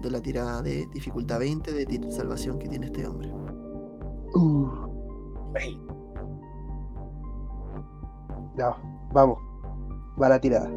de 0.01 0.13
la 0.13 0.21
tirada 0.21 0.63
de 0.63 0.87
dificultad 0.95 1.41
20 1.41 1.73
de 1.73 2.13
salvación 2.13 2.61
que 2.61 2.69
tiene 2.69 2.87
este 2.87 3.05
hombre. 3.09 3.29
Uh, 4.37 4.69
Ey, 5.57 5.83
ya, 8.57 8.77
vamos. 9.13 9.39
Va 10.23 10.29
la 10.29 10.41
tirada. 10.41 10.71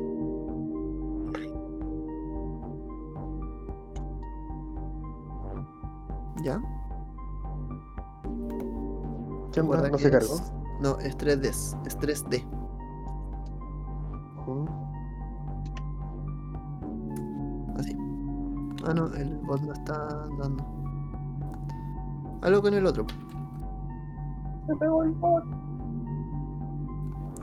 ¿Ya? 6.43 6.59
¿Qué 9.51 9.61
onda? 9.61 9.89
¿No 9.89 9.97
se 9.97 10.07
es- 10.07 10.11
cargó? 10.11 10.35
No, 10.81 10.97
es 10.99 11.17
3D. 11.17 11.49
Es 11.85 11.97
3D. 11.99 12.43
Mm. 14.47 14.65
Así. 17.77 17.97
Ah, 18.87 18.93
no, 18.93 19.07
el 19.13 19.37
bot 19.39 19.61
no 19.61 19.73
está 19.73 20.07
dando. 20.39 20.65
Algo 22.41 22.61
con 22.61 22.73
el 22.73 22.85
otro. 22.85 23.05
Me 24.67 24.75
pegó 24.75 25.03
el 25.03 25.11
bot. 25.11 25.43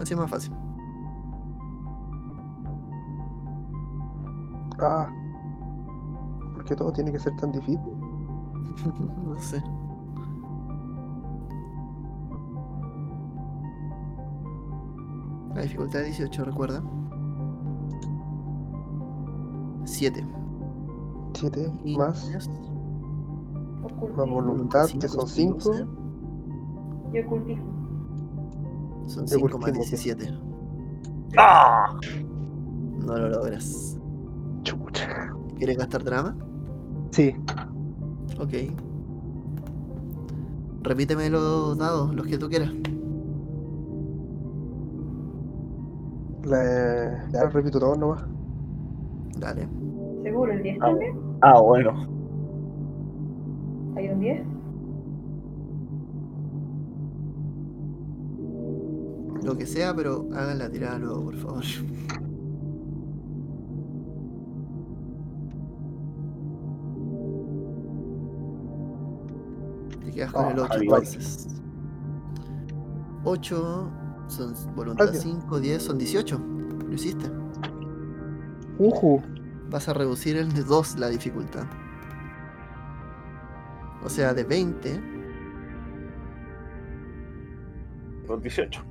Así 0.00 0.14
es 0.14 0.18
más 0.20 0.30
fácil. 0.30 0.52
Ah. 4.80 5.08
¿Por 6.54 6.64
qué 6.64 6.76
todo 6.76 6.92
tiene 6.92 7.12
que 7.12 7.18
ser 7.18 7.34
tan 7.36 7.52
difícil? 7.52 7.80
no 9.24 9.36
sé. 9.38 9.62
La 15.58 15.64
dificultad 15.64 16.02
es 16.02 16.18
18, 16.18 16.44
recuerda. 16.44 16.80
7. 19.84 20.24
7 21.34 21.72
Y 21.84 21.96
más, 21.98 22.30
más 24.16 24.28
voluntad, 24.28 24.86
que 24.86 25.08
cinco, 25.08 25.08
son 25.08 25.26
cinco, 25.28 25.60
5. 25.60 25.70
doce. 25.72 25.86
Y 27.12 27.18
ocultismo. 27.20 27.64
Son 29.08 29.26
De 29.26 29.34
5 29.34 29.44
más 29.48 29.54
último, 29.54 29.66
¿qué? 29.66 29.72
17. 29.72 30.38
¡Ah! 31.36 31.98
No 33.04 33.18
lo 33.18 33.28
logras. 33.30 33.98
Chucha. 34.62 35.34
¿Quieres 35.56 35.76
gastar 35.76 36.04
drama? 36.04 36.36
Sí, 37.10 37.34
Ok. 38.38 38.52
Repíteme 40.82 41.28
los 41.30 41.76
dados, 41.78 42.14
los 42.14 42.26
que 42.28 42.38
tú 42.38 42.48
quieras. 42.48 42.70
La, 46.48 47.28
ya 47.32 47.44
lo 47.44 47.50
repito 47.50 47.78
todo 47.78 47.96
nomás. 47.96 48.24
Dale. 49.38 49.68
¿Seguro 50.22 50.52
el 50.52 50.62
10 50.62 50.78
Ah, 50.80 50.86
también? 50.86 51.18
Ah, 51.42 51.60
bueno. 51.60 51.92
¿Hay 53.96 54.08
un 54.08 54.20
10? 54.20 54.42
Lo 59.42 59.56
que 59.56 59.66
sea, 59.66 59.94
pero 59.94 60.26
hagan 60.34 60.58
la 60.58 60.68
tirada 60.70 60.98
luego, 60.98 61.24
por 61.24 61.36
favor. 61.36 61.64
Te 70.04 70.10
quedas 70.12 70.32
con 70.32 70.44
Ah, 70.44 70.50
el 70.52 70.58
8 70.60 70.72
adiós. 70.74 71.14
entonces. 71.14 71.48
8 73.24 73.90
son 74.28 74.54
voluntad 74.74 75.08
Adiós. 75.08 75.22
5, 75.22 75.60
10 75.60 75.82
son 75.82 75.98
18. 75.98 76.38
Lo 76.86 76.94
hiciste. 76.94 77.30
Ujú. 78.78 79.22
Vas 79.70 79.88
a 79.88 79.94
reducir 79.94 80.36
el 80.36 80.52
de 80.52 80.62
2 80.62 80.98
la 80.98 81.08
dificultad. 81.08 81.66
O 84.04 84.08
sea, 84.08 84.32
de 84.32 84.44
20 84.44 85.18
Los 88.28 88.42
18. 88.42 88.84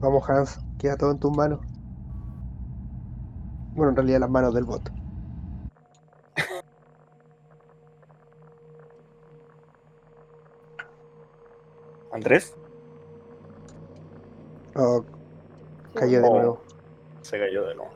Vamos, 0.00 0.28
Hans, 0.28 0.58
queda 0.78 0.96
todo 0.96 1.12
en 1.12 1.18
tus 1.18 1.34
manos. 1.34 1.60
Bueno, 3.74 3.90
en 3.90 3.96
realidad 3.96 4.20
las 4.20 4.30
manos 4.30 4.54
del 4.54 4.64
bot. 4.64 4.92
Andrés 12.14 12.54
Oh, 14.76 15.04
cayó 15.94 16.20
de 16.22 16.28
Oh. 16.28 16.34
nuevo. 16.34 16.62
se 17.22 17.38
cayó 17.38 17.64
de 17.66 17.74
nuevo. 17.76 17.90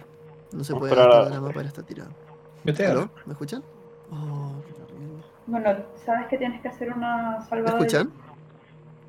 no 0.53 0.63
se 0.65 0.75
puede 0.75 0.91
pero 0.91 1.03
gastar 1.05 1.19
ahora- 1.23 1.31
drama 1.31 1.51
para 1.53 1.67
esta 1.69 1.83
tirada. 1.83 2.11
Vete 2.65 2.87
a 2.87 2.91
¿Aló? 2.93 3.11
¿Me 3.27 3.33
escuchan? 3.33 3.63
Oh. 4.13 4.53
Bueno, 5.47 5.77
sabes 6.05 6.29
que 6.29 6.39
tienes 6.39 6.61
que 6.63 6.69
hacer 6.69 6.93
una 6.93 7.39
¿Me 7.41 7.47
salvada. 7.47 7.79
de- 7.79 7.85
escuchan? 7.87 8.13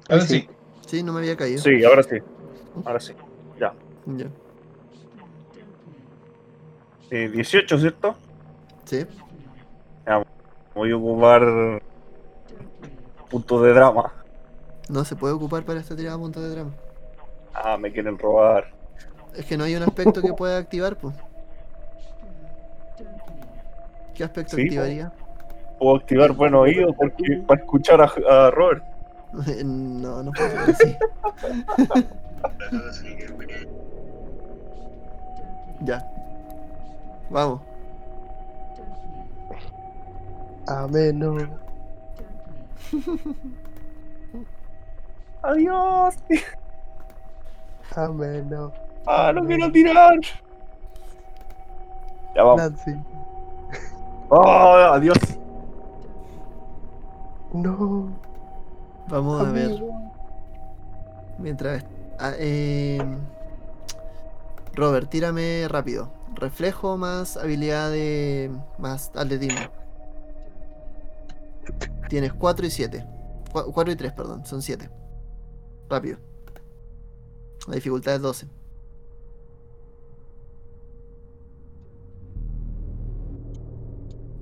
Ahora 0.09 0.21
sí. 0.23 0.49
Sí, 0.87 1.03
no 1.03 1.13
me 1.13 1.19
había 1.19 1.35
caído. 1.37 1.59
Sí, 1.61 1.83
ahora 1.85 2.01
sí. 2.03 2.17
Ahora 2.85 2.99
sí. 2.99 3.13
Ya. 3.59 3.73
Eh, 7.11 7.29
18, 7.29 7.77
¿cierto? 7.77 8.15
Sí. 8.85 9.05
Voy 10.75 10.91
a 10.91 10.97
ocupar 10.97 11.81
punto 13.29 13.61
de 13.61 13.73
drama. 13.73 14.13
No 14.89 15.05
se 15.05 15.15
puede 15.15 15.33
ocupar 15.35 15.63
para 15.63 15.79
esta 15.79 15.95
tirada 15.95 16.17
punto 16.17 16.41
de 16.41 16.49
drama. 16.49 16.71
Ah, 17.53 17.77
me 17.77 17.91
quieren 17.91 18.17
robar. 18.17 18.71
Es 19.35 19.45
que 19.45 19.55
no 19.55 19.63
hay 19.63 19.75
un 19.75 19.83
aspecto 19.83 20.21
que 20.21 20.33
pueda 20.33 20.57
activar, 20.57 20.97
pues. 20.97 21.15
¿Qué 24.15 24.23
aspecto 24.23 24.55
Sí, 24.55 24.63
activaría? 24.63 25.13
Puedo 25.77 25.97
activar 25.97 26.31
buen 26.33 26.55
oído 26.55 26.91
porque, 26.93 27.41
para 27.47 27.61
escuchar 27.61 28.01
a, 28.01 28.11
a 28.27 28.51
Robert. 28.51 28.83
no, 29.63 30.23
no 30.23 30.31
puedo 30.31 30.47
hacer 30.47 30.69
así. 30.71 30.97
ya. 35.81 36.03
Vamos. 37.29 37.61
Ameno. 40.67 41.37
Adiós. 45.41 46.15
Ameno. 47.95 48.71
Ah, 49.05 49.31
no 49.33 49.45
quiero 49.45 49.71
tirar. 49.71 50.19
Ya 52.35 52.43
vamos. 52.43 52.61
Nancy. 52.61 52.95
Oh, 54.29 54.75
adiós. 54.93 55.17
No. 57.53 58.09
Vamos 59.07 59.47
a 59.47 59.51
ver. 59.51 59.71
Mientras. 61.39 61.83
ah, 62.19 62.33
eh, 62.37 63.01
Robert, 64.75 65.09
tírame 65.09 65.67
rápido. 65.67 66.11
Reflejo 66.35 66.95
más 66.97 67.37
habilidad 67.37 67.89
de. 67.89 68.51
más 68.77 69.11
atletismo. 69.15 69.59
Tienes 72.07 72.33
4 72.33 72.65
y 72.65 72.69
7. 72.71 73.07
4 73.51 73.91
y 73.91 73.95
3, 73.95 74.11
perdón. 74.13 74.45
Son 74.45 74.61
7. 74.61 74.89
Rápido. 75.89 76.17
La 77.67 77.75
dificultad 77.75 78.15
es 78.15 78.21
12. 78.21 78.47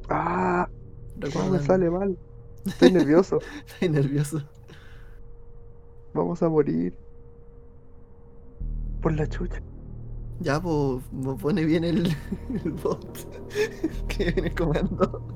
Ah, 0.10 0.70
Recuerda. 1.18 1.50
me 1.52 1.60
sale 1.60 1.89
mal. 1.89 2.18
Estoy 2.66 2.91
nervioso. 2.91 3.39
Estoy 3.68 3.89
nervioso. 3.89 4.41
Vamos 6.14 6.41
a 6.43 6.50
morir. 6.50 6.93
Por 9.02 9.14
la 9.14 9.28
chucha. 9.28 9.62
Ya, 10.39 10.62
pues, 10.62 11.02
me 11.12 11.34
pone 11.36 11.66
bien 11.66 11.84
el, 11.84 12.08
el 12.64 12.72
bot 12.74 13.18
que 14.08 14.32
viene 14.32 14.54
comando. 14.54 15.36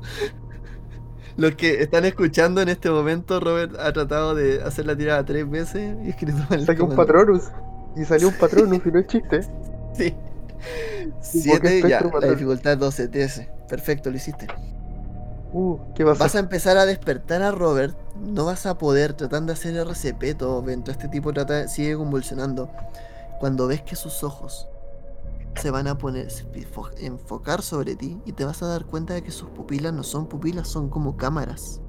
Los 1.42 1.56
que 1.56 1.82
están 1.82 2.06
escuchando 2.06 2.62
en 2.62 2.70
este 2.70 2.92
momento, 2.92 3.40
Robert 3.40 3.76
ha 3.80 3.92
tratado 3.92 4.36
de 4.36 4.62
hacer 4.62 4.86
la 4.86 4.96
tirada 4.96 5.26
tres 5.26 5.50
veces 5.50 5.96
y 6.06 6.10
escrito 6.10 6.38
mal 6.52 6.64
Saqué 6.64 6.84
un. 6.84 6.96
Patronus. 6.96 7.46
Y 7.96 8.06
salió 8.06 8.28
un 8.28 8.36
Patronus 8.36 8.80
y 8.86 8.92
no 8.92 9.00
es 9.00 9.08
chiste. 9.08 9.40
Sí. 9.94 10.16
¿Y 11.34 11.50
por 11.50 11.62
qué 11.62 11.82
7 11.82 11.90
ya, 11.90 12.02
la 12.22 12.28
dificultad 12.28 12.74
es 12.74 12.80
12, 12.80 13.08
13. 13.08 13.50
Perfecto, 13.68 14.12
lo 14.12 14.18
hiciste. 14.18 14.48
Uh, 15.52 15.80
¿qué 15.96 16.06
pasa? 16.06 16.24
Vas 16.24 16.36
a 16.36 16.40
empezar 16.40 16.78
a 16.78 16.86
despertar 16.86 17.42
a 17.42 17.50
Robert. 17.50 17.98
No 18.16 18.46
vas 18.46 18.68
a 18.68 18.78
poder, 18.78 19.14
tratando 19.14 19.52
de 19.52 19.60
hacer 19.60 19.76
RCP 19.76 20.38
todo, 20.38 20.62
Vento. 20.62 20.92
Este 20.92 21.08
tipo 21.08 21.34
trata, 21.34 21.68
sigue 21.68 21.96
convulsionando. 21.96 22.70
Cuando 23.40 23.66
ves 23.66 23.82
que 23.82 23.96
sus 23.96 24.24
ojos 24.24 24.70
se 25.56 25.70
van 25.70 25.88
a 25.88 25.98
poner, 25.98 26.30
enfocar 26.98 27.62
sobre 27.62 27.96
ti 27.96 28.22
y 28.26 28.34
te 28.34 28.46
vas 28.46 28.64
a 28.64 28.68
dar 28.68 28.86
cuenta 28.86 29.14
de 29.14 29.24
que 29.24 29.32
sus 29.32 29.50
pupilas 29.50 29.94
no 29.94 30.04
son 30.04 30.28
pupilas, 30.28 30.68
son 30.68 30.90
como 30.90 31.18
cámaras. 31.18 31.82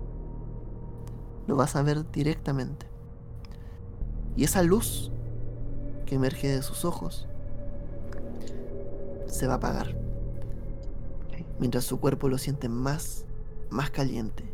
Lo 1.46 1.56
vas 1.56 1.76
a 1.76 1.82
ver 1.82 2.10
directamente. 2.10 2.86
Y 4.36 4.44
esa 4.44 4.62
luz 4.62 5.10
que 6.06 6.14
emerge 6.16 6.48
de 6.48 6.62
sus 6.62 6.84
ojos 6.84 7.28
se 9.26 9.46
va 9.46 9.54
a 9.54 9.56
apagar. 9.56 9.96
Mientras 11.58 11.84
su 11.84 12.00
cuerpo 12.00 12.28
lo 12.28 12.38
siente 12.38 12.68
más, 12.68 13.24
más 13.70 13.90
caliente, 13.90 14.44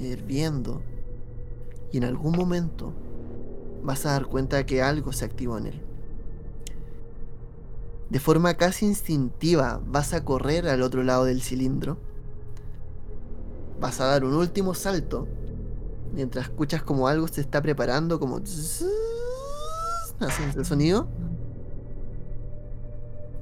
hirviendo. 0.00 0.82
Y 1.90 1.98
en 1.98 2.04
algún 2.04 2.34
momento 2.34 2.92
vas 3.82 4.06
a 4.06 4.12
dar 4.12 4.26
cuenta 4.26 4.56
de 4.56 4.66
que 4.66 4.82
algo 4.82 5.12
se 5.12 5.24
activó 5.24 5.58
en 5.58 5.66
él. 5.66 5.91
De 8.12 8.20
forma 8.20 8.58
casi 8.58 8.84
instintiva 8.84 9.80
vas 9.86 10.12
a 10.12 10.22
correr 10.22 10.68
al 10.68 10.82
otro 10.82 11.02
lado 11.02 11.24
del 11.24 11.40
cilindro. 11.40 11.96
Vas 13.80 14.02
a 14.02 14.04
dar 14.04 14.22
un 14.22 14.34
último 14.34 14.74
salto. 14.74 15.26
Mientras 16.12 16.44
escuchas 16.44 16.82
como 16.82 17.08
algo 17.08 17.26
se 17.26 17.40
está 17.40 17.62
preparando, 17.62 18.20
como... 18.20 18.36
Haciendo 20.20 20.60
el 20.60 20.66
sonido. 20.66 21.08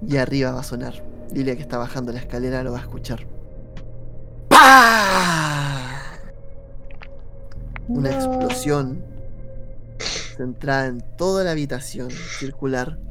Y 0.07 0.19
arriba 0.19 0.53
va 0.53 0.61
a 0.61 0.63
sonar. 0.63 1.05
Lilia 1.33 1.57
que 1.57 1.63
está 1.63 1.77
bajando 1.77 2.13
la 2.13 2.21
escalera 2.21 2.63
lo 2.63 2.71
va 2.71 2.79
a 2.79 2.83
escuchar. 2.83 3.27
¡Pah! 4.47 6.13
Una 7.89 8.11
No. 8.11 8.17
explosión 8.17 9.05
centrada 10.37 10.87
en 10.87 11.01
toda 11.17 11.43
la 11.43 11.51
habitación 11.51 12.09
circular 12.13 13.10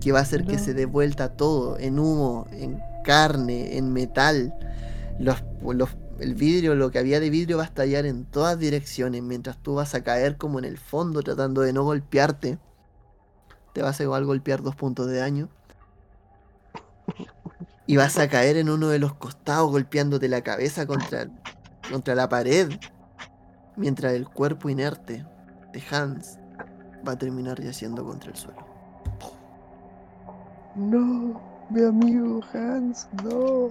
que 0.00 0.12
va 0.12 0.20
a 0.20 0.22
hacer 0.22 0.44
que 0.44 0.58
se 0.58 0.74
dé 0.74 0.86
vuelta 0.86 1.36
todo 1.36 1.78
en 1.78 1.98
humo, 1.98 2.46
en 2.52 2.80
carne, 3.04 3.76
en 3.76 3.92
metal. 3.92 4.54
Los, 5.18 5.42
los- 5.62 5.96
el 6.20 6.34
vidrio, 6.34 6.74
lo 6.74 6.90
que 6.90 6.98
había 6.98 7.20
de 7.20 7.30
vidrio 7.30 7.58
va 7.58 7.62
a 7.64 7.66
estallar 7.66 8.04
en 8.06 8.24
todas 8.24 8.58
direcciones 8.58 9.22
mientras 9.22 9.56
tú 9.58 9.74
vas 9.74 9.94
a 9.94 10.02
caer 10.02 10.36
como 10.36 10.58
en 10.58 10.64
el 10.64 10.78
fondo 10.78 11.22
tratando 11.22 11.60
de 11.62 11.72
no 11.72 11.84
golpearte. 11.84 12.58
Te 13.72 13.82
vas 13.82 14.00
a 14.00 14.02
igual 14.02 14.24
golpear 14.24 14.62
dos 14.62 14.74
puntos 14.74 15.06
de 15.06 15.18
daño. 15.18 15.48
Y 17.86 17.96
vas 17.96 18.18
a 18.18 18.28
caer 18.28 18.56
en 18.56 18.68
uno 18.68 18.88
de 18.88 18.98
los 18.98 19.14
costados 19.14 19.70
golpeándote 19.70 20.28
la 20.28 20.42
cabeza 20.42 20.86
contra, 20.86 21.28
contra 21.90 22.14
la 22.14 22.28
pared. 22.28 22.68
Mientras 23.76 24.12
el 24.12 24.28
cuerpo 24.28 24.68
inerte 24.68 25.24
de 25.72 25.82
Hans 25.90 26.38
va 27.06 27.12
a 27.12 27.18
terminar 27.18 27.62
yaciendo 27.62 28.04
contra 28.04 28.30
el 28.30 28.36
suelo. 28.36 28.67
No, 30.78 31.40
mi 31.70 31.84
amigo 31.84 32.40
Hans, 32.54 33.08
no. 33.24 33.68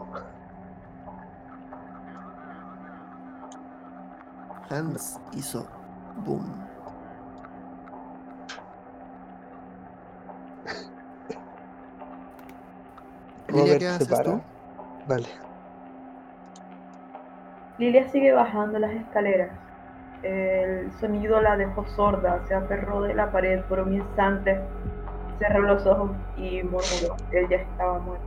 Hans 4.69 5.17
hizo 5.31 5.65
boom. 6.25 6.43
Lilia, 13.47 13.63
Robert 13.63 13.79
¿qué 13.79 13.85
se 13.85 13.87
haces 13.87 14.07
para. 14.09 14.23
tú? 14.23 14.41
Dale. 15.07 15.27
Lilia 17.77 18.09
sigue 18.09 18.33
bajando 18.33 18.79
las 18.79 18.91
escaleras. 18.91 19.51
El 20.23 20.91
sonido 20.99 21.39
la 21.39 21.55
dejó 21.55 21.85
sorda, 21.95 22.43
se 22.47 22.55
aferró 22.55 23.01
de 23.03 23.13
la 23.13 23.31
pared 23.31 23.61
por 23.69 23.79
un 23.79 23.93
instante, 23.93 24.59
cerró 25.39 25.61
los 25.61 25.85
ojos 25.85 26.11
y 26.37 26.63
murmuró. 26.63 27.15
Él 27.31 27.47
ya 27.49 27.57
estaba 27.57 27.99
muerto. 27.99 28.25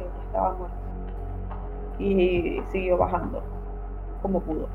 Él 0.00 0.06
ya 0.06 0.22
estaba 0.24 0.54
muerto. 0.54 0.76
Y 1.98 2.62
siguió 2.70 2.96
bajando, 2.96 3.42
como 4.22 4.40
pudo. 4.40 4.68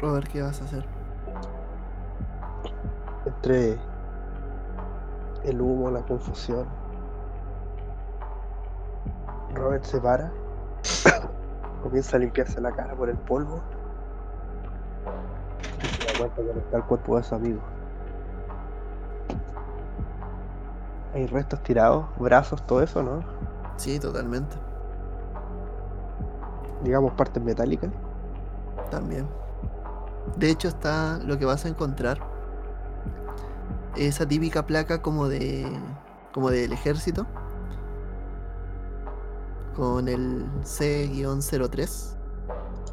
Robert, 0.00 0.28
¿qué 0.28 0.42
vas 0.42 0.60
a 0.62 0.64
hacer? 0.64 0.84
Entre 3.26 3.78
el 5.44 5.60
humo, 5.60 5.90
la 5.90 6.02
confusión. 6.02 6.66
Robert 9.54 9.82
se 9.82 10.00
para. 10.00 10.30
comienza 11.82 12.16
a 12.16 12.20
limpiarse 12.20 12.60
la 12.60 12.70
cara 12.70 12.94
por 12.94 13.08
el 13.08 13.16
polvo. 13.16 13.60
Cuenta 16.18 16.42
que 16.42 16.58
está 16.58 16.76
el 16.78 16.84
cuerpo 16.84 17.16
de 17.16 17.22
su 17.22 17.34
amigo. 17.34 17.60
Hay 21.14 21.26
restos 21.26 21.62
tirados, 21.62 22.06
brazos, 22.18 22.66
todo 22.66 22.82
eso, 22.82 23.02
¿no? 23.02 23.20
Sí, 23.76 24.00
totalmente. 24.00 24.56
Digamos 26.82 27.12
partes 27.12 27.42
metálicas. 27.42 27.90
También. 28.90 29.28
De 30.36 30.50
hecho, 30.50 30.68
está 30.68 31.18
lo 31.24 31.38
que 31.38 31.44
vas 31.44 31.64
a 31.64 31.68
encontrar. 31.68 32.18
Esa 33.96 34.26
típica 34.26 34.66
placa 34.66 35.00
como 35.00 35.28
de. 35.28 35.66
como 36.32 36.50
del 36.50 36.72
ejército. 36.72 37.26
Con 39.76 40.08
el 40.08 40.46
C-03 40.64 42.16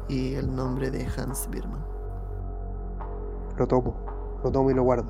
y 0.08 0.34
el 0.34 0.54
nombre 0.54 0.90
de 0.90 1.06
Hans 1.16 1.48
Birman. 1.50 1.95
Lo 3.58 3.66
tomo. 3.66 3.96
Lo 4.44 4.50
tomo 4.52 4.70
y 4.70 4.74
lo 4.74 4.82
guardo. 4.84 5.08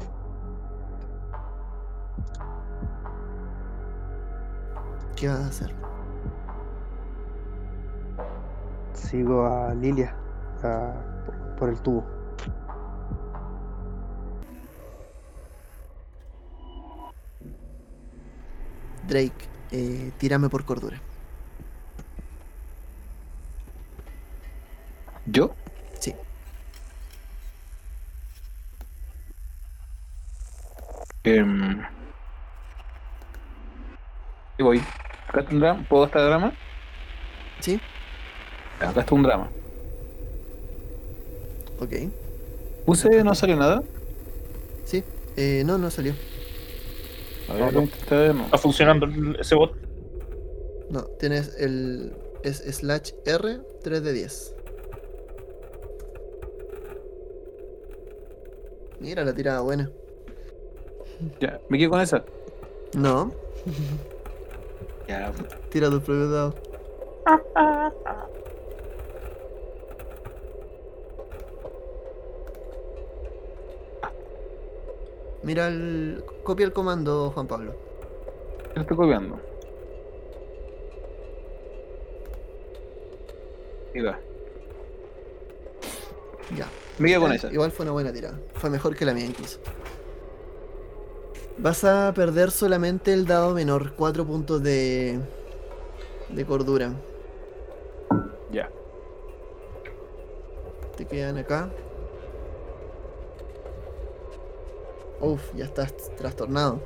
¿Qué 5.14 5.28
vas 5.28 5.40
a 5.40 5.46
hacer? 5.48 5.74
Sigo 8.94 9.46
a 9.46 9.74
Lilia 9.74 10.14
a- 10.62 10.92
por 11.58 11.68
el 11.68 11.80
tubo. 11.80 12.04
Drake, 19.02 19.48
eh, 19.70 20.12
tírame 20.18 20.48
por 20.48 20.64
cordura. 20.64 21.00
¿Yo? 25.26 25.54
Sí. 31.26 31.32
Em, 31.32 31.82
y 34.58 34.62
voy. 34.62 34.80
Acá 35.26 35.40
está 35.40 35.52
un 35.52 35.60
drama. 35.60 35.86
¿Puedo 35.88 36.02
gastar 36.04 36.22
drama? 36.24 36.52
¿Sí? 37.58 37.80
Acá 38.78 39.00
está 39.00 39.12
un 39.12 39.24
drama. 39.24 39.50
Ok. 41.80 41.92
Puse, 42.84 43.24
no 43.24 43.34
salió 43.34 43.56
nada. 43.56 43.82
Sí. 44.84 45.02
Eh, 45.36 45.64
no, 45.66 45.78
no 45.78 45.90
salió. 45.90 46.14
A 47.48 47.54
ver. 47.54 47.76
¿Está 47.76 48.58
funcionando 48.58 49.08
ese 49.40 49.56
bot? 49.56 49.74
No, 50.90 51.02
tienes 51.18 51.56
el. 51.58 52.14
Es 52.44 52.58
slash 52.58 53.10
R 53.24 53.58
3 53.82 54.04
de 54.04 54.12
10. 54.12 54.54
Mira 59.00 59.24
la 59.24 59.34
tirada 59.34 59.60
buena. 59.62 59.90
Ya, 61.40 61.60
me 61.68 61.78
quedo 61.78 61.90
con 61.90 62.00
esa. 62.00 62.24
No, 62.94 63.32
Ya, 65.08 65.32
tira 65.70 65.88
tus 65.88 66.02
propios 66.02 66.30
dados. 66.30 66.54
Mira 75.42 75.68
el. 75.68 76.24
Copia 76.42 76.66
el 76.66 76.72
comando, 76.72 77.30
Juan 77.30 77.46
Pablo. 77.46 77.74
lo 78.74 78.80
estoy 78.80 78.96
copiando. 78.96 79.38
Y 83.94 84.00
va. 84.00 84.18
Ya. 86.56 86.66
Me 86.98 87.08
quedo 87.08 87.20
con 87.22 87.32
esa. 87.32 87.52
Igual 87.52 87.70
fue 87.70 87.84
una 87.84 87.92
buena 87.92 88.12
tirada. 88.12 88.38
Fue 88.54 88.70
mejor 88.70 88.96
que 88.96 89.04
la 89.04 89.14
mía 89.14 89.24
incluso. 89.26 89.60
Vas 91.58 91.84
a 91.84 92.12
perder 92.14 92.50
solamente 92.50 93.12
el 93.12 93.26
dado 93.26 93.54
menor, 93.54 93.94
4 93.94 94.26
puntos 94.26 94.62
de. 94.62 95.18
de 96.28 96.44
cordura. 96.44 96.92
Ya. 98.52 98.70
Te 100.96 101.06
quedan 101.06 101.38
acá. 101.38 101.70
Uf, 105.20 105.40
ya 105.54 105.64
estás 105.64 105.94
trastornado. 106.16 106.80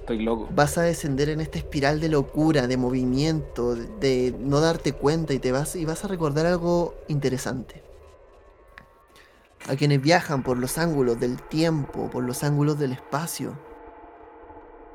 Estoy 0.00 0.22
loco. 0.22 0.48
Vas 0.54 0.76
a 0.76 0.82
descender 0.82 1.30
en 1.30 1.40
esta 1.40 1.56
espiral 1.56 2.00
de 2.00 2.10
locura, 2.10 2.66
de 2.66 2.76
movimiento, 2.76 3.74
de, 3.74 3.86
de 4.00 4.34
no 4.38 4.60
darte 4.60 4.92
cuenta 4.92 5.32
y 5.32 5.38
te 5.38 5.52
vas 5.52 5.74
y 5.76 5.86
vas 5.86 6.04
a 6.04 6.08
recordar 6.08 6.44
algo 6.44 6.94
interesante. 7.08 7.82
A 9.70 9.76
quienes 9.76 10.02
viajan 10.02 10.42
por 10.42 10.58
los 10.58 10.78
ángulos 10.78 11.20
del 11.20 11.40
tiempo, 11.40 12.10
por 12.10 12.24
los 12.24 12.42
ángulos 12.42 12.76
del 12.76 12.90
espacio, 12.90 13.56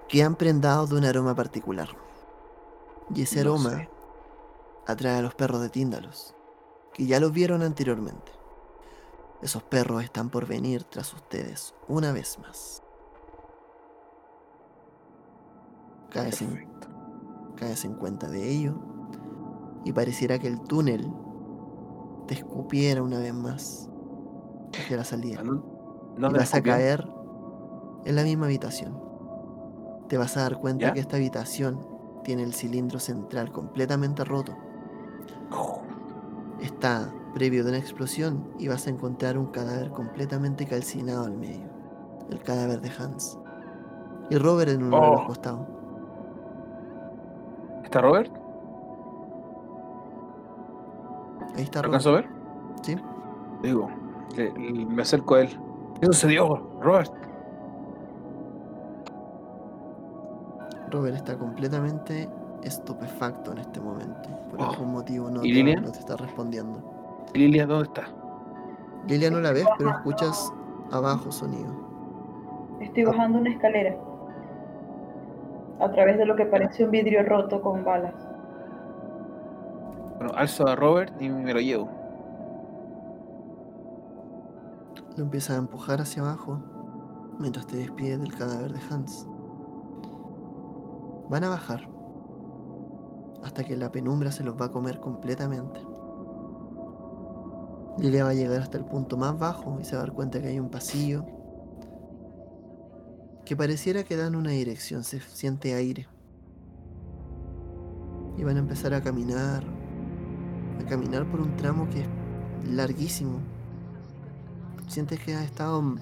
quedan 0.09 0.36
prendados 0.36 0.89
de 0.89 0.97
un 0.97 1.05
aroma 1.05 1.34
particular. 1.34 1.88
Y 3.15 3.21
ese 3.21 3.38
No 3.38 3.51
aroma 3.53 3.69
sé. 3.69 3.89
atrae 4.86 5.19
a 5.19 5.21
los 5.21 5.34
perros 5.34 5.61
de 5.61 5.69
Tíndalos, 5.69 6.36
que 6.93 7.05
ya 7.05 7.21
los 7.21 7.32
vieron 7.32 7.61
anteriormente. 7.61 8.34
Esos 9.41 9.63
perros 9.63 10.03
están 10.03 10.30
por 10.30 10.45
venir 10.45 10.84
tras 10.84 11.13
ustedes 11.13 11.73
una 11.88 12.11
vez 12.11 12.38
más. 12.39 12.84
Caes 16.09 16.41
en, 16.41 16.69
caes 17.55 17.86
en 17.86 17.93
cuenta 17.93 18.28
de 18.28 18.49
ello 18.49 18.76
y 19.86 19.93
pareciera 19.93 20.38
que 20.38 20.47
el 20.49 20.59
túnel 20.59 21.09
te 22.28 22.34
escupiera 22.34 23.01
una 23.01 23.19
vez 23.19 23.34
más 23.34 23.89
hacia 24.84 24.97
la 24.97 25.03
salida. 25.03 25.41
¿Dónde- 25.43 25.63
y 26.17 26.21
dónde 26.21 26.39
vas 26.39 26.53
a 26.53 26.61
caer 26.61 27.07
en 28.05 28.15
la 28.15 28.23
misma 28.23 28.45
habitación. 28.45 28.97
Te 30.07 30.17
vas 30.17 30.38
a 30.38 30.41
dar 30.41 30.59
cuenta 30.59 30.88
¿Ya? 30.88 30.93
que 30.93 30.99
esta 30.99 31.17
habitación 31.17 31.80
tiene 32.23 32.43
el 32.43 32.53
cilindro 32.53 32.99
central 32.99 33.51
completamente 33.51 34.23
roto. 34.23 34.53
Está 36.61 37.11
previo 37.34 37.63
de 37.63 37.69
una 37.71 37.80
explosión 37.80 38.47
y 38.59 38.67
vas 38.67 38.88
a 38.88 38.89
encontrar 38.91 39.38
un 39.38 39.47
cadáver 39.47 39.89
completamente 39.91 40.65
calcinado 40.65 41.26
al 41.26 41.36
medio. 41.38 41.67
El 42.30 42.41
cadáver 42.41 42.82
de 42.82 42.89
Hans. 42.97 43.38
Y 44.30 44.38
Robert 44.38 44.71
en 44.71 44.84
uno 44.84 44.99
de 45.01 45.07
los 45.11 45.21
Oh. 45.21 45.28
costados. 45.28 45.67
¿Está 47.84 48.01
Robert? 48.01 48.32
Ahí 51.55 51.63
está 51.63 51.82
¿Lo 51.82 51.88
Robert. 51.88 52.05
alcanzó 52.05 52.09
a 52.09 52.13
ver? 52.13 52.30
Sí. 52.82 52.95
Digo, 53.63 53.89
le- 54.36 54.51
le- 54.51 54.86
me 54.86 55.01
acerco 55.01 55.36
a 55.36 55.41
él. 55.41 55.49
¿Qué 55.99 56.07
sucedió, 56.07 56.57
Robert? 56.82 57.11
Robert 60.91 61.15
está 61.15 61.38
completamente 61.38 62.30
estupefacto 62.63 63.51
en 63.51 63.59
este 63.59 63.80
momento. 63.82 64.30
Por 64.49 64.61
Oh. 64.61 64.71
algún 64.71 64.91
motivo 64.93 65.30
no 65.30 65.39
¿Y 65.43 65.49
te, 65.49 65.55
Lilia? 65.63 65.82
no 65.82 65.91
te 65.91 65.99
está 65.99 66.15
respondiendo. 66.15 66.80
Lilia, 67.34 67.65
¿dónde 67.65 67.86
está? 67.86 68.03
Lilia 69.07 69.30
no 69.30 69.39
la 69.41 69.51
ves, 69.51 69.65
pero 69.78 69.89
escuchas 69.91 70.51
abajo 70.91 71.32
sonido. 71.32 71.71
Estoy 72.80 73.03
bajando 73.05 73.39
una 73.39 73.49
escalera. 73.51 73.95
A 75.80 75.91
través 75.91 76.17
de 76.17 76.26
lo 76.26 76.36
que 76.36 76.45
parece 76.45 76.86
un 76.86 76.91
vidrio 76.91 77.23
roto 77.23 77.61
con 77.61 77.84
balas. 77.84 78.13
Bueno, 80.17 80.32
alzo 80.36 80.65
a 80.67 80.76
Robert 80.76 81.21
y 81.21 81.30
me 81.30 81.53
lo 81.53 81.59
llevo. 81.59 81.89
Lo 85.16 85.24
empiezas 85.24 85.55
a 85.55 85.59
empujar 85.59 86.01
hacia 86.01 86.22
abajo 86.22 86.61
mientras 87.39 87.68
te 87.68 87.78
despides 87.78 88.20
del 88.20 88.36
cadáver 88.36 88.74
de 88.74 88.80
Hans. 88.89 89.28
Van 91.30 91.43
a 91.43 91.49
bajar 91.49 91.89
hasta 93.43 93.63
que 93.63 93.78
la 93.78 93.91
penumbra 93.91 94.32
se 94.32 94.43
los 94.43 94.59
va 94.59 94.66
a 94.66 94.72
comer 94.72 94.99
completamente. 94.99 95.80
Lilia 97.97 98.26
va 98.26 98.32
a 98.32 98.34
llegar 98.34 98.61
hasta 98.61 98.78
el 98.78 98.86
punto 98.86 99.16
más 99.16 99.38
bajo 99.39 99.80
y 99.80 99.86
se 99.86 99.95
va 99.95 100.01
a 100.01 100.05
dar 100.05 100.13
cuenta 100.13 100.41
que 100.41 100.47
hay 100.47 100.59
un 100.59 100.70
pasillo 100.70 101.26
que 103.45 103.55
pareciera 103.55 104.03
que 104.03 104.18
da 104.18 104.28
en 104.28 104.36
una 104.36 104.49
dirección, 104.49 105.03
se 105.03 105.22
siente 105.22 105.76
aire. 105.76 106.07
Y 108.38 108.43
van 108.43 108.57
a 108.57 108.59
empezar 108.59 108.93
a 108.93 109.01
caminar, 109.01 109.63
a 110.82 110.86
caminar 110.89 111.30
por 111.30 111.39
un 111.39 111.55
tramo 111.55 111.88
que 111.89 112.01
es 112.01 112.07
larguísimo, 112.68 113.39
Sientes 114.88 115.20
que 115.20 115.36
has 115.36 115.44
estado 115.44 115.96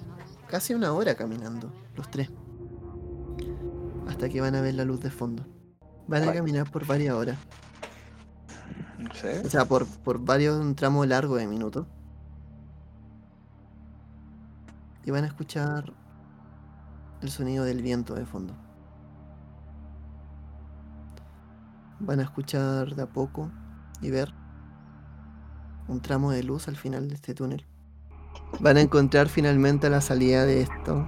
casi 0.48 0.74
una 0.74 0.92
hora 0.92 1.14
caminando, 1.14 1.72
los 1.96 2.10
tres. 2.10 2.30
Hasta 4.08 4.28
que 4.28 4.40
van 4.40 4.54
a 4.54 4.60
ver 4.60 4.74
la 4.74 4.84
luz 4.84 5.00
de 5.00 5.10
fondo. 5.10 5.44
Van 6.06 6.28
a 6.28 6.32
caminar 6.32 6.70
por 6.70 6.86
varias 6.86 7.14
horas. 7.14 7.38
No 8.98 9.12
sé. 9.14 9.40
O 9.40 9.48
sea, 9.48 9.64
por, 9.64 9.86
por 9.86 10.18
varios 10.24 10.60
un 10.60 10.74
tramo 10.74 11.04
largo 11.06 11.36
de 11.36 11.46
minutos. 11.46 11.86
Y 15.04 15.10
van 15.10 15.24
a 15.24 15.28
escuchar 15.28 15.92
el 17.20 17.30
sonido 17.30 17.64
del 17.64 17.82
viento 17.82 18.14
de 18.14 18.26
fondo. 18.26 18.54
Van 22.00 22.20
a 22.20 22.22
escuchar 22.22 22.94
de 22.94 23.02
a 23.02 23.06
poco 23.06 23.50
y 24.02 24.10
ver 24.10 24.32
un 25.88 26.00
tramo 26.00 26.30
de 26.30 26.42
luz 26.42 26.68
al 26.68 26.76
final 26.76 27.08
de 27.08 27.14
este 27.14 27.34
túnel. 27.34 27.66
Van 28.60 28.76
a 28.76 28.80
encontrar 28.80 29.28
finalmente 29.28 29.90
la 29.90 30.00
salida 30.00 30.46
de 30.46 30.62
esto. 30.62 31.04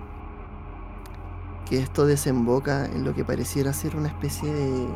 Que 1.68 1.78
esto 1.78 2.06
desemboca 2.06 2.86
en 2.86 3.04
lo 3.04 3.14
que 3.14 3.24
pareciera 3.24 3.72
ser 3.72 3.96
una 3.96 4.08
especie 4.08 4.52
de 4.52 4.88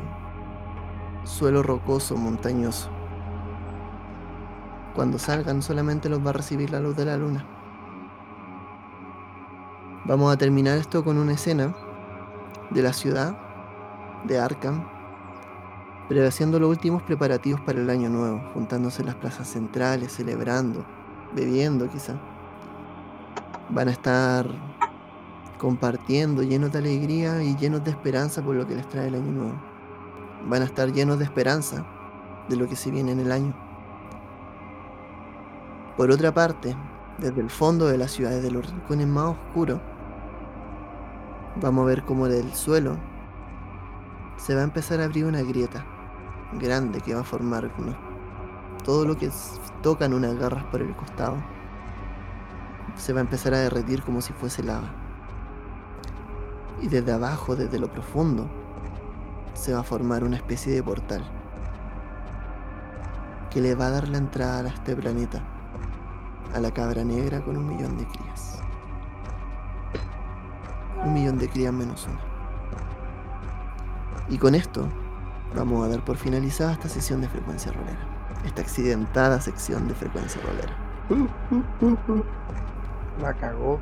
suelo 1.25 1.63
rocoso, 1.63 2.17
montañoso. 2.17 2.91
Cuando 4.95 5.19
salgan 5.19 5.63
solamente 5.63 6.09
los 6.09 6.25
va 6.25 6.31
a 6.31 6.35
recibir 6.35 6.71
la 6.71 6.81
luz 6.81 6.97
de 6.97 7.05
la 7.05 7.17
luna. 7.17 7.47
Vamos 10.05 10.33
a 10.33 10.37
terminar 10.37 10.79
esto 10.79 11.05
con 11.05 11.19
una 11.19 11.33
escena 11.33 11.75
de 12.71 12.83
la 12.83 12.93
ciudad 12.93 13.39
de 14.25 14.39
Arkham, 14.39 14.85
pero 16.09 16.27
haciendo 16.27 16.59
los 16.59 16.69
últimos 16.69 17.03
preparativos 17.03 17.61
para 17.61 17.81
el 17.81 17.89
año 17.91 18.09
nuevo, 18.09 18.43
juntándose 18.55 19.03
en 19.03 19.07
las 19.07 19.15
plazas 19.15 19.49
centrales, 19.49 20.13
celebrando, 20.13 20.85
bebiendo 21.33 21.89
quizá. 21.89 22.15
Van 23.73 23.89
a 23.89 23.93
estar 23.93 24.47
compartiendo, 25.59 26.43
llenos 26.43 26.73
de 26.73 26.79
alegría 26.79 27.43
y 27.43 27.57
llenos 27.57 27.85
de 27.85 27.91
esperanza 27.91 28.43
por 28.43 28.57
lo 28.57 28.67
que 28.67 28.75
les 28.75 28.89
trae 28.89 29.09
el 29.09 29.15
año 29.15 29.31
nuevo. 29.31 29.55
Van 30.49 30.63
a 30.63 30.65
estar 30.65 30.91
llenos 30.93 31.19
de 31.19 31.25
esperanza 31.25 31.87
de 32.49 32.57
lo 32.57 32.67
que 32.69 32.77
se 32.77 32.91
viene 32.91 33.13
en 33.13 33.21
el 33.21 33.31
año. 33.31 33.55
Por 35.97 36.11
otra 36.11 36.33
parte, 36.33 36.75
desde 37.19 37.41
el 37.41 37.51
fondo 37.51 37.87
de 37.87 37.99
la 37.99 38.09
ciudad, 38.09 38.31
desde 38.31 38.51
los 38.51 38.67
rincones 38.67 39.07
más 39.07 39.37
oscuros, 39.37 39.81
vamos 41.61 41.83
a 41.83 41.87
ver 41.87 42.03
cómo 42.05 42.27
del 42.27 42.53
suelo 42.55 42.97
se 44.37 44.55
va 44.55 44.63
a 44.63 44.65
empezar 44.65 45.01
a 45.01 45.05
abrir 45.05 45.27
una 45.27 45.43
grieta 45.43 45.85
grande 46.59 47.01
que 47.03 47.15
va 47.15 47.21
a 47.21 47.25
formar 47.25 47.71
unos- 47.79 47.97
todo 48.83 49.05
lo 49.05 49.17
que 49.17 49.31
tocan 49.83 50.15
unas 50.15 50.37
garras 50.37 50.65
por 50.65 50.81
el 50.81 50.97
costado. 50.97 51.37
Se 52.97 53.13
va 53.13 53.21
a 53.21 53.23
empezar 53.23 53.55
a 53.55 53.59
derretir 53.59 54.03
como 54.03 54.21
si 54.21 54.33
fuese 54.33 54.63
lava. 54.63 54.91
Y 56.81 56.89
desde 56.89 57.13
abajo, 57.13 57.57
desde 57.57 57.79
lo 57.79 57.91
profundo, 57.91 58.49
se 59.55 59.75
va 59.75 59.81
a 59.81 59.85
formar 59.85 60.25
una 60.25 60.37
especie 60.37 60.73
de 60.73 60.83
portal 60.83 61.25
que 63.51 63.61
le 63.61 63.75
va 63.75 63.87
a 63.87 63.91
dar 63.91 64.09
la 64.09 64.19
entrada 64.19 64.71
a 64.71 64.73
este 64.73 64.95
planeta, 64.95 65.43
a 66.55 66.61
la 66.61 66.71
cabra 66.71 67.05
negra 67.05 67.41
con 67.41 67.57
un 67.57 67.67
millón 67.67 67.99
de 67.99 68.07
crías. 68.07 68.63
Un 71.05 71.13
millón 71.13 71.39
de 71.39 71.49
crías 71.49 71.73
menos 71.73 72.07
una. 72.07 72.21
Y 74.29 74.39
con 74.39 74.55
esto 74.55 74.89
vamos 75.57 75.85
a 75.85 75.89
dar 75.89 76.05
por 76.05 76.17
finalizada 76.17 76.73
esta 76.73 76.89
sesión 76.89 77.21
de 77.21 77.29
frecuencia 77.29 77.73
rolera. 77.73 77.99
Esta 78.45 78.63
accidentada 78.63 79.41
sección 79.41 79.89
de 79.89 79.95
frecuencia 79.95 80.41
rolera. 80.43 80.77
La 83.21 83.35
cagó. 83.35 83.79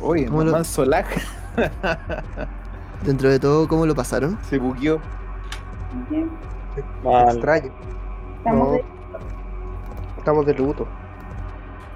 Oye, 0.00 0.26
¿Cómo 0.26 0.44
lo- 0.44 0.52
manso 0.52 0.84
lag 0.84 1.06
Dentro 3.02 3.28
de 3.30 3.38
todo, 3.38 3.66
¿cómo 3.68 3.86
lo 3.86 3.94
pasaron? 3.94 4.38
se 4.48 4.58
bugueó. 4.58 5.00
Bien, 6.10 6.30
Mal. 7.02 7.28
Extraño. 7.30 7.72
Estamos 8.38 8.68
No. 8.68 8.72
de- 8.74 8.84
Estamos 10.18 10.46
de 10.46 10.54
luto. 10.54 10.86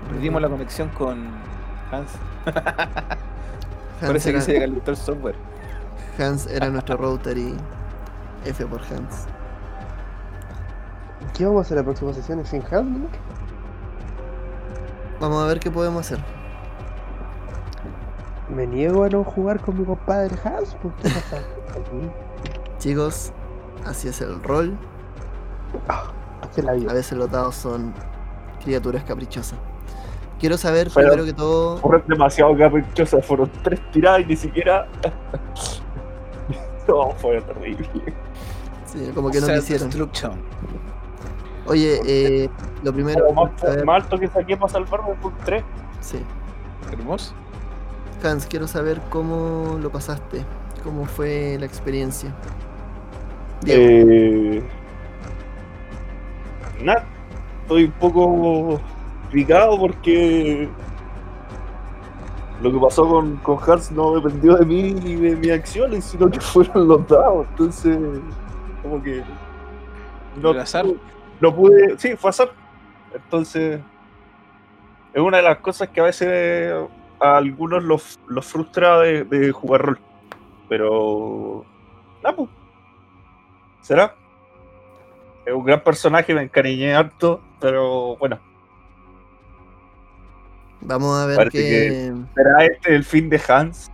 Perdimos 0.09 0.41
la 0.41 0.49
conexión 0.49 0.89
con 0.91 1.27
Hans. 1.91 2.11
Hans 2.47 2.55
Parece 4.01 4.33
que 4.33 4.41
se 4.41 4.55
calentó 4.59 4.91
el 4.93 4.97
software. 4.97 5.35
Hans 6.19 6.47
era 6.47 6.69
nuestro 6.71 6.97
router 6.97 7.37
y 7.37 7.55
F 8.47 8.65
por 8.67 8.81
Hans. 8.83 9.27
¿Qué 11.37 11.45
vamos 11.45 11.61
a 11.61 11.63
hacer 11.63 11.77
la 11.79 11.83
próxima 11.83 12.13
sesión? 12.13 12.45
¿Sin 12.47 12.63
Hans? 12.63 12.85
no? 12.87 13.07
Vamos 15.21 15.43
a 15.43 15.47
ver 15.47 15.61
qué 15.61 15.71
podemos 15.71 16.01
hacer. 16.07 16.19
Me 18.49 18.67
niego 18.67 19.05
a 19.05 19.09
no 19.09 19.23
jugar 19.23 19.61
con 19.61 19.79
mi 19.79 19.85
compadre 19.85 20.35
Hans. 20.45 20.75
¿Por 20.77 20.93
qué 20.95 21.09
pasa? 21.09 21.37
Aquí. 21.71 22.11
Chicos, 22.79 23.33
así 23.87 24.09
es 24.09 24.21
el 24.23 24.43
rol. 24.43 24.77
Ah, 25.89 26.11
así 26.43 26.61
es 26.61 26.65
la 26.65 26.73
A 26.73 26.75
vida. 26.75 26.93
veces 26.93 27.17
los 27.19 27.31
dados 27.31 27.55
son 27.55 27.93
criaturas 28.65 29.05
caprichosas. 29.05 29.59
Quiero 30.41 30.57
saber, 30.57 30.89
Pero- 30.95 31.09
primero 31.11 31.25
que 31.27 31.33
todo, 31.35 31.77
Fueron 31.79 32.03
demasiado 32.09 32.57
caprichosas, 32.57 33.25
fueron 33.25 33.51
tres 33.63 33.79
tiradas 33.93 34.21
y 34.23 34.25
ni 34.25 34.37
siquiera. 34.37 34.89
no, 36.89 37.11
fue 37.13 37.41
terrible. 37.43 37.89
sí, 38.87 39.11
como 39.15 39.31
que 39.31 39.41
no 39.41 39.47
quisieron. 39.49 39.91
Self-destruction. 39.93 40.33
Oye, 41.67 42.01
eh, 42.07 42.49
lo 42.83 42.93
primero, 42.93 43.25
Lo 43.27 43.33
más, 43.33 43.61
saber- 43.61 43.85
más 43.85 44.03
alto 44.05 44.19
que 44.19 44.29
saqué 44.29 44.57
para 44.57 44.73
salvarme 44.73 45.15
fue 45.21 45.31
un 45.31 45.37
3. 45.45 45.65
sí. 46.01 46.19
Hermoso. 46.91 47.35
Hans, 48.25 48.47
quiero 48.47 48.67
saber 48.67 49.01
cómo 49.11 49.79
lo 49.81 49.91
pasaste, 49.91 50.45
cómo 50.85 51.05
fue 51.07 51.57
la 51.61 51.67
experiencia. 51.67 52.35
Diego, 53.63 53.83
Eh, 53.83 54.63
nada, 56.83 57.05
estoy 57.63 57.85
un 57.85 57.93
poco 57.93 58.81
complicado 59.23 59.79
porque 59.79 60.69
lo 62.63 62.73
que 62.73 62.79
pasó 62.79 63.09
con, 63.09 63.37
con 63.37 63.59
Hans 63.71 63.91
no 63.93 64.17
dependió 64.21 64.57
de 64.57 64.65
mí 64.67 64.93
ni 64.95 65.15
de 65.17 65.37
mis 65.37 65.51
acciones, 65.53 66.05
sino 66.05 66.31
que 66.31 66.41
fueron 66.41 66.89
los 66.89 67.07
dados. 67.09 67.47
Entonces, 67.51 67.97
como 68.83 69.03
que. 69.03 69.23
No, 70.41 70.51
¿El 70.51 70.61
azar? 70.61 70.85
No 71.41 71.55
pude. 71.55 71.99
Sí, 71.99 72.17
fue 72.17 72.31
azar. 72.31 72.53
Entonces, 73.15 73.81
es 75.13 75.21
una 75.21 75.39
de 75.39 75.43
las 75.43 75.59
cosas 75.59 75.89
que 75.89 76.01
a 76.01 76.05
veces 76.05 76.73
a 77.21 77.37
algunos 77.37 77.83
los, 77.83 78.19
los 78.29 78.47
frustra 78.47 79.01
de, 79.01 79.25
de 79.25 79.53
jugar 79.53 79.83
rol. 79.83 80.01
Pero. 80.69 81.65
Nada, 82.23 82.37
pues. 82.37 82.49
¿Será? 83.83 84.15
Es 85.45 85.53
un 85.55 85.65
gran 85.65 85.83
personaje, 85.83 86.35
me 86.35 86.43
encariñé 86.43 86.95
harto, 86.95 87.43
pero 87.61 88.17
bueno. 88.17 88.39
Vamos 90.83 91.19
a 91.19 91.27
ver 91.27 91.37
Parece 91.37 91.59
qué. 91.59 92.13
¿Será 92.35 92.65
este 92.65 92.95
el 92.95 93.05
fin 93.05 93.29
de 93.29 93.41
Hans? 93.49 93.91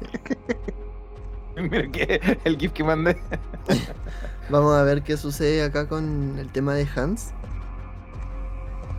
Mira 1.56 1.88
que 1.90 2.38
el 2.44 2.56
GIF 2.56 2.72
que 2.72 2.84
mandé. 2.84 3.16
Vamos 4.50 4.74
a 4.74 4.82
ver 4.82 5.02
qué 5.02 5.18
sucede 5.18 5.62
acá 5.62 5.88
con 5.88 6.38
el 6.38 6.50
tema 6.50 6.72
de 6.72 6.88
Hans. 6.96 7.32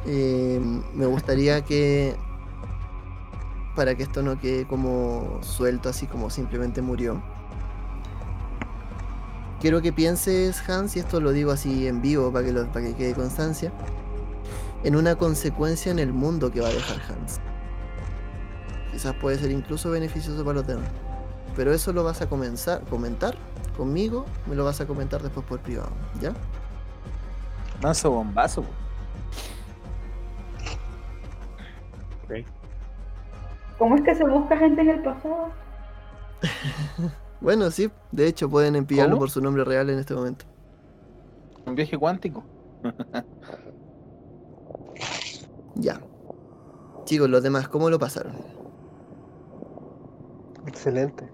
Eh, 0.05 0.61
me 0.93 1.07
gustaría 1.07 1.65
que, 1.65 2.15
para 3.75 3.95
que 3.95 4.03
esto 4.03 4.21
no 4.21 4.39
quede 4.39 4.67
como 4.67 5.39
suelto, 5.41 5.89
así 5.89 6.05
como 6.05 6.29
simplemente 6.29 6.83
murió, 6.83 7.19
quiero 9.59 9.81
que 9.81 9.91
pienses, 9.91 10.61
Hans, 10.69 10.95
y 10.95 10.99
esto 10.99 11.19
lo 11.19 11.31
digo 11.31 11.51
así 11.51 11.87
en 11.87 11.99
vivo 11.99 12.31
para 12.31 12.45
que, 12.45 12.53
para 12.53 12.85
que 12.85 12.93
quede 12.93 13.15
constancia, 13.15 13.73
en 14.83 14.95
una 14.95 15.15
consecuencia 15.15 15.91
en 15.91 15.97
el 15.97 16.13
mundo 16.13 16.51
que 16.51 16.61
va 16.61 16.67
a 16.67 16.73
dejar 16.73 16.97
Hans. 17.09 17.39
Quizás 18.91 19.15
puede 19.15 19.39
ser 19.39 19.49
incluso 19.49 19.89
beneficioso 19.89 20.43
para 20.45 20.59
los 20.59 20.67
demás. 20.67 20.89
Pero 21.55 21.73
eso 21.73 21.91
lo 21.91 22.03
vas 22.03 22.21
a 22.21 22.29
comenzar, 22.29 22.85
comentar 22.85 23.35
conmigo, 23.79 24.25
me 24.45 24.55
lo 24.55 24.63
vas 24.65 24.79
a 24.81 24.85
comentar 24.85 25.23
después 25.23 25.45
por 25.45 25.59
privado, 25.59 25.89
¿ya? 26.21 26.33
Manso 27.81 28.11
bombazo. 28.11 28.63
¿Cómo 33.77 33.95
es 33.95 34.01
que 34.01 34.13
se 34.13 34.25
busca 34.25 34.57
gente 34.57 34.81
en 34.81 34.89
el 34.89 35.01
pasado? 35.03 35.49
Bueno, 37.41 37.71
sí, 37.71 37.89
de 38.11 38.27
hecho 38.27 38.49
pueden 38.49 38.75
enviarlo 38.75 39.17
por 39.17 39.29
su 39.29 39.39
nombre 39.39 39.63
real 39.63 39.89
en 39.89 39.97
este 39.97 40.13
momento. 40.13 40.43
Un 41.65 41.73
viaje 41.75 41.97
cuántico. 41.97 42.43
Ya. 45.75 46.01
Chicos, 47.05 47.29
los 47.29 47.41
demás, 47.41 47.69
¿cómo 47.69 47.89
lo 47.89 47.97
pasaron? 47.97 48.33
Excelente. 50.67 51.29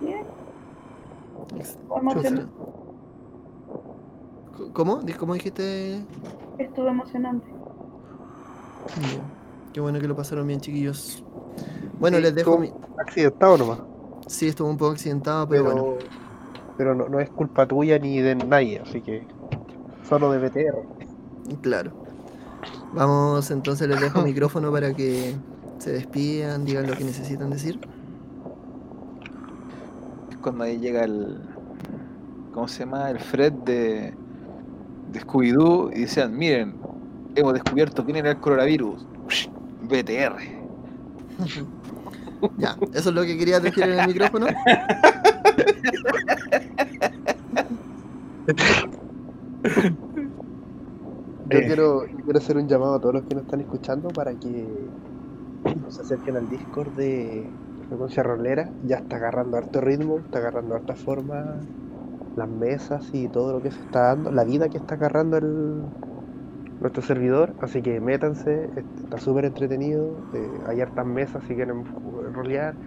Bien, 0.00 0.26
Ex- 1.38 1.39
emocionante. 1.96 2.52
¿Cómo? 4.72 5.00
¿Cómo 5.18 5.34
dijiste? 5.34 6.04
Estuvo 6.58 6.88
emocionante. 6.88 7.46
Qué 9.72 9.80
bueno 9.80 10.00
que 10.00 10.08
lo 10.08 10.16
pasaron 10.16 10.46
bien, 10.46 10.60
chiquillos. 10.60 11.22
Bueno, 11.98 12.16
Sí, 12.16 12.22
les 12.22 12.34
dejo 12.34 12.58
mi... 12.58 12.72
Accidentado 12.98 13.56
nomás. 13.58 13.78
Sí, 14.26 14.48
estuvo 14.48 14.68
un 14.68 14.76
poco 14.76 14.92
accidentado, 14.92 15.48
pero, 15.48 15.64
Pero, 15.64 15.76
bueno. 15.84 15.98
pero 16.76 16.94
no, 16.94 17.08
no 17.08 17.20
es 17.20 17.30
culpa 17.30 17.66
tuya 17.66 17.98
ni 17.98 18.20
de 18.20 18.34
nadie, 18.34 18.80
así 18.80 19.00
que 19.00 19.26
solo 20.08 20.30
de 20.32 20.38
BTR. 20.38 21.58
Claro. 21.60 21.92
Vamos, 22.92 23.50
entonces 23.50 23.88
les 23.88 24.00
dejo 24.00 24.22
micrófono 24.24 24.70
para 24.72 24.92
que 24.94 25.34
se 25.78 25.92
despidan, 25.92 26.64
digan 26.64 26.86
lo 26.86 26.96
que 26.96 27.04
necesitan 27.04 27.50
decir. 27.50 27.80
Cuando 30.42 30.64
ahí 30.64 30.78
llega 30.78 31.04
el. 31.04 31.38
¿Cómo 32.52 32.68
se 32.68 32.80
llama? 32.80 33.10
El 33.10 33.20
Fred 33.20 33.52
de. 33.52 34.14
de 35.12 35.20
Scooby-Doo 35.20 35.90
y 35.94 36.02
decían: 36.02 36.36
Miren, 36.36 36.74
hemos 37.34 37.54
descubierto 37.54 38.04
quién 38.04 38.16
era 38.16 38.30
el 38.30 38.38
coronavirus. 38.38 39.06
BTR. 39.82 40.36
Ya, 42.56 42.74
eso 42.94 43.10
es 43.10 43.14
lo 43.14 43.20
que 43.20 43.36
quería 43.36 43.60
decir 43.60 43.84
en 43.84 43.98
el 43.98 44.06
micrófono. 44.06 44.46
Yo 51.50 51.58
quiero, 51.58 52.06
yo 52.06 52.16
quiero 52.24 52.38
hacer 52.38 52.56
un 52.56 52.68
llamado 52.68 52.94
a 52.94 53.00
todos 53.00 53.16
los 53.16 53.24
que 53.24 53.34
nos 53.34 53.44
están 53.44 53.60
escuchando 53.60 54.08
para 54.10 54.32
que 54.34 54.68
se 55.88 56.00
acerquen 56.00 56.36
al 56.36 56.48
Discord 56.48 56.92
de 56.92 57.44
Frecuencia 57.90 58.24
Rolera. 58.24 58.74
Ya 58.80 58.96
está 58.98 59.16
agarrando 59.18 59.58
harto 59.58 59.82
ritmo, 59.82 60.22
está 60.24 60.40
agarrando 60.40 60.76
harta 60.76 60.96
forma, 60.96 61.68
las 62.36 62.48
mesas 62.50 63.08
y 63.14 63.28
todo 63.30 63.52
lo 63.54 63.62
que 63.62 63.70
se 63.72 63.80
está 63.82 64.02
dando, 64.08 64.32
la 64.32 64.44
vida 64.44 64.70
que 64.70 64.78
está 64.78 64.96
agarrando 64.96 65.38
nuestro 66.78 67.02
servidor. 67.02 67.56
Así 67.60 67.82
que 67.82 68.00
métanse, 68.00 68.72
est- 68.76 69.00
está 69.04 69.18
súper 69.18 69.44
entretenido. 69.46 70.26
eh, 70.32 70.60
hay 70.66 70.80
hartas 70.80 71.06
mesas 71.06 71.44
si 71.46 71.54
quieren 71.54 71.84
rolear. 72.32 72.78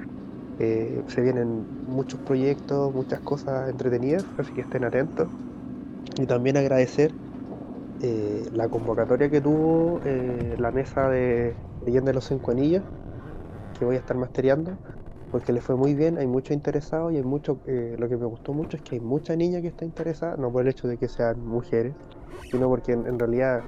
eh, 0.59 1.03
se 1.07 1.21
vienen 1.21 1.67
muchos 1.85 2.21
proyectos, 2.21 2.93
muchas 2.93 3.21
cosas 3.21 3.69
entretenidas, 3.71 4.27
así 4.37 4.53
que 4.53 4.61
estén 4.61 4.85
atentos. 4.85 5.31
Y 6.17 6.27
también 6.27 6.57
agradecer 6.57 7.17
eh, 8.01 8.47
la 8.51 8.69
convocatoria 8.69 9.29
que 9.31 9.41
tuvo 9.41 10.01
la 10.03 10.71
mesa 10.71 11.09
de 11.09 11.57
Leyenda 11.81 12.11
de 12.11 12.15
los 12.15 12.25
Cinco 12.27 12.51
Anillos, 12.51 12.85
que 13.83 13.85
voy 13.87 13.95
a 13.97 13.99
estar 13.99 14.17
mastereando, 14.17 14.79
porque 15.29 15.53
le 15.53 15.61
fue 15.61 15.75
muy 15.77 15.95
bien, 15.95 16.17
hay 16.17 16.27
muchos 16.27 16.55
interesados 16.55 17.13
y 17.13 17.17
hay 17.17 17.23
mucho, 17.23 17.61
eh, 17.67 17.95
lo 17.99 18.09
que 18.09 18.17
me 18.17 18.25
gustó 18.25 18.53
mucho 18.53 18.77
es 18.77 18.83
que 18.83 18.95
hay 18.95 19.01
mucha 19.01 19.35
niña 19.35 19.61
que 19.61 19.67
está 19.69 19.85
interesada, 19.85 20.37
no 20.37 20.51
por 20.51 20.63
el 20.63 20.69
hecho 20.69 20.87
de 20.87 20.97
que 20.97 21.09
sean 21.09 21.41
mujeres, 21.45 21.97
sino 22.51 22.69
porque 22.69 22.93
en, 22.93 23.07
en 23.07 23.19
realidad, 23.19 23.65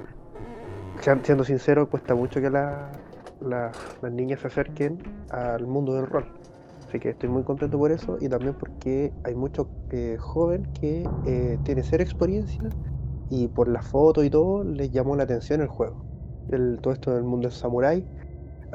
siendo 1.24 1.44
sincero, 1.44 1.90
cuesta 1.90 2.16
mucho 2.16 2.42
que 2.42 2.50
la- 2.50 3.04
la- 3.40 3.78
las 4.02 4.12
niñas 4.12 4.42
se 4.42 4.48
acerquen 4.48 5.04
al 5.30 5.68
mundo 5.68 5.94
del 5.96 6.08
rol. 6.08 6.30
Así 6.88 7.00
que 7.00 7.10
estoy 7.10 7.30
muy 7.30 7.44
contento 7.44 7.78
por 7.78 7.92
eso 7.92 8.18
y 8.22 8.30
también 8.30 8.56
porque 8.56 9.16
hay 9.24 9.36
mucho 9.36 9.72
eh, 9.90 10.18
joven 10.20 10.68
que 10.74 11.14
eh, 11.24 11.60
tiene 11.64 11.84
cero 11.84 12.04
experiencia 12.04 12.74
y 13.30 13.50
por 13.50 13.70
la 13.70 13.82
foto 13.84 14.24
y 14.24 14.32
todo 14.32 14.64
les 14.66 14.92
llamó 14.92 15.16
la 15.16 15.24
atención 15.24 15.62
el 15.62 15.68
juego. 15.70 16.06
El, 16.48 16.80
todo 16.82 16.94
esto 16.94 17.14
del 17.16 17.24
mundo 17.24 17.48
del 17.50 17.58
samurái. 17.58 18.10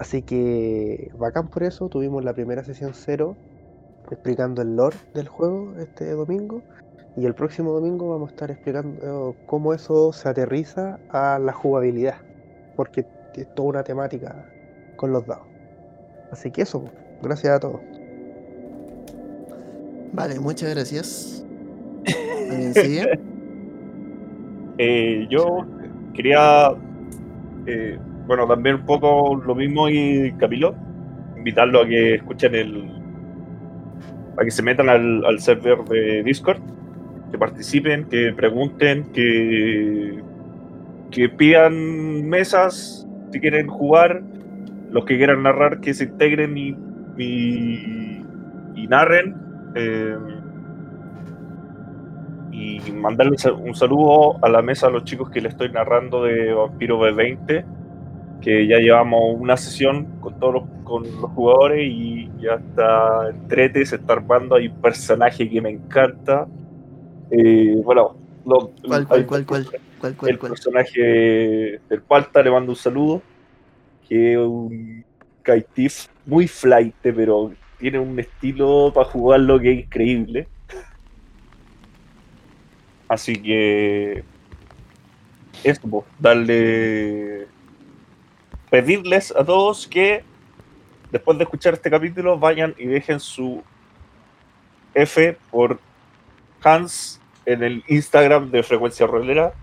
Así 0.01 0.23
que 0.23 1.11
bacán 1.19 1.49
por 1.49 1.63
eso. 1.63 1.91
Tuvimos 1.91 2.25
la 2.25 2.33
primera 2.33 2.65
sesión 2.65 2.93
cero 2.95 3.37
explicando 4.11 4.63
el 4.63 4.75
lore 4.75 4.97
del 5.13 5.29
juego 5.29 5.75
este 5.79 6.11
domingo. 6.13 6.63
Y 7.19 7.27
el 7.27 7.35
próximo 7.35 7.73
domingo 7.73 8.09
vamos 8.09 8.31
a 8.31 8.33
estar 8.33 8.51
explicando 8.51 9.37
cómo 9.45 9.75
eso 9.75 10.11
se 10.15 10.27
aterriza 10.27 10.99
a 11.11 11.39
la 11.39 11.53
jugabilidad. 11.53 12.15
Porque 12.77 13.05
es 13.35 13.55
toda 13.55 13.69
una 13.69 13.85
temática 13.85 14.51
con 14.97 15.13
los 15.13 15.27
dados. 15.27 15.47
Así 16.33 16.51
que 16.51 16.63
eso, 16.63 16.83
gracias 17.21 17.57
a 17.57 17.61
todos. 17.61 17.83
Vale, 20.15 20.41
muchas 20.41 20.71
gracias. 20.71 21.45
¿Alguien 22.51 22.73
sigue? 22.73 23.21
Eh, 24.79 25.27
yo 25.29 25.67
quería, 26.15 26.73
eh, 27.67 27.99
bueno, 28.31 28.47
también 28.47 28.77
un 28.77 28.87
poco 28.87 29.35
lo 29.45 29.57
mismo 29.57 29.89
y 29.89 30.33
Camilo, 30.39 30.73
invitarlo 31.37 31.81
a 31.81 31.85
que 31.89 32.15
escuchen 32.15 32.55
el, 32.55 32.89
a 34.39 34.45
que 34.45 34.53
se 34.53 34.63
metan 34.63 34.89
al, 34.89 35.25
al 35.25 35.41
server 35.41 35.79
de 35.79 36.23
Discord, 36.23 36.61
que 37.33 37.39
participen, 37.39 38.05
que 38.05 38.33
pregunten, 38.33 39.07
que, 39.13 40.21
que 41.11 41.29
pidan 41.29 42.29
mesas 42.29 43.05
si 43.33 43.41
quieren 43.41 43.67
jugar, 43.67 44.23
los 44.93 45.05
que 45.07 45.17
quieran 45.17 45.43
narrar 45.43 45.81
que 45.81 45.93
se 45.93 46.05
integren 46.05 46.57
y, 46.57 46.77
y, 47.19 48.87
narren. 48.87 49.35
eh, 49.75 50.15
y 52.53 52.81
mandarle 52.93 53.33
un 53.33 53.39
sal- 53.39 53.55
un 53.55 53.75
saludo 53.75 54.39
a 54.45 54.49
la 54.49 54.63
mesa 54.63 54.87
a 54.87 54.91
los 54.91 55.03
chicos 55.03 55.31
que 55.31 55.41
le 55.41 55.49
estoy 55.49 55.71
narrando 55.71 56.23
de 56.23 56.53
Vampiro 56.53 56.97
B20, 57.01 57.65
que 58.41 58.67
ya 58.67 58.79
llevamos 58.79 59.21
una 59.39 59.57
sesión 59.57 60.07
con 60.21 60.39
todos 60.41 60.55
los, 60.55 60.63
con 60.85 61.03
los 61.05 61.31
jugadores 61.33 61.81
y 61.87 62.29
ya 62.41 62.55
está 62.55 63.29
entrete, 63.31 63.85
se 63.85 63.97
está 63.97 64.15
armando, 64.15 64.55
hay 64.57 64.69
un 64.69 64.81
personaje 64.81 65.49
que 65.49 65.61
me 65.61 65.71
encanta. 65.71 66.47
Eh, 67.31 67.77
bueno, 67.85 68.17
lo- 68.47 68.71
¿Cuál, 68.87 69.07
cuál, 69.07 69.27
cuál, 69.27 69.47
cuál? 69.47 69.67
¿Cuál, 70.01 70.15
cuál, 70.17 70.31
el 70.31 70.39
cuál? 70.39 70.53
personaje 70.53 71.81
del 71.89 72.03
Palta 72.07 72.43
le 72.43 72.51
mando 72.51 72.73
un 72.73 72.77
saludo, 72.77 73.23
que 74.09 74.33
es 74.33 74.39
un 74.39 75.05
Kaitif 75.43 76.07
muy 76.27 76.49
flight, 76.49 76.95
pero 77.03 77.53
tiene 77.79 77.99
un 77.99 78.19
estilo 78.19 78.91
para 78.95 79.09
jugarlo 79.09 79.59
que 79.61 79.73
es 79.73 79.79
increíble. 79.81 80.49
Así 83.09 83.35
que 83.35 84.23
Esto, 85.65 85.89
po, 85.89 86.05
darle. 86.19 87.47
Pedirles 88.71 89.33
a 89.37 89.45
todos 89.45 89.87
que 89.89 90.25
después 91.11 91.37
de 91.39 91.45
escuchar 91.45 91.75
este 91.75 91.91
capítulo 91.91 92.39
vayan 92.39 92.75
y 92.79 92.87
dejen 92.87 93.19
su 93.21 93.63
F 94.95 95.39
por 95.51 95.81
Hans 96.63 97.21
en 97.47 97.63
el 97.63 97.85
Instagram 97.89 98.51
de 98.51 98.63
Frecuencia 98.63 99.07
Rolera. 99.07 99.55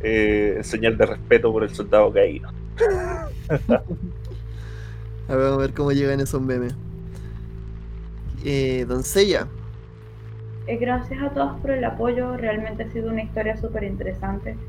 eh, 0.00 0.54
en 0.58 0.64
señal 0.64 0.96
de 0.98 1.06
respeto 1.06 1.52
por 1.52 1.62
el 1.64 1.70
soldado 1.74 2.12
caído. 2.12 2.50
A 5.28 5.36
ver, 5.36 5.44
vamos 5.44 5.58
a 5.58 5.60
ver 5.62 5.74
cómo 5.74 5.92
llegan 5.92 6.20
esos 6.20 6.42
memes. 6.42 6.74
Eh, 8.44 8.84
doncella, 8.88 9.48
Eh, 10.66 10.76
gracias 10.76 11.20
a 11.22 11.30
todos 11.34 11.60
por 11.60 11.70
el 11.72 11.84
apoyo, 11.84 12.36
realmente 12.36 12.84
ha 12.84 12.90
sido 12.90 13.10
una 13.10 13.22
historia 13.22 13.56
súper 13.56 13.84
interesante. 13.84 14.60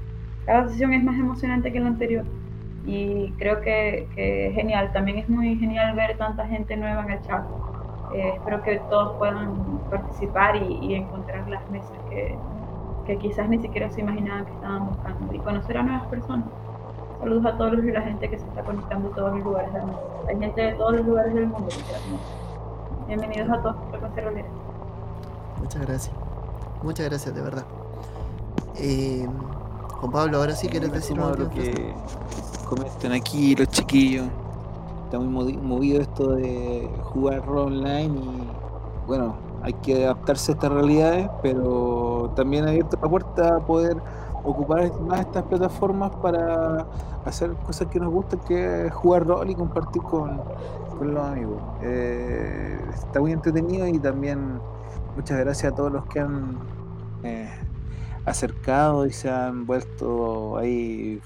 Cada 0.45 0.69
sesión 0.69 0.93
es 0.93 1.03
más 1.03 1.17
emocionante 1.19 1.71
que 1.71 1.79
la 1.79 1.87
anterior 1.87 2.25
y 2.85 3.31
creo 3.37 3.61
que, 3.61 4.07
que 4.15 4.47
es 4.47 4.55
genial. 4.55 4.91
También 4.93 5.17
es 5.19 5.29
muy 5.29 5.55
genial 5.57 5.95
ver 5.95 6.17
tanta 6.17 6.45
gente 6.47 6.75
nueva 6.77 7.03
en 7.03 7.11
el 7.11 7.21
chat. 7.21 7.43
Eh, 8.13 8.33
espero 8.35 8.61
que 8.61 8.79
todos 8.89 9.17
puedan 9.17 9.53
participar 9.89 10.55
y, 10.57 10.79
y 10.81 10.95
encontrar 10.95 11.47
las 11.49 11.67
mesas 11.71 11.91
que, 12.09 12.37
que 13.05 13.17
quizás 13.17 13.49
ni 13.49 13.59
siquiera 13.59 13.89
se 13.89 14.01
imaginaban 14.01 14.45
que 14.45 14.51
estaban 14.51 14.87
buscando 14.87 15.33
y 15.33 15.39
conocer 15.39 15.77
a 15.77 15.83
nuevas 15.83 16.05
personas. 16.07 16.45
Saludos 17.19 17.45
a 17.45 17.57
todos 17.57 17.73
los- 17.73 17.85
la 17.85 18.01
gente 18.01 18.29
que 18.29 18.37
se 18.37 18.45
está 18.45 18.61
conectando 18.63 19.09
de 19.09 19.15
todos 19.15 19.33
los 19.35 19.43
lugares 19.43 19.73
del 19.73 19.83
mundo. 19.83 20.25
Hay 20.27 20.37
gente 20.39 20.61
de 20.61 20.71
todos 20.73 20.95
los 20.97 21.05
lugares 21.05 21.33
del 21.33 21.47
mundo. 21.47 21.69
Bienvenidos 23.07 23.49
a 23.49 23.61
todos 23.61 23.75
muchas 25.61 25.81
gracias. 25.81 26.15
Muchas 26.83 27.05
gracias, 27.09 27.33
de 27.35 27.41
verdad. 27.41 27.65
Eh, 28.75 29.25
Juan 29.99 30.11
Pablo, 30.11 30.37
ahora 30.37 30.53
sí 30.53 30.67
quieres 30.67 30.91
decir 30.91 31.17
frase? 31.49 31.71
que 31.71 31.93
comentan 32.65 33.11
aquí 33.11 33.55
los 33.55 33.67
chiquillos. 33.69 34.27
Está 35.05 35.19
muy 35.19 35.53
movi- 35.53 35.61
movido 35.61 36.01
esto 36.01 36.35
de 36.35 36.89
jugar 37.03 37.45
rol 37.45 37.67
online 37.73 38.19
y 38.19 38.47
bueno, 39.07 39.35
hay 39.61 39.73
que 39.73 40.05
adaptarse 40.05 40.51
a 40.51 40.55
estas 40.55 40.71
realidades, 40.71 41.29
pero 41.41 42.31
también 42.35 42.65
ha 42.65 42.69
abierto 42.69 42.97
la 43.01 43.09
puerta 43.09 43.55
a 43.57 43.59
poder 43.59 43.97
ocupar 44.43 44.91
más 45.01 45.21
estas 45.21 45.43
plataformas 45.43 46.11
para 46.17 46.85
hacer 47.25 47.53
cosas 47.65 47.87
que 47.87 47.99
nos 47.99 48.11
gustan, 48.11 48.39
que 48.39 48.89
jugar 48.91 49.25
rol 49.25 49.49
y 49.49 49.55
compartir 49.55 50.01
con, 50.01 50.41
con 50.97 51.13
los 51.13 51.25
amigos. 51.25 51.61
Eh, 51.81 52.77
está 52.93 53.19
muy 53.21 53.31
entretenido 53.31 53.87
y 53.87 53.99
también 53.99 54.59
muchas 55.15 55.39
gracias 55.39 55.71
a 55.71 55.75
todos 55.75 55.91
los 55.91 56.05
que 56.07 56.19
han 56.19 56.57
eh, 57.23 57.49
acercado 58.25 59.05
y 59.05 59.11
se 59.11 59.29
han 59.29 59.65
vuelto 59.65 60.57
ahí 60.57 61.21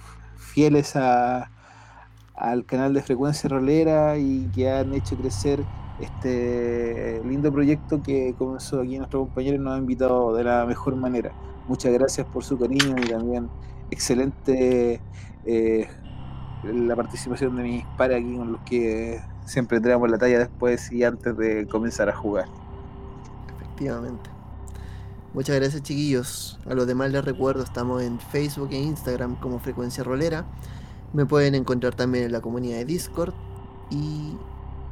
fieles 0.58 0.96
a, 0.96 1.52
al 2.34 2.66
canal 2.66 2.92
de 2.92 3.04
frecuencia 3.04 3.48
rolera 3.48 4.18
y 4.18 4.50
que 4.56 4.72
han 4.72 4.92
hecho 4.92 5.16
crecer 5.16 5.64
este 6.00 7.22
lindo 7.24 7.54
proyecto 7.54 8.02
que 8.02 8.34
comenzó 8.40 8.82
aquí 8.82 8.98
nuestro 8.98 9.20
compañero 9.20 9.58
y 9.58 9.60
nos 9.60 9.76
ha 9.76 9.78
invitado 9.78 10.36
de 10.36 10.44
la 10.44 10.66
mejor 10.66 10.96
manera. 10.96 11.32
Muchas 11.68 11.94
gracias 11.94 12.26
por 12.26 12.44
su 12.44 12.58
cariño 12.58 12.96
y 12.98 13.08
también 13.08 13.50
excelente 13.92 15.00
eh, 15.46 15.88
la 16.64 16.96
participación 16.96 17.56
de 17.56 17.62
mis 17.62 17.86
pares 17.96 18.18
aquí 18.18 18.36
con 18.36 18.54
los 18.54 18.62
que 18.62 19.22
siempre 19.46 19.80
traemos 19.80 20.10
la 20.10 20.18
talla 20.18 20.40
después 20.40 20.92
y 20.92 21.04
antes 21.04 21.38
de 21.38 21.68
comenzar 21.68 22.10
a 22.10 22.16
jugar. 22.16 22.46
Efectivamente. 23.56 24.37
Muchas 25.38 25.56
gracias 25.58 25.84
chiquillos. 25.84 26.58
A 26.66 26.74
los 26.74 26.88
demás 26.88 27.12
les 27.12 27.24
recuerdo, 27.24 27.62
estamos 27.62 28.02
en 28.02 28.20
Facebook 28.20 28.70
e 28.72 28.80
Instagram 28.80 29.36
como 29.36 29.60
Frecuencia 29.60 30.04
Rolera. 30.04 30.48
Me 31.14 31.28
pueden 31.28 31.54
encontrar 31.54 31.94
también 31.94 32.24
en 32.24 32.32
la 32.32 32.42
comunidad 32.42 32.78
de 32.78 32.86
Discord. 32.86 33.36
Y 33.92 34.36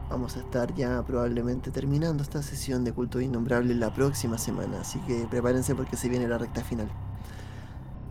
vamos 0.08 0.38
a 0.38 0.42
estar 0.42 0.72
ya 0.76 1.04
probablemente 1.04 1.72
terminando 1.72 2.22
esta 2.22 2.44
sesión 2.44 2.84
de 2.84 2.94
Culto 2.94 3.20
Innombrable 3.20 3.74
la 3.74 3.92
próxima 3.92 4.38
semana. 4.38 4.82
Así 4.82 5.00
que 5.08 5.26
prepárense 5.28 5.74
porque 5.74 5.98
se 5.98 6.10
viene 6.10 6.28
la 6.28 6.38
recta 6.38 6.62
final. 6.62 6.90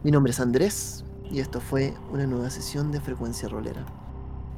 Mi 0.02 0.10
nombre 0.10 0.32
es 0.32 0.40
Andrés 0.40 1.04
y 1.30 1.38
esto 1.38 1.60
fue 1.60 1.94
una 2.10 2.26
nueva 2.26 2.50
sesión 2.50 2.90
de 2.90 3.00
Frecuencia 3.00 3.48
Rolera. 3.48 3.86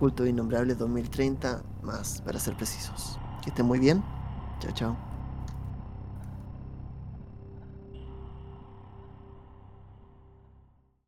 Culto 0.00 0.24
Innombrable 0.24 0.76
2030 0.76 1.62
más, 1.82 2.22
para 2.22 2.40
ser 2.40 2.56
precisos. 2.56 3.18
Que 3.42 3.50
estén 3.50 3.66
muy 3.66 3.78
bien. 3.78 4.02
Chao, 4.60 4.72
chao. 4.72 5.05